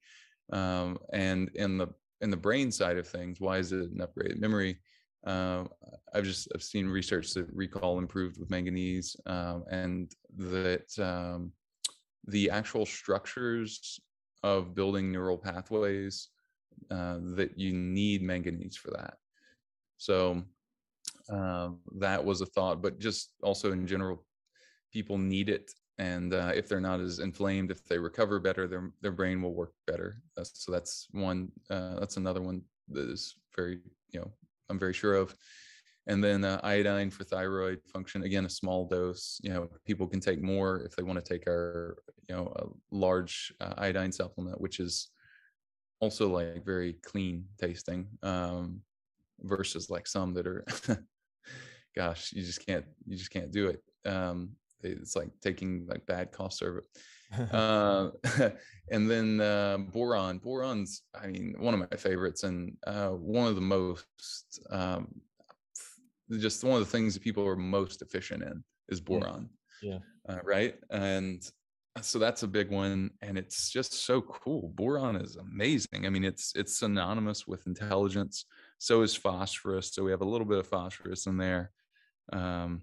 um, 0.53 0.99
and 1.13 1.51
in 1.55 1.79
the 1.79 1.89
in 2.21 2.31
the 2.31 2.37
brain 2.37 2.71
side 2.71 2.99
of 2.99 3.07
things, 3.07 3.41
why 3.41 3.59
is 3.59 3.73
it 3.73 3.91
an 3.91 4.01
upgraded 4.01 4.39
memory? 4.39 4.79
Um, 5.25 5.69
I've 6.15 6.25
just 6.25 6.49
I've 6.55 6.63
seen 6.63 6.87
research 6.87 7.33
that 7.35 7.47
recall 7.53 7.99
improved 7.99 8.39
with 8.39 8.51
manganese, 8.51 9.17
um, 9.27 9.65
and 9.71 10.13
that 10.37 10.99
um, 10.99 11.53
the 12.27 12.51
actual 12.51 12.87
structures 12.87 14.01
of 14.43 14.75
building 14.75 15.13
neural 15.13 15.39
pathways 15.39 16.29
uh, 16.91 17.19
that 17.37 17.59
you 17.59 17.73
need 17.73 18.23
manganese 18.23 18.77
for 18.77 18.91
that. 18.91 19.15
So 19.97 20.43
um, 21.29 21.79
that 21.99 22.25
was 22.25 22.41
a 22.41 22.47
thought, 22.47 22.83
but 22.83 22.99
just 22.99 23.31
also 23.43 23.73
in 23.73 23.87
general, 23.87 24.25
people 24.93 25.19
need 25.19 25.49
it. 25.49 25.71
And 25.99 26.35
uh, 26.35 26.53
if 26.55 26.69
they're 26.69 26.81
not 26.81 27.01
as 27.01 27.19
inflamed, 27.19 27.71
if 27.71 27.85
they 27.85 27.99
recover 27.99 28.41
better, 28.41 28.67
their 28.67 28.91
their 29.03 29.13
brain 29.13 29.43
will 29.43 29.55
work 29.55 29.73
better. 29.87 30.17
That's, 30.37 30.65
so 30.65 30.73
that's 30.73 31.07
one. 31.13 31.53
Uh, 31.71 32.01
that's 32.01 32.17
another 32.17 32.41
one 32.41 32.63
that 32.89 33.09
is 33.09 33.37
very 33.55 33.79
you 34.11 34.21
know 34.21 34.31
I'm 34.69 34.79
very 34.79 34.95
sure 34.95 35.15
of. 35.15 35.37
And 36.09 36.23
then 36.23 36.45
uh, 36.45 36.61
iodine 36.65 37.11
for 37.11 37.23
thyroid 37.23 37.79
function. 37.93 38.25
Again, 38.25 38.45
a 38.45 38.51
small 38.51 38.89
dose. 38.89 39.41
You 39.43 39.53
know, 39.53 39.69
people 39.87 40.09
can 40.09 40.21
take 40.21 40.43
more 40.43 40.81
if 40.83 40.97
they 40.97 41.05
want 41.05 41.25
to 41.25 41.33
take 41.33 41.47
our 41.47 41.97
you 42.29 42.35
know 42.35 42.53
a 42.57 42.67
large 42.91 43.53
uh, 43.61 43.75
iodine 43.79 44.11
supplement, 44.11 44.61
which 44.61 44.81
is 44.81 45.11
also 46.03 46.29
like 46.29 46.65
very 46.65 46.95
clean 46.95 47.45
tasting 47.61 48.09
um, 48.25 48.81
versus 49.43 49.89
like 49.89 50.07
some 50.07 50.35
that 50.35 50.49
are 50.49 50.65
gosh 51.97 52.33
you 52.33 52.43
just 52.43 52.67
can't 52.67 52.85
you 53.07 53.17
just 53.17 53.31
can't 53.31 53.53
do 53.53 53.69
it 53.69 53.83
um, 54.11 54.51
it's 54.83 55.15
like 55.15 55.31
taking 55.41 55.87
like 55.87 56.05
bad 56.07 56.33
cough 56.33 56.53
syrup 56.53 56.85
uh, 57.53 58.11
and 58.91 59.09
then 59.09 59.41
uh, 59.41 59.79
boron 59.79 60.39
boron's 60.39 61.03
i 61.15 61.29
mean 61.29 61.55
one 61.59 61.73
of 61.73 61.79
my 61.79 61.97
favorites 61.97 62.43
and 62.43 62.77
uh, 62.87 63.11
one 63.11 63.47
of 63.47 63.55
the 63.55 63.61
most 63.61 64.61
um, 64.71 65.07
just 66.39 66.65
one 66.65 66.81
of 66.81 66.87
the 66.87 66.91
things 66.91 67.15
that 67.15 67.23
people 67.23 67.47
are 67.47 67.57
most 67.57 68.03
efficient 68.03 68.43
in 68.43 68.63
is 68.89 69.01
boron 69.01 69.49
Yeah. 69.83 69.99
uh, 70.29 70.39
right? 70.45 70.77
And 70.91 71.43
so 72.01 72.19
that's 72.19 72.43
a 72.43 72.49
big 72.49 72.71
one 72.71 73.11
and 73.21 73.37
it's 73.37 73.71
just 73.71 73.93
so 73.93 74.23
cool. 74.23 74.69
Boron 74.75 75.17
is 75.17 75.37
amazing. 75.37 76.07
I 76.07 76.11
mean 76.11 76.25
it's 76.25 76.53
it's 76.55 76.79
synonymous 76.79 77.47
with 77.47 77.67
intelligence. 77.67 78.47
So 78.79 79.03
is 79.03 79.15
phosphorus. 79.15 79.93
So 79.93 80.03
we 80.03 80.11
have 80.11 80.23
a 80.23 80.29
little 80.33 80.47
bit 80.47 80.59
of 80.59 80.67
phosphorus 80.67 81.27
in 81.27 81.37
there. 81.37 81.71
Um, 82.33 82.83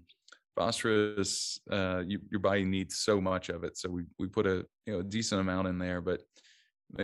phosphorus 0.54 1.58
uh, 1.70 2.02
you, 2.06 2.20
your 2.30 2.40
body 2.40 2.64
needs 2.64 2.98
so 2.98 3.20
much 3.20 3.48
of 3.48 3.64
it. 3.64 3.76
So 3.76 3.88
we, 3.88 4.02
we 4.18 4.26
put 4.28 4.46
a 4.46 4.64
you 4.86 4.92
know 4.92 5.00
a 5.00 5.04
decent 5.04 5.40
amount 5.40 5.68
in 5.68 5.78
there 5.78 6.00
but 6.00 6.20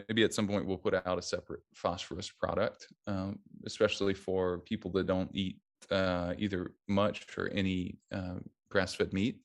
maybe 0.09 0.25
at 0.25 0.35
some 0.35 0.47
point 0.49 0.67
we'll 0.67 0.77
put 0.77 0.95
out 0.95 1.19
a 1.19 1.23
separate 1.23 1.61
phosphorus 1.75 2.31
product 2.31 2.89
um, 3.07 3.39
especially 3.67 4.15
for 4.15 4.59
people 4.59 4.91
that 4.93 5.07
don't 5.07 5.31
eat 5.35 5.59
uh, 5.91 6.35
either 6.39 6.73
much 6.89 7.27
or 7.37 7.49
any 7.53 7.99
uh, 8.13 8.37
grass-fed 8.71 9.13
meat 9.13 9.41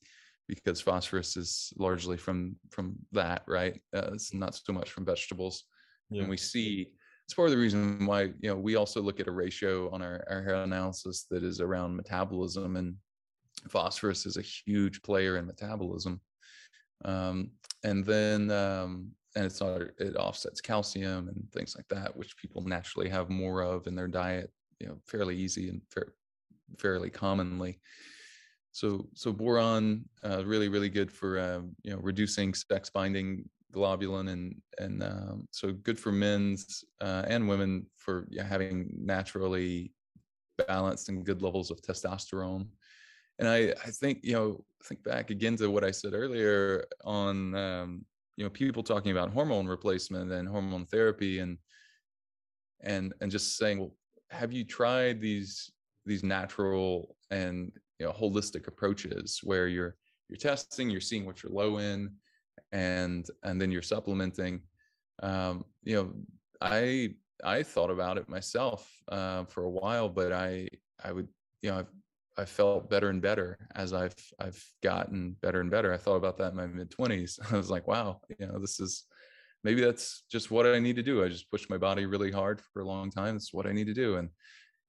because 0.48 0.80
phosphorus 0.80 1.36
is 1.36 1.72
largely 1.78 2.16
from 2.16 2.56
from 2.70 2.94
that 3.12 3.42
right? 3.46 3.80
Uh, 3.94 4.10
it's 4.12 4.34
not 4.34 4.54
so 4.54 4.72
much 4.72 4.90
from 4.90 5.04
vegetables. 5.04 5.64
Yeah. 6.10 6.22
and 6.22 6.30
we 6.30 6.36
see 6.36 6.92
it's 7.24 7.34
part 7.34 7.48
of 7.48 7.52
the 7.52 7.58
reason 7.60 8.04
why 8.04 8.22
you 8.40 8.48
know 8.50 8.56
we 8.56 8.76
also 8.76 9.00
look 9.00 9.20
at 9.20 9.28
a 9.28 9.32
ratio 9.32 9.90
on 9.90 10.02
our, 10.02 10.24
our 10.28 10.42
hair 10.42 10.56
analysis 10.56 11.26
that 11.30 11.42
is 11.42 11.60
around 11.60 11.96
metabolism 11.96 12.76
and 12.76 12.96
phosphorus 13.68 14.26
is 14.26 14.36
a 14.36 14.42
huge 14.42 15.02
player 15.02 15.36
in 15.36 15.46
metabolism. 15.46 16.20
Um, 17.04 17.50
and 17.84 18.04
then 18.04 18.50
um, 18.50 19.12
and 19.34 19.44
it's 19.44 19.60
not 19.60 19.80
it 19.98 20.16
offsets 20.16 20.60
calcium 20.60 21.28
and 21.28 21.44
things 21.52 21.74
like 21.76 21.88
that 21.88 22.16
which 22.16 22.36
people 22.36 22.62
naturally 22.62 23.08
have 23.08 23.30
more 23.30 23.62
of 23.62 23.86
in 23.86 23.94
their 23.94 24.08
diet 24.08 24.50
you 24.78 24.86
know 24.86 24.98
fairly 25.06 25.36
easy 25.36 25.68
and 25.68 25.80
fair, 25.90 26.14
fairly 26.78 27.10
commonly. 27.10 27.80
So 28.72 29.06
so 29.14 29.32
boron 29.32 30.04
uh, 30.24 30.44
really 30.44 30.68
really 30.68 30.88
good 30.88 31.10
for 31.10 31.38
um, 31.38 31.76
you 31.82 31.92
know 31.92 31.98
reducing 31.98 32.54
sex 32.54 32.90
binding 32.90 33.48
globulin 33.72 34.30
and 34.30 34.54
and 34.78 35.02
um, 35.02 35.48
so 35.50 35.72
good 35.72 35.98
for 35.98 36.12
men's 36.12 36.84
uh, 37.00 37.24
and 37.26 37.48
women 37.48 37.86
for 37.96 38.26
yeah, 38.30 38.44
having 38.44 38.90
naturally 38.96 39.92
balanced 40.68 41.08
and 41.08 41.24
good 41.24 41.42
levels 41.42 41.70
of 41.70 41.80
testosterone. 41.82 42.66
And 43.38 43.48
i 43.48 43.74
i 43.84 43.90
think 43.90 44.20
you 44.22 44.34
know 44.34 44.64
think 44.84 45.02
back 45.02 45.30
again 45.30 45.56
to 45.56 45.70
what 45.70 45.84
i 45.84 45.90
said 45.90 46.12
earlier 46.14 46.84
on 47.04 47.54
um, 47.54 48.04
you 48.36 48.44
know 48.44 48.50
people 48.50 48.82
talking 48.82 49.12
about 49.12 49.32
hormone 49.32 49.66
replacement 49.66 50.30
and 50.30 50.48
hormone 50.48 50.86
therapy 50.86 51.38
and 51.40 51.58
and 52.82 53.14
and 53.20 53.30
just 53.30 53.56
saying 53.56 53.78
well 53.78 53.94
have 54.30 54.52
you 54.52 54.64
tried 54.64 55.20
these 55.20 55.70
these 56.04 56.22
natural 56.22 57.16
and 57.30 57.72
you 57.98 58.06
know 58.06 58.12
holistic 58.12 58.66
approaches 58.66 59.40
where 59.42 59.68
you're 59.68 59.96
you're 60.28 60.36
testing 60.36 60.90
you're 60.90 61.00
seeing 61.00 61.24
what 61.24 61.42
you're 61.42 61.52
low 61.52 61.78
in 61.78 62.10
and 62.72 63.26
and 63.42 63.60
then 63.60 63.70
you're 63.70 63.82
supplementing 63.82 64.60
um 65.22 65.64
you 65.84 65.94
know 65.94 66.12
i 66.60 67.10
i 67.44 67.62
thought 67.62 67.90
about 67.90 68.18
it 68.18 68.28
myself 68.28 68.90
uh, 69.10 69.44
for 69.44 69.64
a 69.64 69.70
while 69.70 70.08
but 70.08 70.32
i 70.32 70.68
i 71.04 71.12
would 71.12 71.28
you 71.62 71.70
know 71.70 71.78
i've 71.78 71.88
I 72.36 72.44
felt 72.44 72.88
better 72.88 73.10
and 73.10 73.20
better 73.20 73.58
as 73.74 73.92
I've 73.92 74.14
I've 74.38 74.62
gotten 74.82 75.36
better 75.42 75.60
and 75.60 75.70
better. 75.70 75.92
I 75.92 75.98
thought 75.98 76.16
about 76.16 76.38
that 76.38 76.52
in 76.52 76.56
my 76.56 76.66
mid 76.66 76.90
twenties. 76.90 77.38
I 77.50 77.56
was 77.56 77.70
like, 77.70 77.86
wow, 77.86 78.20
you 78.38 78.46
know, 78.46 78.58
this 78.58 78.80
is 78.80 79.04
maybe 79.64 79.80
that's 79.80 80.24
just 80.30 80.50
what 80.50 80.66
I 80.66 80.78
need 80.78 80.96
to 80.96 81.02
do. 81.02 81.22
I 81.22 81.28
just 81.28 81.50
pushed 81.50 81.70
my 81.70 81.78
body 81.78 82.06
really 82.06 82.30
hard 82.30 82.60
for 82.72 82.80
a 82.80 82.86
long 82.86 83.10
time. 83.10 83.36
It's 83.36 83.52
what 83.52 83.66
I 83.66 83.72
need 83.72 83.86
to 83.86 83.94
do, 83.94 84.16
and 84.16 84.30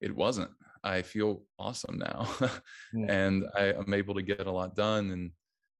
it 0.01 0.15
wasn't. 0.15 0.51
I 0.83 1.01
feel 1.01 1.43
awesome 1.57 1.97
now, 1.97 2.27
Yeah. 2.93 3.05
and 3.09 3.45
I, 3.55 3.73
am 3.73 3.93
able 3.93 4.15
to 4.15 4.21
get 4.21 4.47
a 4.47 4.51
lot 4.51 4.75
done. 4.75 5.31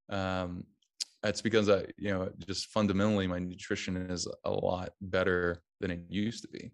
And 0.10 0.18
um, 0.18 0.64
that's 1.22 1.42
because 1.42 1.70
I, 1.70 1.86
you 1.98 2.10
know, 2.12 2.30
just 2.48 2.68
fundamentally 2.68 3.28
my 3.28 3.40
nutrition 3.40 3.98
is 4.10 4.28
a 4.46 4.52
lot 4.52 4.92
better 5.02 5.62
than 5.80 5.92
it 5.92 6.02
used 6.10 6.44
to 6.44 6.48
be. 6.48 6.72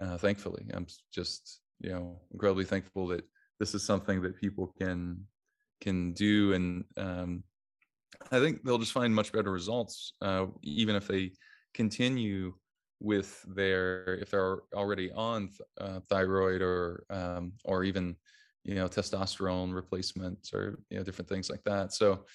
Uh, 0.00 0.16
thankfully, 0.16 0.64
I'm 0.72 0.86
just 1.12 1.60
you 1.80 1.90
know 1.90 2.20
incredibly 2.32 2.64
thankful 2.64 3.06
that 3.08 3.24
this 3.58 3.74
is 3.74 3.82
something 3.82 4.22
that 4.22 4.40
people 4.40 4.72
can 4.78 5.18
can 5.80 6.12
do 6.12 6.52
and 6.52 6.84
um, 6.96 7.42
i 8.30 8.38
think 8.38 8.62
they'll 8.62 8.78
just 8.78 8.92
find 8.92 9.14
much 9.14 9.32
better 9.32 9.50
results 9.50 10.14
uh, 10.22 10.46
even 10.62 10.94
if 10.94 11.08
they 11.08 11.32
continue 11.74 12.52
with 13.00 13.42
their 13.54 14.18
if 14.20 14.30
they're 14.30 14.58
already 14.74 15.10
on 15.12 15.50
uh, 15.80 16.00
thyroid 16.08 16.62
or 16.62 17.04
um, 17.10 17.52
or 17.64 17.84
even 17.84 18.14
you 18.64 18.74
know 18.74 18.88
testosterone 18.88 19.74
replacements 19.74 20.52
or 20.52 20.78
you 20.90 20.98
know 20.98 21.04
different 21.04 21.28
things 21.28 21.50
like 21.50 21.64
that. 21.64 21.92
So 21.92 22.26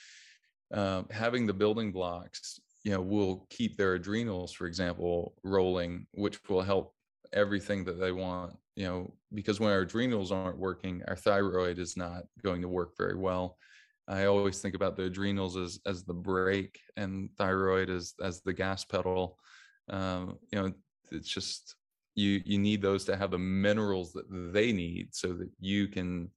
uh, 0.73 1.03
having 1.11 1.45
the 1.45 1.53
building 1.53 1.91
blocks 1.91 2.59
you 2.83 2.91
know 2.91 3.01
will 3.01 3.47
keep 3.49 3.77
their 3.77 3.95
adrenals 3.95 4.53
for 4.53 4.67
example 4.67 5.35
rolling 5.43 6.05
which 6.13 6.39
will 6.49 6.61
help 6.61 6.93
everything 7.33 7.83
that 7.83 7.99
they 7.99 8.11
want 8.11 8.55
you 8.75 8.85
know 8.85 9.13
because 9.33 9.59
when 9.59 9.71
our 9.71 9.79
adrenals 9.79 10.31
aren't 10.31 10.57
working 10.57 11.01
our 11.07 11.15
thyroid 11.15 11.79
is 11.79 11.97
not 11.97 12.23
going 12.43 12.61
to 12.61 12.67
work 12.69 12.93
very 12.97 13.15
well. 13.15 13.57
I 14.07 14.25
always 14.25 14.59
think 14.59 14.75
about 14.75 14.95
the 14.95 15.05
adrenals 15.05 15.57
as 15.57 15.79
as 15.87 16.03
the 16.03 16.13
brake 16.13 16.79
and 16.95 17.29
thyroid 17.37 17.89
as 17.89 18.13
as 18.23 18.41
the 18.41 18.53
gas 18.53 18.85
pedal 18.85 19.39
um, 19.89 20.37
you 20.51 20.61
know 20.61 20.71
it's 21.11 21.29
just 21.29 21.75
you 22.15 22.41
you 22.45 22.57
need 22.57 22.81
those 22.81 23.05
to 23.05 23.15
have 23.15 23.31
the 23.31 23.37
minerals 23.37 24.13
that 24.13 24.25
they 24.53 24.71
need 24.71 25.09
so 25.11 25.33
that 25.33 25.49
you 25.59 25.87
can 25.87 26.29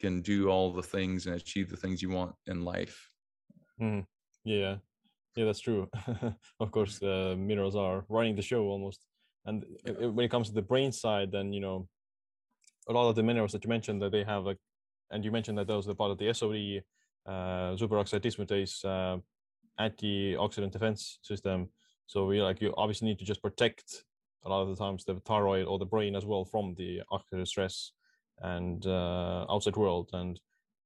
can 0.00 0.20
do 0.22 0.48
all 0.48 0.72
the 0.72 0.82
things 0.82 1.26
and 1.26 1.36
achieve 1.36 1.70
the 1.70 1.76
things 1.76 2.02
you 2.02 2.10
want 2.10 2.34
in 2.46 2.64
life. 2.64 3.10
Mm, 3.80 4.04
yeah. 4.44 4.76
Yeah 5.36 5.44
that's 5.46 5.60
true. 5.60 5.88
Of 6.60 6.70
course 6.70 6.98
the 6.98 7.36
minerals 7.38 7.76
are 7.76 8.04
running 8.08 8.36
the 8.36 8.42
show 8.42 8.62
almost. 8.64 9.06
And 9.46 9.64
yeah. 9.84 10.06
when 10.06 10.24
it 10.24 10.30
comes 10.30 10.48
to 10.48 10.54
the 10.54 10.62
brain 10.62 10.92
side 10.92 11.30
then 11.32 11.52
you 11.52 11.60
know 11.60 11.88
a 12.88 12.92
lot 12.92 13.08
of 13.08 13.16
the 13.16 13.22
minerals 13.22 13.52
that 13.52 13.64
you 13.64 13.68
mentioned 13.68 14.02
that 14.02 14.12
they 14.12 14.24
have 14.24 14.44
like 14.44 14.58
and 15.10 15.24
you 15.24 15.30
mentioned 15.30 15.58
that 15.58 15.66
those 15.66 15.88
are 15.88 15.94
part 15.94 16.10
of 16.10 16.18
the 16.18 16.32
sod 16.32 16.82
uh, 17.26 17.76
superoxide 17.76 18.20
dismutase 18.20 18.84
uh, 18.84 19.18
antioxidant 19.80 20.70
defense 20.70 21.18
system 21.22 21.68
so 22.06 22.26
we 22.26 22.42
like 22.42 22.60
you 22.60 22.74
obviously 22.76 23.08
need 23.08 23.18
to 23.18 23.24
just 23.24 23.42
protect 23.42 24.04
a 24.44 24.48
lot 24.48 24.62
of 24.62 24.68
the 24.68 24.76
times 24.76 25.04
the 25.04 25.14
thyroid 25.20 25.66
or 25.66 25.78
the 25.78 25.86
brain 25.86 26.14
as 26.14 26.24
well 26.24 26.44
from 26.44 26.74
the 26.76 27.00
oxidative 27.10 27.48
stress 27.48 27.92
and 28.40 28.86
uh, 28.86 29.46
outside 29.50 29.76
world. 29.76 30.10
And 30.12 30.38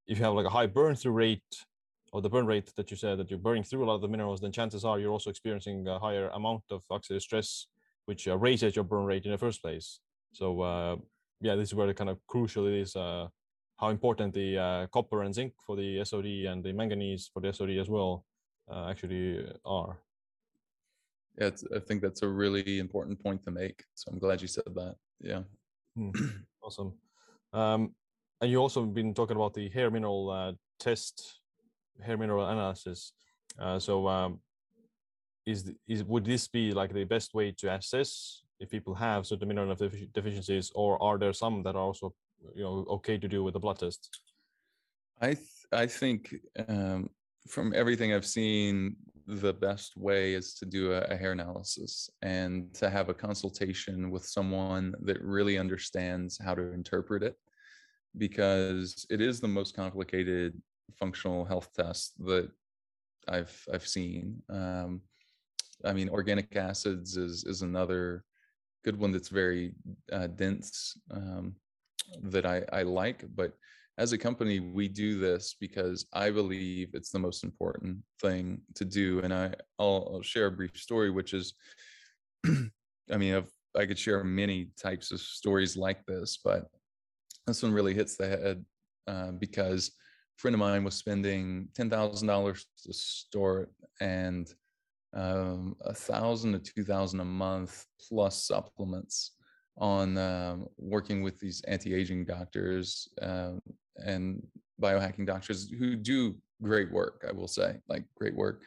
if 0.06 0.18
you 0.18 0.24
have 0.24 0.34
like 0.34 0.46
a 0.46 0.50
high 0.50 0.66
burn 0.66 0.94
through 0.94 1.12
rate 1.12 1.64
or 2.12 2.22
the 2.22 2.28
burn 2.28 2.46
rate 2.46 2.72
that 2.76 2.90
you 2.90 2.96
said 2.96 3.18
that 3.18 3.30
you're 3.30 3.38
burning 3.38 3.64
through 3.64 3.84
a 3.84 3.86
lot 3.86 3.96
of 3.96 4.00
the 4.00 4.08
minerals, 4.08 4.40
then 4.40 4.52
chances 4.52 4.84
are 4.84 4.98
you're 4.98 5.12
also 5.12 5.30
experiencing 5.30 5.86
a 5.88 5.98
higher 5.98 6.28
amount 6.30 6.62
of 6.70 6.82
oxidative 6.90 7.22
stress, 7.22 7.66
which 8.06 8.28
uh, 8.28 8.36
raises 8.36 8.76
your 8.76 8.84
burn 8.84 9.04
rate 9.04 9.24
in 9.24 9.32
the 9.32 9.38
first 9.38 9.60
place. 9.60 10.00
So 10.32 10.60
uh, 10.60 10.96
yeah, 11.40 11.54
this 11.56 11.70
is 11.70 11.74
where 11.74 11.86
the 11.86 11.94
kind 11.94 12.10
of 12.10 12.24
crucial 12.26 12.66
it 12.66 12.74
is 12.74 12.96
uh, 12.96 13.28
how 13.76 13.88
important 13.88 14.34
the 14.34 14.58
uh, 14.58 14.86
copper 14.88 15.22
and 15.22 15.34
zinc 15.34 15.52
for 15.66 15.76
the 15.76 16.04
SOD 16.04 16.46
and 16.46 16.62
the 16.64 16.72
manganese 16.72 17.30
for 17.32 17.40
the 17.40 17.52
SOD 17.52 17.70
as 17.78 17.88
well 17.88 18.24
uh, 18.70 18.88
actually 18.88 19.44
are 19.64 19.98
yeah, 21.38 21.50
I 21.74 21.78
think 21.78 22.02
that's 22.02 22.22
a 22.22 22.28
really 22.28 22.78
important 22.78 23.22
point 23.22 23.42
to 23.44 23.50
make. 23.50 23.84
So 23.94 24.10
I'm 24.10 24.18
glad 24.18 24.42
you 24.42 24.48
said 24.48 24.64
that. 24.74 24.96
Yeah. 25.20 25.42
Hmm. 25.96 26.10
awesome. 26.62 26.94
Um, 27.52 27.94
and 28.40 28.50
you 28.50 28.58
also 28.58 28.84
been 28.84 29.14
talking 29.14 29.36
about 29.36 29.54
the 29.54 29.68
hair 29.68 29.90
mineral 29.90 30.30
uh, 30.30 30.52
test, 30.78 31.40
hair 32.04 32.16
mineral 32.16 32.48
analysis. 32.48 33.12
Uh, 33.58 33.78
so 33.78 34.06
um, 34.08 34.40
is 35.46 35.72
is 35.88 36.04
would 36.04 36.24
this 36.24 36.48
be 36.48 36.72
like 36.72 36.92
the 36.92 37.04
best 37.04 37.34
way 37.34 37.52
to 37.58 37.72
assess 37.72 38.42
if 38.60 38.68
people 38.70 38.94
have 38.94 39.26
certain 39.26 39.48
mineral 39.48 39.74
deficiencies, 39.74 40.70
or 40.74 41.00
are 41.02 41.18
there 41.18 41.32
some 41.32 41.62
that 41.62 41.74
are 41.74 41.82
also 41.82 42.14
you 42.54 42.62
know 42.62 42.84
okay 42.88 43.18
to 43.18 43.28
do 43.28 43.42
with 43.42 43.56
a 43.56 43.58
blood 43.58 43.78
test? 43.78 44.20
I 45.20 45.34
th- 45.34 45.66
I 45.72 45.86
think 45.86 46.34
um, 46.68 47.10
from 47.48 47.72
everything 47.74 48.12
I've 48.12 48.26
seen, 48.26 48.96
the 49.28 49.52
best 49.52 49.94
way 49.96 50.32
is 50.32 50.54
to 50.54 50.64
do 50.64 50.92
a, 50.92 51.02
a, 51.02 51.16
hair 51.16 51.32
analysis 51.32 52.08
and 52.22 52.72
to 52.72 52.88
have 52.88 53.10
a 53.10 53.14
consultation 53.14 54.10
with 54.10 54.24
someone 54.24 54.94
that 55.02 55.20
really 55.20 55.58
understands 55.58 56.40
how 56.42 56.54
to 56.54 56.72
interpret 56.72 57.22
it 57.22 57.36
because 58.16 59.06
it 59.10 59.20
is 59.20 59.38
the 59.38 59.46
most 59.46 59.76
complicated 59.76 60.58
functional 60.98 61.44
health 61.44 61.68
test 61.76 62.14
that 62.24 62.50
I've 63.28 63.54
I've 63.72 63.86
seen. 63.86 64.42
Um, 64.48 65.02
I 65.84 65.92
mean, 65.92 66.08
organic 66.08 66.56
acids 66.56 67.18
is 67.18 67.44
is 67.44 67.60
another 67.60 68.24
good 68.82 68.98
one 68.98 69.12
that's 69.12 69.28
very 69.28 69.74
uh, 70.10 70.28
dense 70.28 70.98
um, 71.10 71.54
that 72.22 72.46
I, 72.46 72.62
I 72.72 72.82
like, 72.82 73.24
but 73.34 73.52
as 73.98 74.12
a 74.12 74.18
company, 74.18 74.60
we 74.60 74.86
do 74.86 75.18
this 75.18 75.56
because 75.60 76.06
I 76.12 76.30
believe 76.30 76.90
it's 76.94 77.10
the 77.10 77.18
most 77.18 77.42
important 77.42 77.98
thing 78.22 78.60
to 78.76 78.84
do. 78.84 79.20
And 79.20 79.34
I, 79.34 79.52
I'll, 79.80 80.08
I'll 80.14 80.22
share 80.22 80.46
a 80.46 80.52
brief 80.52 80.76
story, 80.76 81.10
which 81.10 81.34
is, 81.34 81.54
I 82.46 83.16
mean, 83.16 83.34
I've, 83.34 83.50
I 83.76 83.86
could 83.86 83.98
share 83.98 84.22
many 84.22 84.70
types 84.80 85.10
of 85.10 85.20
stories 85.20 85.76
like 85.76 86.06
this, 86.06 86.38
but 86.42 86.68
this 87.46 87.62
one 87.62 87.72
really 87.72 87.92
hits 87.92 88.16
the 88.16 88.28
head 88.28 88.64
uh, 89.08 89.32
because 89.32 89.88
a 89.88 90.40
friend 90.40 90.54
of 90.54 90.60
mine 90.60 90.84
was 90.84 90.94
spending 90.94 91.68
ten 91.74 91.90
thousand 91.90 92.28
dollars 92.28 92.66
to 92.84 92.92
store 92.92 93.68
and 94.00 94.52
um, 95.14 95.74
a 95.84 95.94
thousand 95.94 96.52
to 96.52 96.58
two 96.58 96.84
thousand 96.84 97.20
a 97.20 97.24
month 97.24 97.84
plus 98.08 98.46
supplements 98.46 99.32
on 99.78 100.18
um, 100.18 100.66
working 100.76 101.22
with 101.22 101.38
these 101.38 101.62
anti-aging 101.68 102.24
doctors 102.24 103.08
um, 103.22 103.60
and 104.04 104.46
biohacking 104.80 105.26
doctors 105.26 105.68
who 105.70 105.96
do 105.96 106.36
great 106.62 106.90
work 106.92 107.24
i 107.28 107.32
will 107.32 107.48
say 107.48 107.76
like 107.88 108.04
great 108.16 108.34
work. 108.34 108.62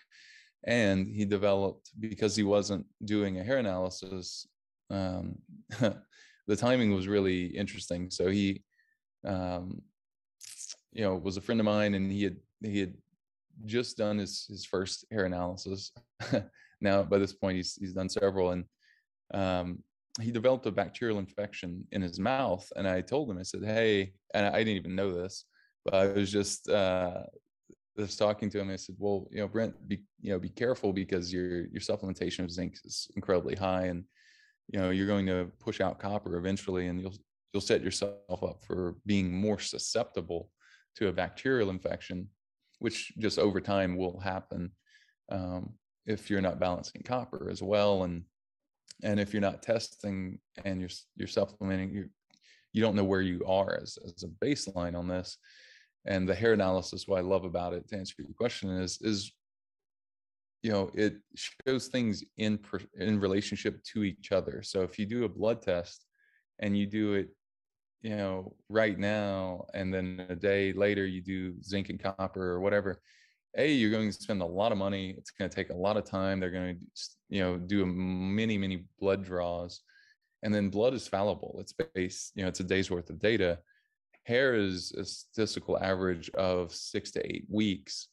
And 0.63 1.07
he 1.07 1.25
developed 1.25 1.89
because 1.99 2.36
he 2.36 2.43
wasn't 2.43 2.86
doing 3.03 3.39
a 3.39 3.43
hair 3.43 3.57
analysis 3.57 4.47
um, 4.91 5.38
the 6.47 6.55
timing 6.55 6.93
was 6.93 7.07
really 7.07 7.45
interesting. 7.45 8.09
So 8.09 8.29
he 8.29 8.63
um, 9.25 9.82
you 10.91 11.03
know 11.03 11.15
was 11.15 11.38
a 11.38 11.41
friend 11.41 11.59
of 11.59 11.65
mine 11.65 11.93
and 11.93 12.11
he 12.11 12.23
had 12.23 12.38
he 12.61 12.79
had 12.79 12.93
just 13.65 13.97
done 13.97 14.17
his 14.17 14.45
his 14.49 14.65
first 14.65 15.05
hair 15.11 15.25
analysis. 15.25 15.91
Now 16.84 17.03
by 17.03 17.19
this 17.19 17.32
point 17.32 17.57
he's 17.57 17.75
he's 17.75 17.93
done 17.93 18.09
several 18.09 18.49
and 18.51 18.65
um, 19.36 19.84
he 20.20 20.32
developed 20.32 20.66
a 20.66 20.72
bacterial 20.72 21.20
infection 21.20 21.86
in 21.91 22.01
his 22.01 22.20
mouth 22.20 22.68
and 22.76 22.88
i 22.88 22.99
told 22.99 23.30
him 23.30 23.38
i 23.38 23.43
said 23.43 23.64
hey 23.64 24.12
and 24.34 24.45
i 24.47 24.57
didn't 24.57 24.78
even 24.78 24.95
know 24.95 25.12
this 25.12 25.45
but 25.86 25.93
i 25.93 26.07
was 26.07 26.32
just 26.32 26.70
uh 26.70 27.22
just 27.97 28.20
talking 28.20 28.49
to 28.49 28.59
him 28.59 28.70
i 28.70 28.76
said 28.76 28.95
well 28.97 29.28
you 29.32 29.39
know 29.39 29.47
brent 29.47 29.74
be 29.88 30.01
you 30.20 30.32
know 30.32 30.39
be 30.39 30.49
careful 30.49 30.91
because 30.91 31.32
your 31.32 31.68
your 31.68 31.80
supplementation 31.80 32.43
of 32.43 32.51
zinc 32.51 32.78
is 32.84 33.09
incredibly 33.16 33.55
high 33.55 33.86
and 33.86 34.03
you 34.68 34.80
know 34.80 34.89
you're 34.89 35.07
going 35.07 35.26
to 35.26 35.49
push 35.59 35.82
out 35.82 35.99
copper 35.99 36.38
eventually 36.38 36.88
and 36.88 37.01
you'll 37.01 37.14
you'll 37.53 37.62
set 37.62 37.84
yourself 37.84 38.43
up 38.43 38.64
for 38.66 38.95
being 39.05 39.34
more 39.34 39.59
susceptible 39.59 40.49
to 40.95 41.07
a 41.07 41.14
bacterial 41.14 41.70
infection 41.70 42.28
which 42.80 43.14
just 43.18 43.38
over 43.38 43.62
time 43.62 43.95
will 43.95 44.20
happen 44.20 44.72
um, 45.32 45.74
if 46.05 46.30
you're 46.30 46.41
not 46.41 46.59
balancing 46.59 47.01
copper 47.03 47.49
as 47.49 47.62
well 47.62 48.03
and 48.03 48.24
and 49.04 49.20
if 49.20 49.34
you're 49.34 49.41
not 49.41 49.62
testing 49.62 50.39
and 50.66 50.80
you're 50.80 50.89
you're 51.16 51.28
supplementing 51.28 51.91
you 51.93 52.10
you 52.74 52.82
don't 52.82 52.95
know 52.95 53.04
where 53.04 53.22
you 53.22 53.43
are 53.45 53.78
as, 53.82 53.97
as 54.06 54.24
a 54.24 54.45
baseline 54.45 54.97
on 54.97 55.08
this. 55.08 55.38
And 56.06 56.28
the 56.28 56.34
hair 56.36 56.54
analysis 56.54 57.08
what 57.08 57.20
i 57.20 57.22
love 57.22 57.43
about 57.43 57.74
it 57.74 57.88
to 57.89 57.97
answer 57.97 58.16
your 58.18 58.34
question 58.36 58.70
is 58.70 58.97
is 59.02 59.32
you 60.64 60.72
know 60.72 60.89
it 60.93 61.18
shows 61.36 61.88
things 61.88 62.24
in 62.38 62.60
in 62.97 63.20
relationship 63.20 63.84
to 63.84 64.04
each 64.04 64.32
other. 64.32 64.62
So 64.64 64.82
if 64.82 64.97
you 64.97 65.06
do 65.06 65.26
a 65.26 65.30
blood 65.30 65.62
test 65.62 66.06
and 66.60 66.78
you 66.78 66.88
do 66.88 67.14
it 67.14 67.30
you 68.02 68.16
know 68.16 68.56
right 68.70 68.97
now 68.97 69.66
and 69.74 69.93
then 69.93 70.26
a 70.30 70.36
day 70.36 70.74
later 70.74 71.06
you 71.06 71.22
do 71.22 71.54
zinc 71.62 71.89
and 71.89 72.02
copper 72.02 72.52
or 72.52 72.60
whatever 72.60 72.99
a 73.58 73.72
you're 73.72 73.91
going 73.91 74.10
to 74.10 74.14
spend 74.14 74.41
a 74.41 74.45
lot 74.45 74.72
of 74.72 74.78
money 74.78 75.14
it's 75.18 75.32
going 75.32 75.49
to 75.49 75.56
take 75.56 75.70
a 75.70 75.76
lot 75.76 75.97
of 75.97 76.04
time 76.04 76.39
they're 76.39 76.49
going 76.49 76.76
to 76.76 77.10
you 77.32 77.41
know 77.41 77.57
do 77.57 77.82
a 77.82 77.86
many 77.86 78.57
many 78.57 78.86
blood 78.99 79.23
draws 79.23 79.82
and 80.43 80.53
then 80.53 80.69
blood 80.69 80.93
is 80.93 81.07
fallible. 81.07 81.57
It's 81.59 81.73
based 81.95 82.34
you 82.36 82.43
know 82.43 82.49
it's 82.49 82.59
a 82.59 82.63
day's 82.65 82.91
worth 82.91 83.09
of 83.09 83.19
data. 83.19 83.59
Hair 84.25 84.55
is 84.55 84.91
a 84.91 85.05
statistical 85.05 85.79
average 85.79 86.29
of 86.32 86.71
six 86.73 87.09
to 87.11 87.25
eight 87.25 87.45
weeks. 87.49 88.09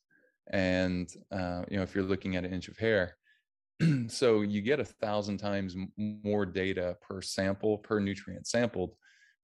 And 0.50 1.10
uh, 1.30 1.62
you 1.68 1.76
know 1.76 1.82
if 1.82 1.94
you're 1.94 2.04
looking 2.04 2.36
at 2.36 2.44
an 2.44 2.52
inch 2.52 2.68
of 2.68 2.78
hair 2.78 3.16
so 4.08 4.40
you 4.40 4.62
get 4.62 4.80
a 4.80 4.84
thousand 4.84 5.38
times 5.38 5.76
more 5.96 6.46
data 6.46 6.96
per 7.00 7.20
sample 7.20 7.78
per 7.78 8.00
nutrient 8.00 8.46
sampled 8.46 8.94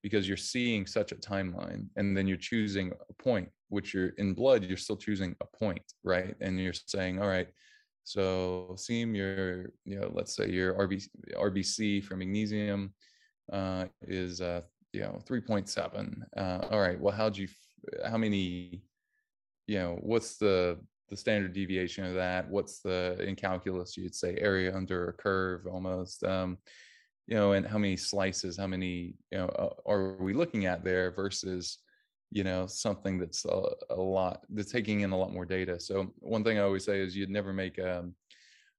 because 0.02 0.26
you're 0.26 0.36
seeing 0.36 0.86
such 0.86 1.12
a 1.12 1.16
timeline 1.16 1.86
and 1.96 2.16
then 2.16 2.26
you're 2.26 2.36
choosing 2.36 2.92
a 3.10 3.22
point. 3.22 3.48
Which 3.68 3.92
you're 3.92 4.10
in 4.18 4.34
blood 4.34 4.62
you're 4.62 4.76
still 4.76 4.96
choosing 4.96 5.34
a 5.40 5.56
point 5.58 5.82
right? 6.04 6.36
And 6.40 6.60
you're 6.60 6.74
saying 6.86 7.20
all 7.20 7.28
right 7.28 7.48
so 8.04 8.74
Siim 8.76 9.16
your 9.16 9.72
you 9.84 9.98
know 9.98 10.10
let's 10.12 10.36
say 10.36 10.48
your 10.48 10.74
RBC, 10.74 11.08
RBC 11.36 12.04
for 12.04 12.16
magnesium 12.16 12.92
uh, 13.52 13.86
is 14.02 14.40
uh, 14.40 14.62
you 14.92 15.00
know 15.00 15.18
3.7 15.28 16.22
uh, 16.36 16.66
all 16.70 16.80
right 16.80 17.00
well 17.00 17.14
how'd 17.14 17.36
you 17.36 17.48
how 18.06 18.16
many 18.16 18.82
you 19.66 19.78
know 19.78 19.98
what's 20.02 20.36
the 20.36 20.78
the 21.10 21.16
standard 21.16 21.52
deviation 21.52 22.04
of 22.04 22.14
that? 22.14 22.48
What's 22.48 22.80
the 22.80 23.16
in 23.26 23.36
calculus 23.36 23.96
you'd 23.96 24.14
say 24.14 24.36
area 24.38 24.74
under 24.74 25.08
a 25.08 25.12
curve 25.12 25.66
almost 25.66 26.24
um, 26.24 26.58
you 27.26 27.36
know 27.36 27.52
and 27.52 27.66
how 27.66 27.78
many 27.78 27.96
slices 27.96 28.56
how 28.56 28.66
many 28.66 29.14
you 29.30 29.38
know 29.38 29.46
uh, 29.46 29.70
are 29.86 30.14
we 30.14 30.34
looking 30.34 30.66
at 30.66 30.84
there 30.84 31.10
versus 31.10 31.78
you 32.34 32.42
know 32.42 32.66
something 32.66 33.16
that's 33.16 33.44
a, 33.44 33.62
a, 33.90 33.94
lot 33.94 34.44
that's 34.50 34.72
taking 34.72 35.00
in 35.00 35.12
a 35.12 35.16
lot 35.16 35.32
more 35.32 35.46
data. 35.46 35.78
So 35.78 36.12
one 36.18 36.42
thing 36.42 36.58
i 36.58 36.62
always 36.62 36.84
say 36.84 36.98
is 36.98 37.16
you'd 37.16 37.30
never 37.30 37.52
make 37.52 37.78
um, 37.78 38.12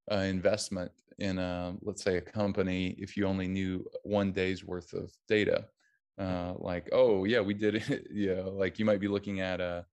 an 0.09 0.25
investment 0.25 0.91
in 1.19 1.39
a 1.39 1.73
let's 1.81 2.03
say 2.03 2.17
a 2.17 2.21
company 2.21 2.95
if 2.99 3.15
you 3.15 3.25
only 3.25 3.47
knew 3.47 3.85
one 4.03 4.33
day's 4.33 4.65
worth 4.65 4.93
of 4.93 5.09
data. 5.29 5.65
Uh, 6.17 6.53
like 6.57 6.89
oh 6.91 7.23
yeah 7.23 7.39
we 7.39 7.53
did 7.53 7.75
it. 7.75 8.07
You 8.11 8.35
know 8.35 8.49
like 8.49 8.77
you 8.77 8.83
might 8.83 8.99
be 8.99 9.07
looking 9.07 9.39
at 9.39 9.61
a, 9.61 9.85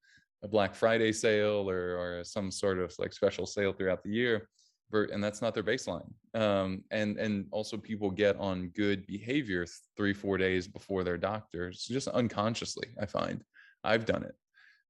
a 0.42 0.48
black 0.48 0.74
friday 0.74 1.12
sale 1.12 1.70
or, 1.70 1.96
or 2.00 2.24
some 2.24 2.50
sort 2.50 2.80
of 2.80 2.92
like 2.98 3.12
special 3.12 3.46
sale 3.46 3.72
throughout 3.72 4.02
the 4.02 4.10
year 4.10 4.48
and 4.92 5.24
that's 5.24 5.40
not 5.40 5.54
their 5.54 5.62
baseline. 5.62 6.10
Um, 6.34 6.84
and 6.90 7.16
and 7.16 7.46
also 7.50 7.76
people 7.76 8.10
get 8.10 8.36
on 8.38 8.68
good 8.74 9.06
behavior 9.06 9.66
three 9.96 10.12
four 10.12 10.36
days 10.36 10.66
before 10.66 11.04
their 11.04 11.16
doctors 11.16 11.86
just 11.88 12.08
unconsciously 12.08 12.88
i 13.00 13.06
find 13.06 13.44
i've 13.84 14.04
done 14.04 14.22
it. 14.22 14.34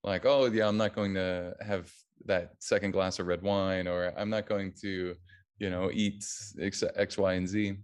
Like 0.04 0.24
oh 0.24 0.46
yeah 0.46 0.66
i'm 0.66 0.76
not 0.76 0.94
going 0.94 1.14
to 1.14 1.54
have 1.60 1.90
that 2.26 2.52
second 2.58 2.92
glass 2.92 3.18
of 3.18 3.26
red 3.26 3.42
wine 3.42 3.86
or 3.86 4.12
i'm 4.16 4.30
not 4.30 4.48
going 4.48 4.72
to 4.80 5.14
you 5.58 5.70
know 5.70 5.90
eat 5.92 6.24
x, 6.60 6.82
x 6.96 7.18
y 7.18 7.34
and 7.34 7.48
z. 7.48 7.76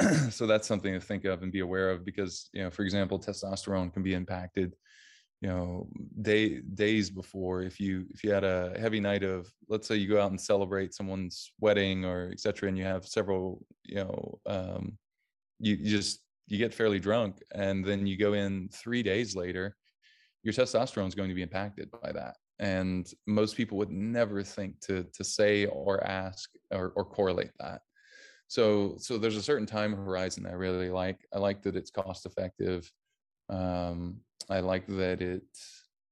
So 0.30 0.46
that's 0.46 0.68
something 0.68 0.94
to 0.94 1.00
think 1.00 1.24
of 1.24 1.42
and 1.42 1.50
be 1.50 1.60
aware 1.60 1.90
of 1.90 2.04
because 2.04 2.48
you 2.52 2.62
know 2.62 2.70
for 2.70 2.82
example 2.82 3.18
testosterone 3.18 3.92
can 3.92 4.02
be 4.02 4.14
impacted 4.14 4.74
you 5.40 5.48
know 5.48 5.88
day 6.22 6.60
days 6.60 7.10
before. 7.10 7.62
If 7.62 7.78
you 7.78 8.06
if 8.10 8.24
you 8.24 8.32
had 8.32 8.44
a 8.44 8.74
heavy 8.78 9.00
night 9.00 9.22
of 9.22 9.48
let's 9.68 9.86
say 9.86 9.96
you 9.96 10.08
go 10.08 10.20
out 10.20 10.30
and 10.30 10.40
celebrate 10.40 10.94
someone's 10.94 11.52
wedding 11.60 12.04
or 12.04 12.30
etc 12.32 12.68
and 12.68 12.76
you 12.78 12.84
have 12.84 13.06
several 13.06 13.64
you 13.84 13.96
know 13.96 14.38
um 14.46 14.98
you, 15.60 15.76
you 15.76 15.90
just 15.90 16.20
you 16.48 16.58
get 16.58 16.74
fairly 16.74 16.98
drunk 16.98 17.42
and 17.54 17.84
then 17.84 18.06
you 18.06 18.16
go 18.16 18.32
in 18.32 18.68
three 18.72 19.02
days 19.02 19.36
later 19.36 19.76
your 20.42 20.54
testosterone 20.54 21.08
is 21.08 21.14
going 21.14 21.28
to 21.28 21.34
be 21.34 21.42
impacted 21.42 21.90
by 22.02 22.12
that 22.12 22.36
and 22.58 23.12
most 23.26 23.56
people 23.56 23.78
would 23.78 23.90
never 23.90 24.42
think 24.42 24.80
to 24.80 25.04
to 25.12 25.22
say 25.22 25.66
or 25.66 26.02
ask 26.04 26.50
or, 26.72 26.92
or 26.96 27.04
correlate 27.04 27.52
that 27.60 27.82
so 28.48 28.96
so 28.98 29.18
there's 29.18 29.36
a 29.36 29.42
certain 29.42 29.66
time 29.66 29.94
horizon 29.94 30.46
i 30.46 30.52
really 30.52 30.90
like 30.90 31.18
i 31.34 31.38
like 31.38 31.62
that 31.62 31.76
it's 31.76 31.90
cost 31.90 32.26
effective 32.26 32.90
um 33.50 34.20
I 34.50 34.60
like 34.60 34.86
that 34.86 35.20
it, 35.20 35.42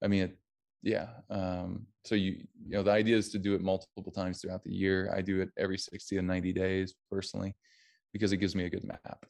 I 0.03 0.09
mean, 0.09 0.25
it, 0.25 0.39
yeah. 0.83 1.09
Um, 1.31 1.87
so 2.05 2.15
you, 2.15 2.33
you 2.65 2.77
know, 2.77 2.83
the 2.83 2.91
idea 2.91 3.17
is 3.17 3.31
to 3.31 3.39
do 3.39 3.55
it 3.55 3.63
multiple 3.63 4.13
times 4.13 4.41
throughout 4.41 4.63
the 4.63 4.73
year. 4.73 5.13
I 5.15 5.23
do 5.23 5.41
it 5.41 5.51
every 5.57 5.79
60 5.79 6.17
to 6.17 6.23
90 6.23 6.53
days 6.53 6.95
personally, 7.11 7.55
because 8.13 8.33
it 8.33 8.39
gives 8.39 8.55
me 8.55 8.65
a 8.65 8.71
good 8.71 8.85
map. 8.85 9.25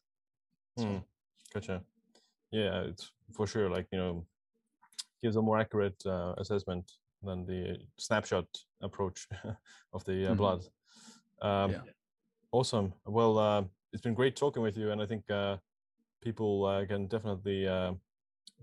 Hmm. 0.79 0.99
Gotcha. 1.53 1.83
Yeah, 2.51 2.83
it's 2.83 3.12
for 3.33 3.47
sure. 3.47 3.70
Like, 3.70 3.87
you 3.93 3.99
know, 3.99 4.27
gives 5.22 5.37
a 5.37 5.43
more 5.43 5.59
accurate 5.59 6.01
uh, 6.07 6.35
assessment 6.39 6.91
than 7.22 7.47
the 7.47 7.79
snapshot 7.99 8.47
approach 8.83 9.27
of 9.93 10.05
the 10.05 10.27
uh, 10.27 10.29
mm-hmm. 10.29 10.37
blood. 10.37 10.64
Um, 11.43 11.72
yeah. 11.72 11.81
Awesome. 12.53 12.93
Well, 13.05 13.39
uh, 13.39 13.64
it's 13.93 14.03
been 14.03 14.14
great 14.14 14.37
talking 14.37 14.62
with 14.62 14.77
you, 14.77 14.91
and 14.91 15.03
I 15.03 15.07
think 15.07 15.31
uh, 15.31 15.57
people 16.22 16.64
uh, 16.64 16.87
can 16.87 17.07
definitely 17.07 17.66
uh, 17.66 17.93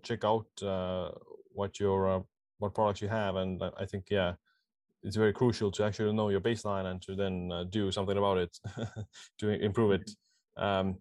check 0.04 0.24
out 0.24 0.48
uh, 0.62 1.12
what 1.54 1.80
your 1.80 2.10
uh, 2.10 2.20
what 2.60 2.74
products 2.74 3.02
you 3.02 3.08
have, 3.10 3.36
and 3.36 3.62
I 3.78 3.86
think 3.86 4.06
yeah, 4.10 4.34
it's 5.04 5.16
very 5.16 5.34
crucial 5.34 5.72
to 5.72 5.84
actually 5.84 6.14
know 6.14 6.30
your 6.30 6.42
baseline 6.42 6.86
and 6.86 7.02
to 7.04 7.16
then 7.16 7.52
uh, 7.52 7.66
do 7.66 7.92
something 7.92 8.18
about 8.18 8.38
it 8.38 8.58
to 9.40 9.50
improve 9.50 9.92
it. 9.92 10.12
Um, 10.58 10.98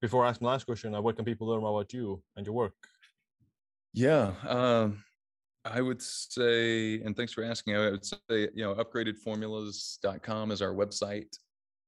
before 0.00 0.24
I 0.24 0.28
ask 0.28 0.40
my 0.40 0.50
last 0.50 0.66
question, 0.66 0.94
uh, 0.94 1.00
what 1.00 1.16
can 1.16 1.24
people 1.24 1.46
learn 1.46 1.60
about 1.62 1.92
you 1.92 2.22
and 2.36 2.44
your 2.46 2.54
work? 2.54 2.74
Yeah, 3.92 4.32
um, 4.46 5.02
I 5.64 5.80
would 5.80 6.02
say, 6.02 7.00
and 7.00 7.16
thanks 7.16 7.32
for 7.32 7.42
asking. 7.42 7.76
I 7.76 7.90
would 7.90 8.04
say, 8.04 8.18
you 8.30 8.50
know, 8.56 8.74
upgradedformulas.com 8.74 10.50
is 10.50 10.62
our 10.62 10.74
website. 10.74 11.36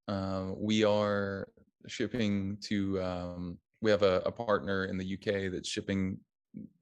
Uh, 0.08 0.52
we 0.56 0.84
are 0.84 1.48
shipping 1.86 2.56
to 2.62 3.00
um, 3.02 3.58
we 3.80 3.90
have 3.90 4.02
a, 4.02 4.22
a, 4.26 4.32
partner 4.32 4.86
in 4.86 4.96
the 4.96 5.14
UK 5.14 5.52
that's 5.52 5.68
shipping 5.68 6.18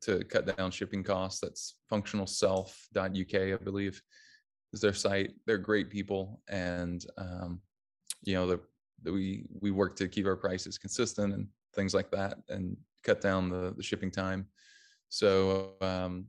to 0.01 0.25
cut 0.25 0.57
down 0.57 0.71
shipping 0.71 1.03
costs. 1.03 1.41
That's 1.41 1.75
functionalself.uk, 1.93 3.35
I 3.35 3.65
believe, 3.65 4.01
is 4.73 4.81
their 4.81 4.95
site. 4.95 5.33
They're 5.47 5.59
great 5.59 5.91
people, 5.91 6.41
and 6.49 7.05
um, 7.19 7.61
you 8.23 8.35
know, 8.35 8.47
the, 8.47 8.61
we 9.05 9.45
we 9.61 9.71
work 9.71 9.97
to 9.97 10.09
keep 10.09 10.27
our 10.27 10.37
prices 10.37 10.79
consistent 10.79 11.35
and 11.35 11.47
things 11.75 11.95
like 11.95 12.11
that, 12.11 12.39
and 12.49 12.77
cut 13.05 13.21
down 13.21 13.49
the, 13.49 13.75
the 13.77 13.83
shipping 13.83 14.11
time. 14.11 14.47
So, 15.09 15.75
um, 15.81 16.27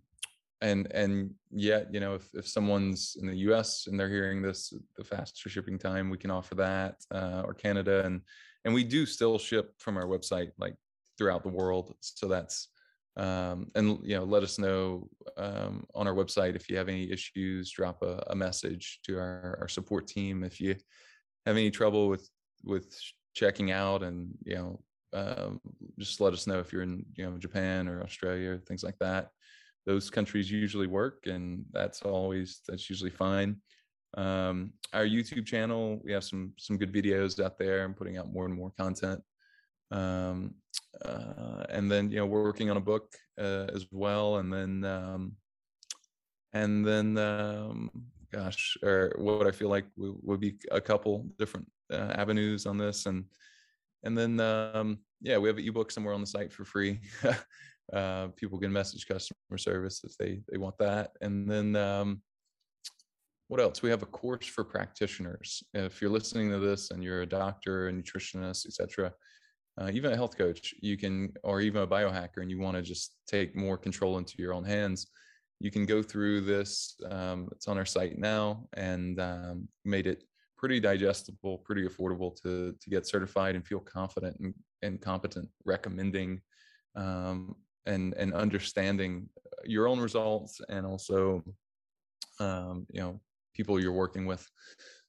and 0.61 0.91
and 0.91 1.33
yet, 1.51 1.93
you 1.93 1.99
know, 1.99 2.15
if 2.15 2.27
if 2.33 2.47
someone's 2.47 3.17
in 3.19 3.27
the 3.27 3.37
U.S. 3.37 3.87
and 3.87 3.99
they're 3.99 4.09
hearing 4.09 4.41
this, 4.41 4.73
the 4.95 5.03
faster 5.03 5.49
shipping 5.49 5.77
time, 5.77 6.09
we 6.09 6.17
can 6.17 6.31
offer 6.31 6.55
that, 6.55 6.95
uh, 7.13 7.43
or 7.45 7.53
Canada, 7.53 8.03
and 8.05 8.21
and 8.65 8.73
we 8.73 8.83
do 8.83 9.05
still 9.05 9.37
ship 9.37 9.73
from 9.79 9.97
our 9.97 10.05
website 10.05 10.51
like 10.57 10.75
throughout 11.17 11.43
the 11.43 11.49
world. 11.49 11.95
So 12.01 12.27
that's 12.27 12.69
um, 13.17 13.71
and 13.73 13.99
you 14.03 14.15
know 14.15 14.23
let 14.23 14.43
us 14.43 14.59
know 14.59 15.09
um, 15.37 15.85
on 15.95 16.07
our 16.07 16.13
website 16.13 16.55
if 16.55 16.69
you 16.69 16.77
have 16.77 16.87
any 16.87 17.11
issues 17.11 17.71
drop 17.71 18.03
a, 18.03 18.23
a 18.27 18.35
message 18.35 18.99
to 19.05 19.17
our, 19.17 19.57
our, 19.59 19.67
support 19.67 20.07
team 20.07 20.43
if 20.43 20.61
you 20.61 20.75
have 21.47 21.57
any 21.57 21.71
trouble 21.71 22.09
with 22.09 22.29
with 22.67 22.99
checking 23.33 23.71
out 23.71 24.03
and 24.03 24.29
you 24.43 24.55
know 24.55 24.79
um, 25.13 25.61
just 25.97 26.19
let 26.19 26.33
us 26.33 26.47
know 26.47 26.59
if 26.59 26.73
you're 26.73 26.81
in 26.81 27.05
you 27.15 27.25
know 27.25 27.37
japan 27.37 27.87
or 27.87 28.03
australia 28.03 28.51
or 28.51 28.57
things 28.59 28.83
like 28.83 28.97
that. 28.99 29.29
Those 29.85 30.09
countries 30.09 30.51
usually 30.51 30.87
work 30.87 31.27
and 31.27 31.63
that's 31.71 32.01
always 32.01 32.61
that's 32.67 32.89
usually 32.89 33.09
fine. 33.09 33.57
Um, 34.15 34.73
our 34.93 35.05
youtube 35.05 35.45
channel 35.45 35.99
we 36.03 36.11
have 36.13 36.23
some 36.23 36.53
some 36.57 36.77
good 36.77 36.93
videos 36.93 37.43
out 37.43 37.57
there 37.57 37.85
and 37.85 37.95
putting 37.95 38.17
out 38.17 38.31
more 38.31 38.45
and 38.45 38.53
more 38.53 38.71
content. 38.77 39.21
Um, 39.91 40.55
uh, 41.05 41.63
and 41.69 41.89
then 41.89 42.11
you 42.11 42.17
know 42.17 42.25
we're 42.25 42.43
working 42.43 42.69
on 42.69 42.77
a 42.77 42.81
book 42.81 43.13
uh, 43.39 43.67
as 43.73 43.85
well. 43.91 44.37
And 44.37 44.51
then 44.51 44.83
um, 44.83 45.37
and 46.53 46.85
then 46.85 47.17
um, 47.17 47.89
gosh 48.31 48.77
or 48.83 49.13
what 49.17 49.47
i 49.47 49.51
feel 49.51 49.69
like 49.69 49.85
would 49.95 50.39
be 50.39 50.55
a 50.71 50.81
couple 50.81 51.25
different 51.37 51.67
uh, 51.91 52.13
avenues 52.15 52.65
on 52.65 52.77
this. 52.77 53.05
And 53.05 53.25
and 54.03 54.17
then 54.17 54.39
um, 54.39 54.99
yeah 55.21 55.37
we 55.37 55.49
have 55.49 55.57
an 55.57 55.67
ebook 55.67 55.91
somewhere 55.91 56.13
on 56.13 56.21
the 56.21 56.27
site 56.27 56.51
for 56.51 56.65
free. 56.65 56.99
Uh, 57.93 58.27
people 58.35 58.59
can 58.59 58.69
message 58.69 59.07
customer 59.07 59.57
service 59.57 60.01
if 60.03 60.11
they 60.17 60.41
they 60.51 60.57
want 60.57 60.77
that. 60.77 61.11
And 61.21 61.49
then 61.49 61.73
um, 61.77 62.21
what 63.47 63.61
else? 63.61 63.81
We 63.81 63.89
have 63.89 64.03
a 64.03 64.07
course 64.07 64.45
for 64.45 64.65
practitioners. 64.65 65.63
If 65.73 66.01
you're 66.01 66.11
listening 66.11 66.49
to 66.49 66.59
this 66.59 66.91
and 66.91 67.01
you're 67.01 67.21
a 67.21 67.25
doctor 67.25 67.87
a 67.87 67.93
nutritionist 67.93 68.67
etc 68.67 69.13
uh, 69.79 69.89
even 69.93 70.11
a 70.11 70.15
health 70.15 70.37
coach, 70.37 70.73
you 70.81 70.97
can, 70.97 71.31
or 71.43 71.61
even 71.61 71.83
a 71.83 71.87
biohacker, 71.87 72.37
and 72.37 72.49
you 72.49 72.59
want 72.59 72.75
to 72.75 72.81
just 72.81 73.15
take 73.27 73.55
more 73.55 73.77
control 73.77 74.17
into 74.17 74.35
your 74.39 74.53
own 74.53 74.63
hands, 74.63 75.07
you 75.59 75.71
can 75.71 75.85
go 75.85 76.01
through 76.01 76.41
this. 76.41 76.95
Um, 77.09 77.47
it's 77.51 77.67
on 77.67 77.77
our 77.77 77.85
site 77.85 78.17
now, 78.17 78.67
and 78.73 79.19
um, 79.19 79.67
made 79.85 80.07
it 80.07 80.23
pretty 80.57 80.79
digestible, 80.79 81.59
pretty 81.59 81.87
affordable 81.87 82.35
to 82.41 82.75
to 82.79 82.89
get 82.89 83.07
certified 83.07 83.55
and 83.55 83.65
feel 83.65 83.79
confident 83.79 84.37
and, 84.39 84.53
and 84.81 85.01
competent 85.01 85.49
recommending 85.65 86.41
um, 86.95 87.55
and 87.85 88.13
and 88.15 88.33
understanding 88.33 89.29
your 89.63 89.87
own 89.87 89.99
results 89.99 90.61
and 90.69 90.85
also 90.85 91.43
um, 92.39 92.85
you 92.91 93.01
know 93.01 93.19
people 93.53 93.79
you're 93.79 93.91
working 93.91 94.25
with. 94.25 94.47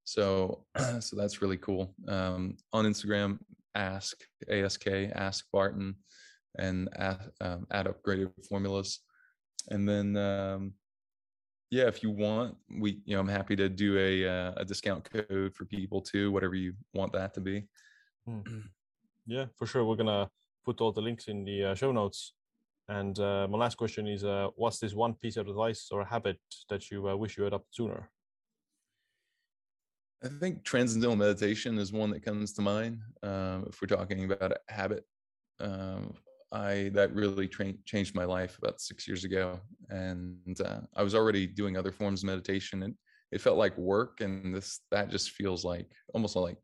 So 0.04 0.64
so 1.00 1.16
that's 1.16 1.42
really 1.42 1.58
cool. 1.58 1.94
Um, 2.06 2.56
on 2.72 2.84
Instagram, 2.84 3.38
ask 3.74 4.16
ask 4.50 4.86
ask 4.86 5.44
barton 5.52 5.96
and 6.58 6.88
add, 6.96 7.20
um, 7.40 7.66
add 7.70 7.86
upgraded 7.86 8.32
formulas 8.48 9.00
and 9.70 9.88
then 9.88 10.16
um, 10.16 10.72
yeah 11.70 11.86
if 11.86 12.02
you 12.02 12.10
want 12.10 12.56
we 12.80 13.00
you 13.04 13.14
know 13.14 13.20
i'm 13.20 13.28
happy 13.28 13.54
to 13.54 13.68
do 13.68 13.98
a 13.98 14.26
uh, 14.26 14.52
a 14.56 14.64
discount 14.64 15.08
code 15.10 15.54
for 15.54 15.64
people 15.64 16.00
too 16.00 16.32
whatever 16.32 16.54
you 16.54 16.72
want 16.94 17.12
that 17.12 17.34
to 17.34 17.40
be 17.40 17.64
hmm. 18.26 18.40
yeah 19.26 19.46
for 19.56 19.66
sure 19.66 19.84
we're 19.84 19.96
gonna 19.96 20.28
put 20.64 20.80
all 20.80 20.92
the 20.92 21.00
links 21.00 21.28
in 21.28 21.44
the 21.44 21.64
uh, 21.64 21.74
show 21.74 21.92
notes 21.92 22.34
and 22.88 23.18
uh, 23.18 23.46
my 23.50 23.58
last 23.58 23.76
question 23.76 24.06
is 24.06 24.24
uh, 24.24 24.48
what's 24.56 24.78
this 24.78 24.94
one 24.94 25.12
piece 25.14 25.36
of 25.36 25.46
advice 25.46 25.88
or 25.90 26.04
habit 26.04 26.38
that 26.70 26.90
you 26.90 27.08
uh, 27.08 27.14
wish 27.14 27.36
you 27.36 27.44
had 27.44 27.54
up 27.54 27.64
sooner 27.70 28.10
I 30.24 30.28
think 30.28 30.64
transcendental 30.64 31.14
meditation 31.14 31.78
is 31.78 31.92
one 31.92 32.10
that 32.10 32.24
comes 32.24 32.52
to 32.54 32.62
mind 32.62 32.98
um, 33.22 33.66
if 33.68 33.80
we're 33.80 33.96
talking 33.96 34.24
about 34.24 34.50
a 34.52 34.72
habit. 34.72 35.04
um, 35.60 36.12
I 36.52 36.90
that 36.94 37.14
really 37.14 37.48
tra- 37.48 37.74
changed 37.84 38.14
my 38.14 38.24
life 38.24 38.58
about 38.58 38.80
six 38.80 39.06
years 39.06 39.24
ago, 39.24 39.60
and 39.90 40.58
uh, 40.64 40.80
I 40.96 41.02
was 41.02 41.14
already 41.14 41.46
doing 41.46 41.76
other 41.76 41.92
forms 41.92 42.22
of 42.22 42.28
meditation, 42.28 42.82
and 42.84 42.94
it 43.32 43.40
felt 43.40 43.58
like 43.58 43.76
work, 43.76 44.20
and 44.20 44.54
this 44.54 44.80
that 44.90 45.10
just 45.10 45.32
feels 45.32 45.64
like 45.64 45.86
almost 46.14 46.36
like 46.36 46.56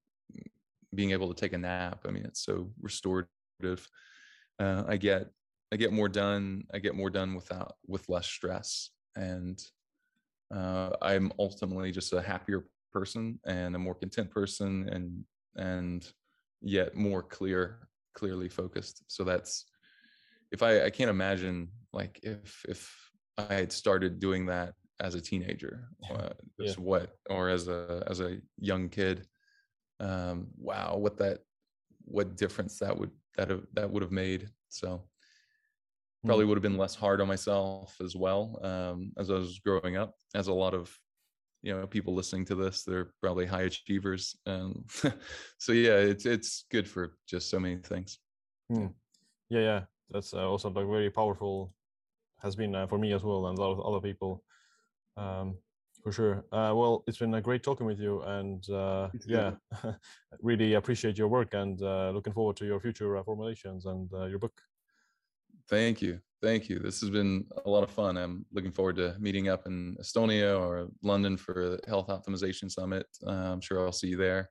being 0.95 1.11
able 1.11 1.33
to 1.33 1.39
take 1.39 1.53
a 1.53 1.59
nap. 1.59 2.05
I 2.07 2.11
mean, 2.11 2.25
it's 2.25 2.45
so 2.45 2.71
restorative. 2.81 3.29
Uh, 4.59 4.85
I 4.87 4.97
get 4.97 5.29
I 5.73 5.77
get 5.77 5.93
more 5.93 6.09
done. 6.09 6.65
I 6.73 6.79
get 6.79 6.95
more 6.95 7.11
done 7.11 7.35
without 7.35 7.75
with 7.87 8.09
less 8.09 8.27
stress, 8.27 8.91
and 9.17 9.61
uh, 10.55 10.91
I'm 11.03 11.33
ultimately 11.39 11.93
just 11.93 12.13
a 12.13 12.23
happier 12.23 12.65
person 12.93 13.39
and 13.45 13.75
a 13.75 13.79
more 13.79 13.95
content 13.95 14.31
person, 14.31 14.89
and 14.89 15.25
and 15.57 16.11
yet 16.63 16.95
more 16.95 17.23
clear, 17.23 17.89
clearly 18.15 18.49
focused. 18.49 19.03
So 19.09 19.25
that's 19.25 19.67
if 20.55 20.63
I 20.63 20.85
I 20.85 20.91
can't 20.91 21.11
imagine 21.11 21.69
like 21.93 22.21
if 22.23 22.65
if 22.69 22.81
I 23.37 23.55
had 23.55 23.73
started 23.73 24.21
doing 24.21 24.47
that 24.47 24.75
as 25.01 25.17
a 25.17 25.21
teenager, 25.21 25.89
uh, 26.09 26.31
yeah. 26.59 26.73
what 26.79 27.11
or 27.29 27.49
as 27.49 27.67
a 27.67 28.05
as 28.07 28.21
a 28.21 28.39
young 28.59 28.89
kid, 28.89 29.27
um, 29.99 30.47
wow, 30.57 30.97
what 30.97 31.19
that 31.19 31.41
what 32.05 32.37
difference 32.37 32.79
that 32.79 32.97
would 32.97 33.11
that 33.37 33.51
have, 33.51 33.63
that 33.75 33.91
would 33.91 34.03
have 34.03 34.13
made. 34.13 34.49
So 34.69 35.03
probably 36.25 36.45
mm. 36.45 36.49
would 36.49 36.59
have 36.59 36.63
been 36.63 36.79
less 36.79 36.95
hard 36.95 37.21
on 37.21 37.27
myself 37.27 37.97
as 38.01 38.15
well 38.15 38.61
um, 38.63 39.13
as 39.19 39.31
I 39.31 39.35
was 39.35 39.59
growing 39.59 39.97
up. 39.97 40.15
As 40.37 40.47
a 40.47 40.55
lot 40.55 40.73
of 40.73 40.97
you 41.63 41.75
know 41.75 41.85
people 41.89 42.15
listening 42.15 42.45
to 42.47 42.55
this, 42.55 42.85
they're 42.85 43.11
probably 43.21 43.47
high 43.47 43.63
achievers. 43.63 44.37
Um, 44.47 44.85
so 45.59 45.73
yeah, 45.73 45.97
it's 45.97 46.27
it's 46.27 46.67
good 46.71 46.89
for 46.89 47.17
just 47.29 47.51
so 47.51 47.59
many 47.59 47.79
things. 47.79 48.21
Mm. 48.71 48.95
Yeah, 49.51 49.61
yeah, 49.61 49.81
that's 50.11 50.35
uh, 50.35 50.49
also 50.49 50.71
like 50.71 50.87
very 50.87 51.11
powerful. 51.11 51.73
Has 52.43 52.57
been 52.57 52.75
uh, 52.75 52.87
for 52.87 52.99
me 52.99 53.13
as 53.13 53.23
well, 53.23 53.47
and 53.47 53.59
a 53.59 53.61
lot 53.61 53.73
of 53.73 53.81
other 53.81 54.01
people. 54.01 54.43
Um, 55.17 55.57
for 56.05 56.13
sure. 56.13 56.45
Uh, 56.53 56.73
well, 56.77 57.03
it's 57.07 57.19
been 57.19 57.35
a 57.35 57.41
great 57.41 57.63
talking 57.63 57.87
with 57.87 57.99
you, 57.99 58.21
and 58.23 58.69
uh, 58.69 59.09
yeah, 59.27 59.53
really 60.43 60.75
appreciate 60.75 61.17
your 61.17 61.29
work, 61.29 61.55
and 61.55 61.81
uh, 61.83 62.11
looking 62.11 62.35
forward 62.35 62.57
to 62.57 62.67
your 62.67 62.79
future 62.79 63.17
uh, 63.17 63.25
formulations 63.25 63.87
and 63.87 64.13
uh, 64.13 64.27
your 64.27 64.39
book. 64.39 64.53
Thank 65.71 66.03
you, 66.03 66.21
thank 66.43 66.69
you. 66.69 66.79
This 66.79 67.01
has 67.01 67.09
been 67.09 67.47
a 67.65 67.71
lot 67.71 67.85
of 67.85 67.91
fun. 67.91 68.19
I'm 68.19 68.45
looking 68.53 68.71
forward 68.71 68.97
to 68.97 69.17
meeting 69.19 69.49
up 69.49 69.67
in 69.67 69.97
Estonia 69.99 70.61
or 70.61 70.89
London 71.03 71.39
for 71.39 71.55
the 71.55 71.89
Health 71.89 72.09
Optimization 72.09 72.71
Summit. 72.71 73.07
Uh, 73.27 73.31
I'm 73.31 73.63
sure 73.63 73.81
I'll 73.81 73.91
see 73.91 74.09
you 74.09 74.19
there, 74.19 74.51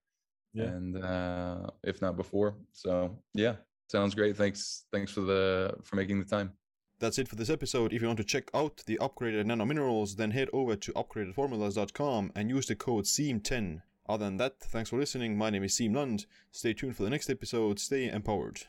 yeah. 0.56 0.64
and 0.64 1.70
if 1.84 2.02
not 2.02 2.18
before. 2.18 2.56
So 2.72 3.20
yeah, 3.36 3.58
sounds 3.94 4.16
great. 4.16 4.36
Thanks, 4.36 4.86
thanks 4.92 5.12
for 5.12 5.22
the 5.22 5.76
for 5.84 5.96
making 5.96 6.20
the 6.20 6.26
time. 6.26 6.54
That's 7.00 7.20
it 7.20 7.28
for 7.28 7.36
this 7.36 7.50
episode. 7.50 7.94
If 7.94 8.02
you 8.02 8.08
want 8.08 8.18
to 8.18 8.24
check 8.24 8.50
out 8.54 8.84
the 8.86 8.98
upgraded 8.98 9.46
nano 9.46 9.66
minerals, 9.66 10.16
then 10.16 10.32
head 10.32 10.50
over 10.52 10.76
to 10.76 10.92
upgradedformulas.com 10.94 12.32
and 12.36 12.50
use 12.50 12.66
the 12.68 12.76
code 12.76 13.06
SIIM10. 13.06 13.82
Other 14.10 14.26
than 14.26 14.38
that, 14.38 14.60
thanks 14.60 14.90
for 14.90 14.98
listening. 15.00 15.38
My 15.38 15.50
name 15.50 15.64
is 15.64 15.74
Siim 15.74 15.96
Land. 15.96 16.26
Stay 16.52 16.74
tuned 16.74 16.96
for 16.96 17.04
the 17.04 17.10
next 17.10 17.30
episode. 17.30 17.80
Stay 17.80 18.10
empowered. 18.10 18.64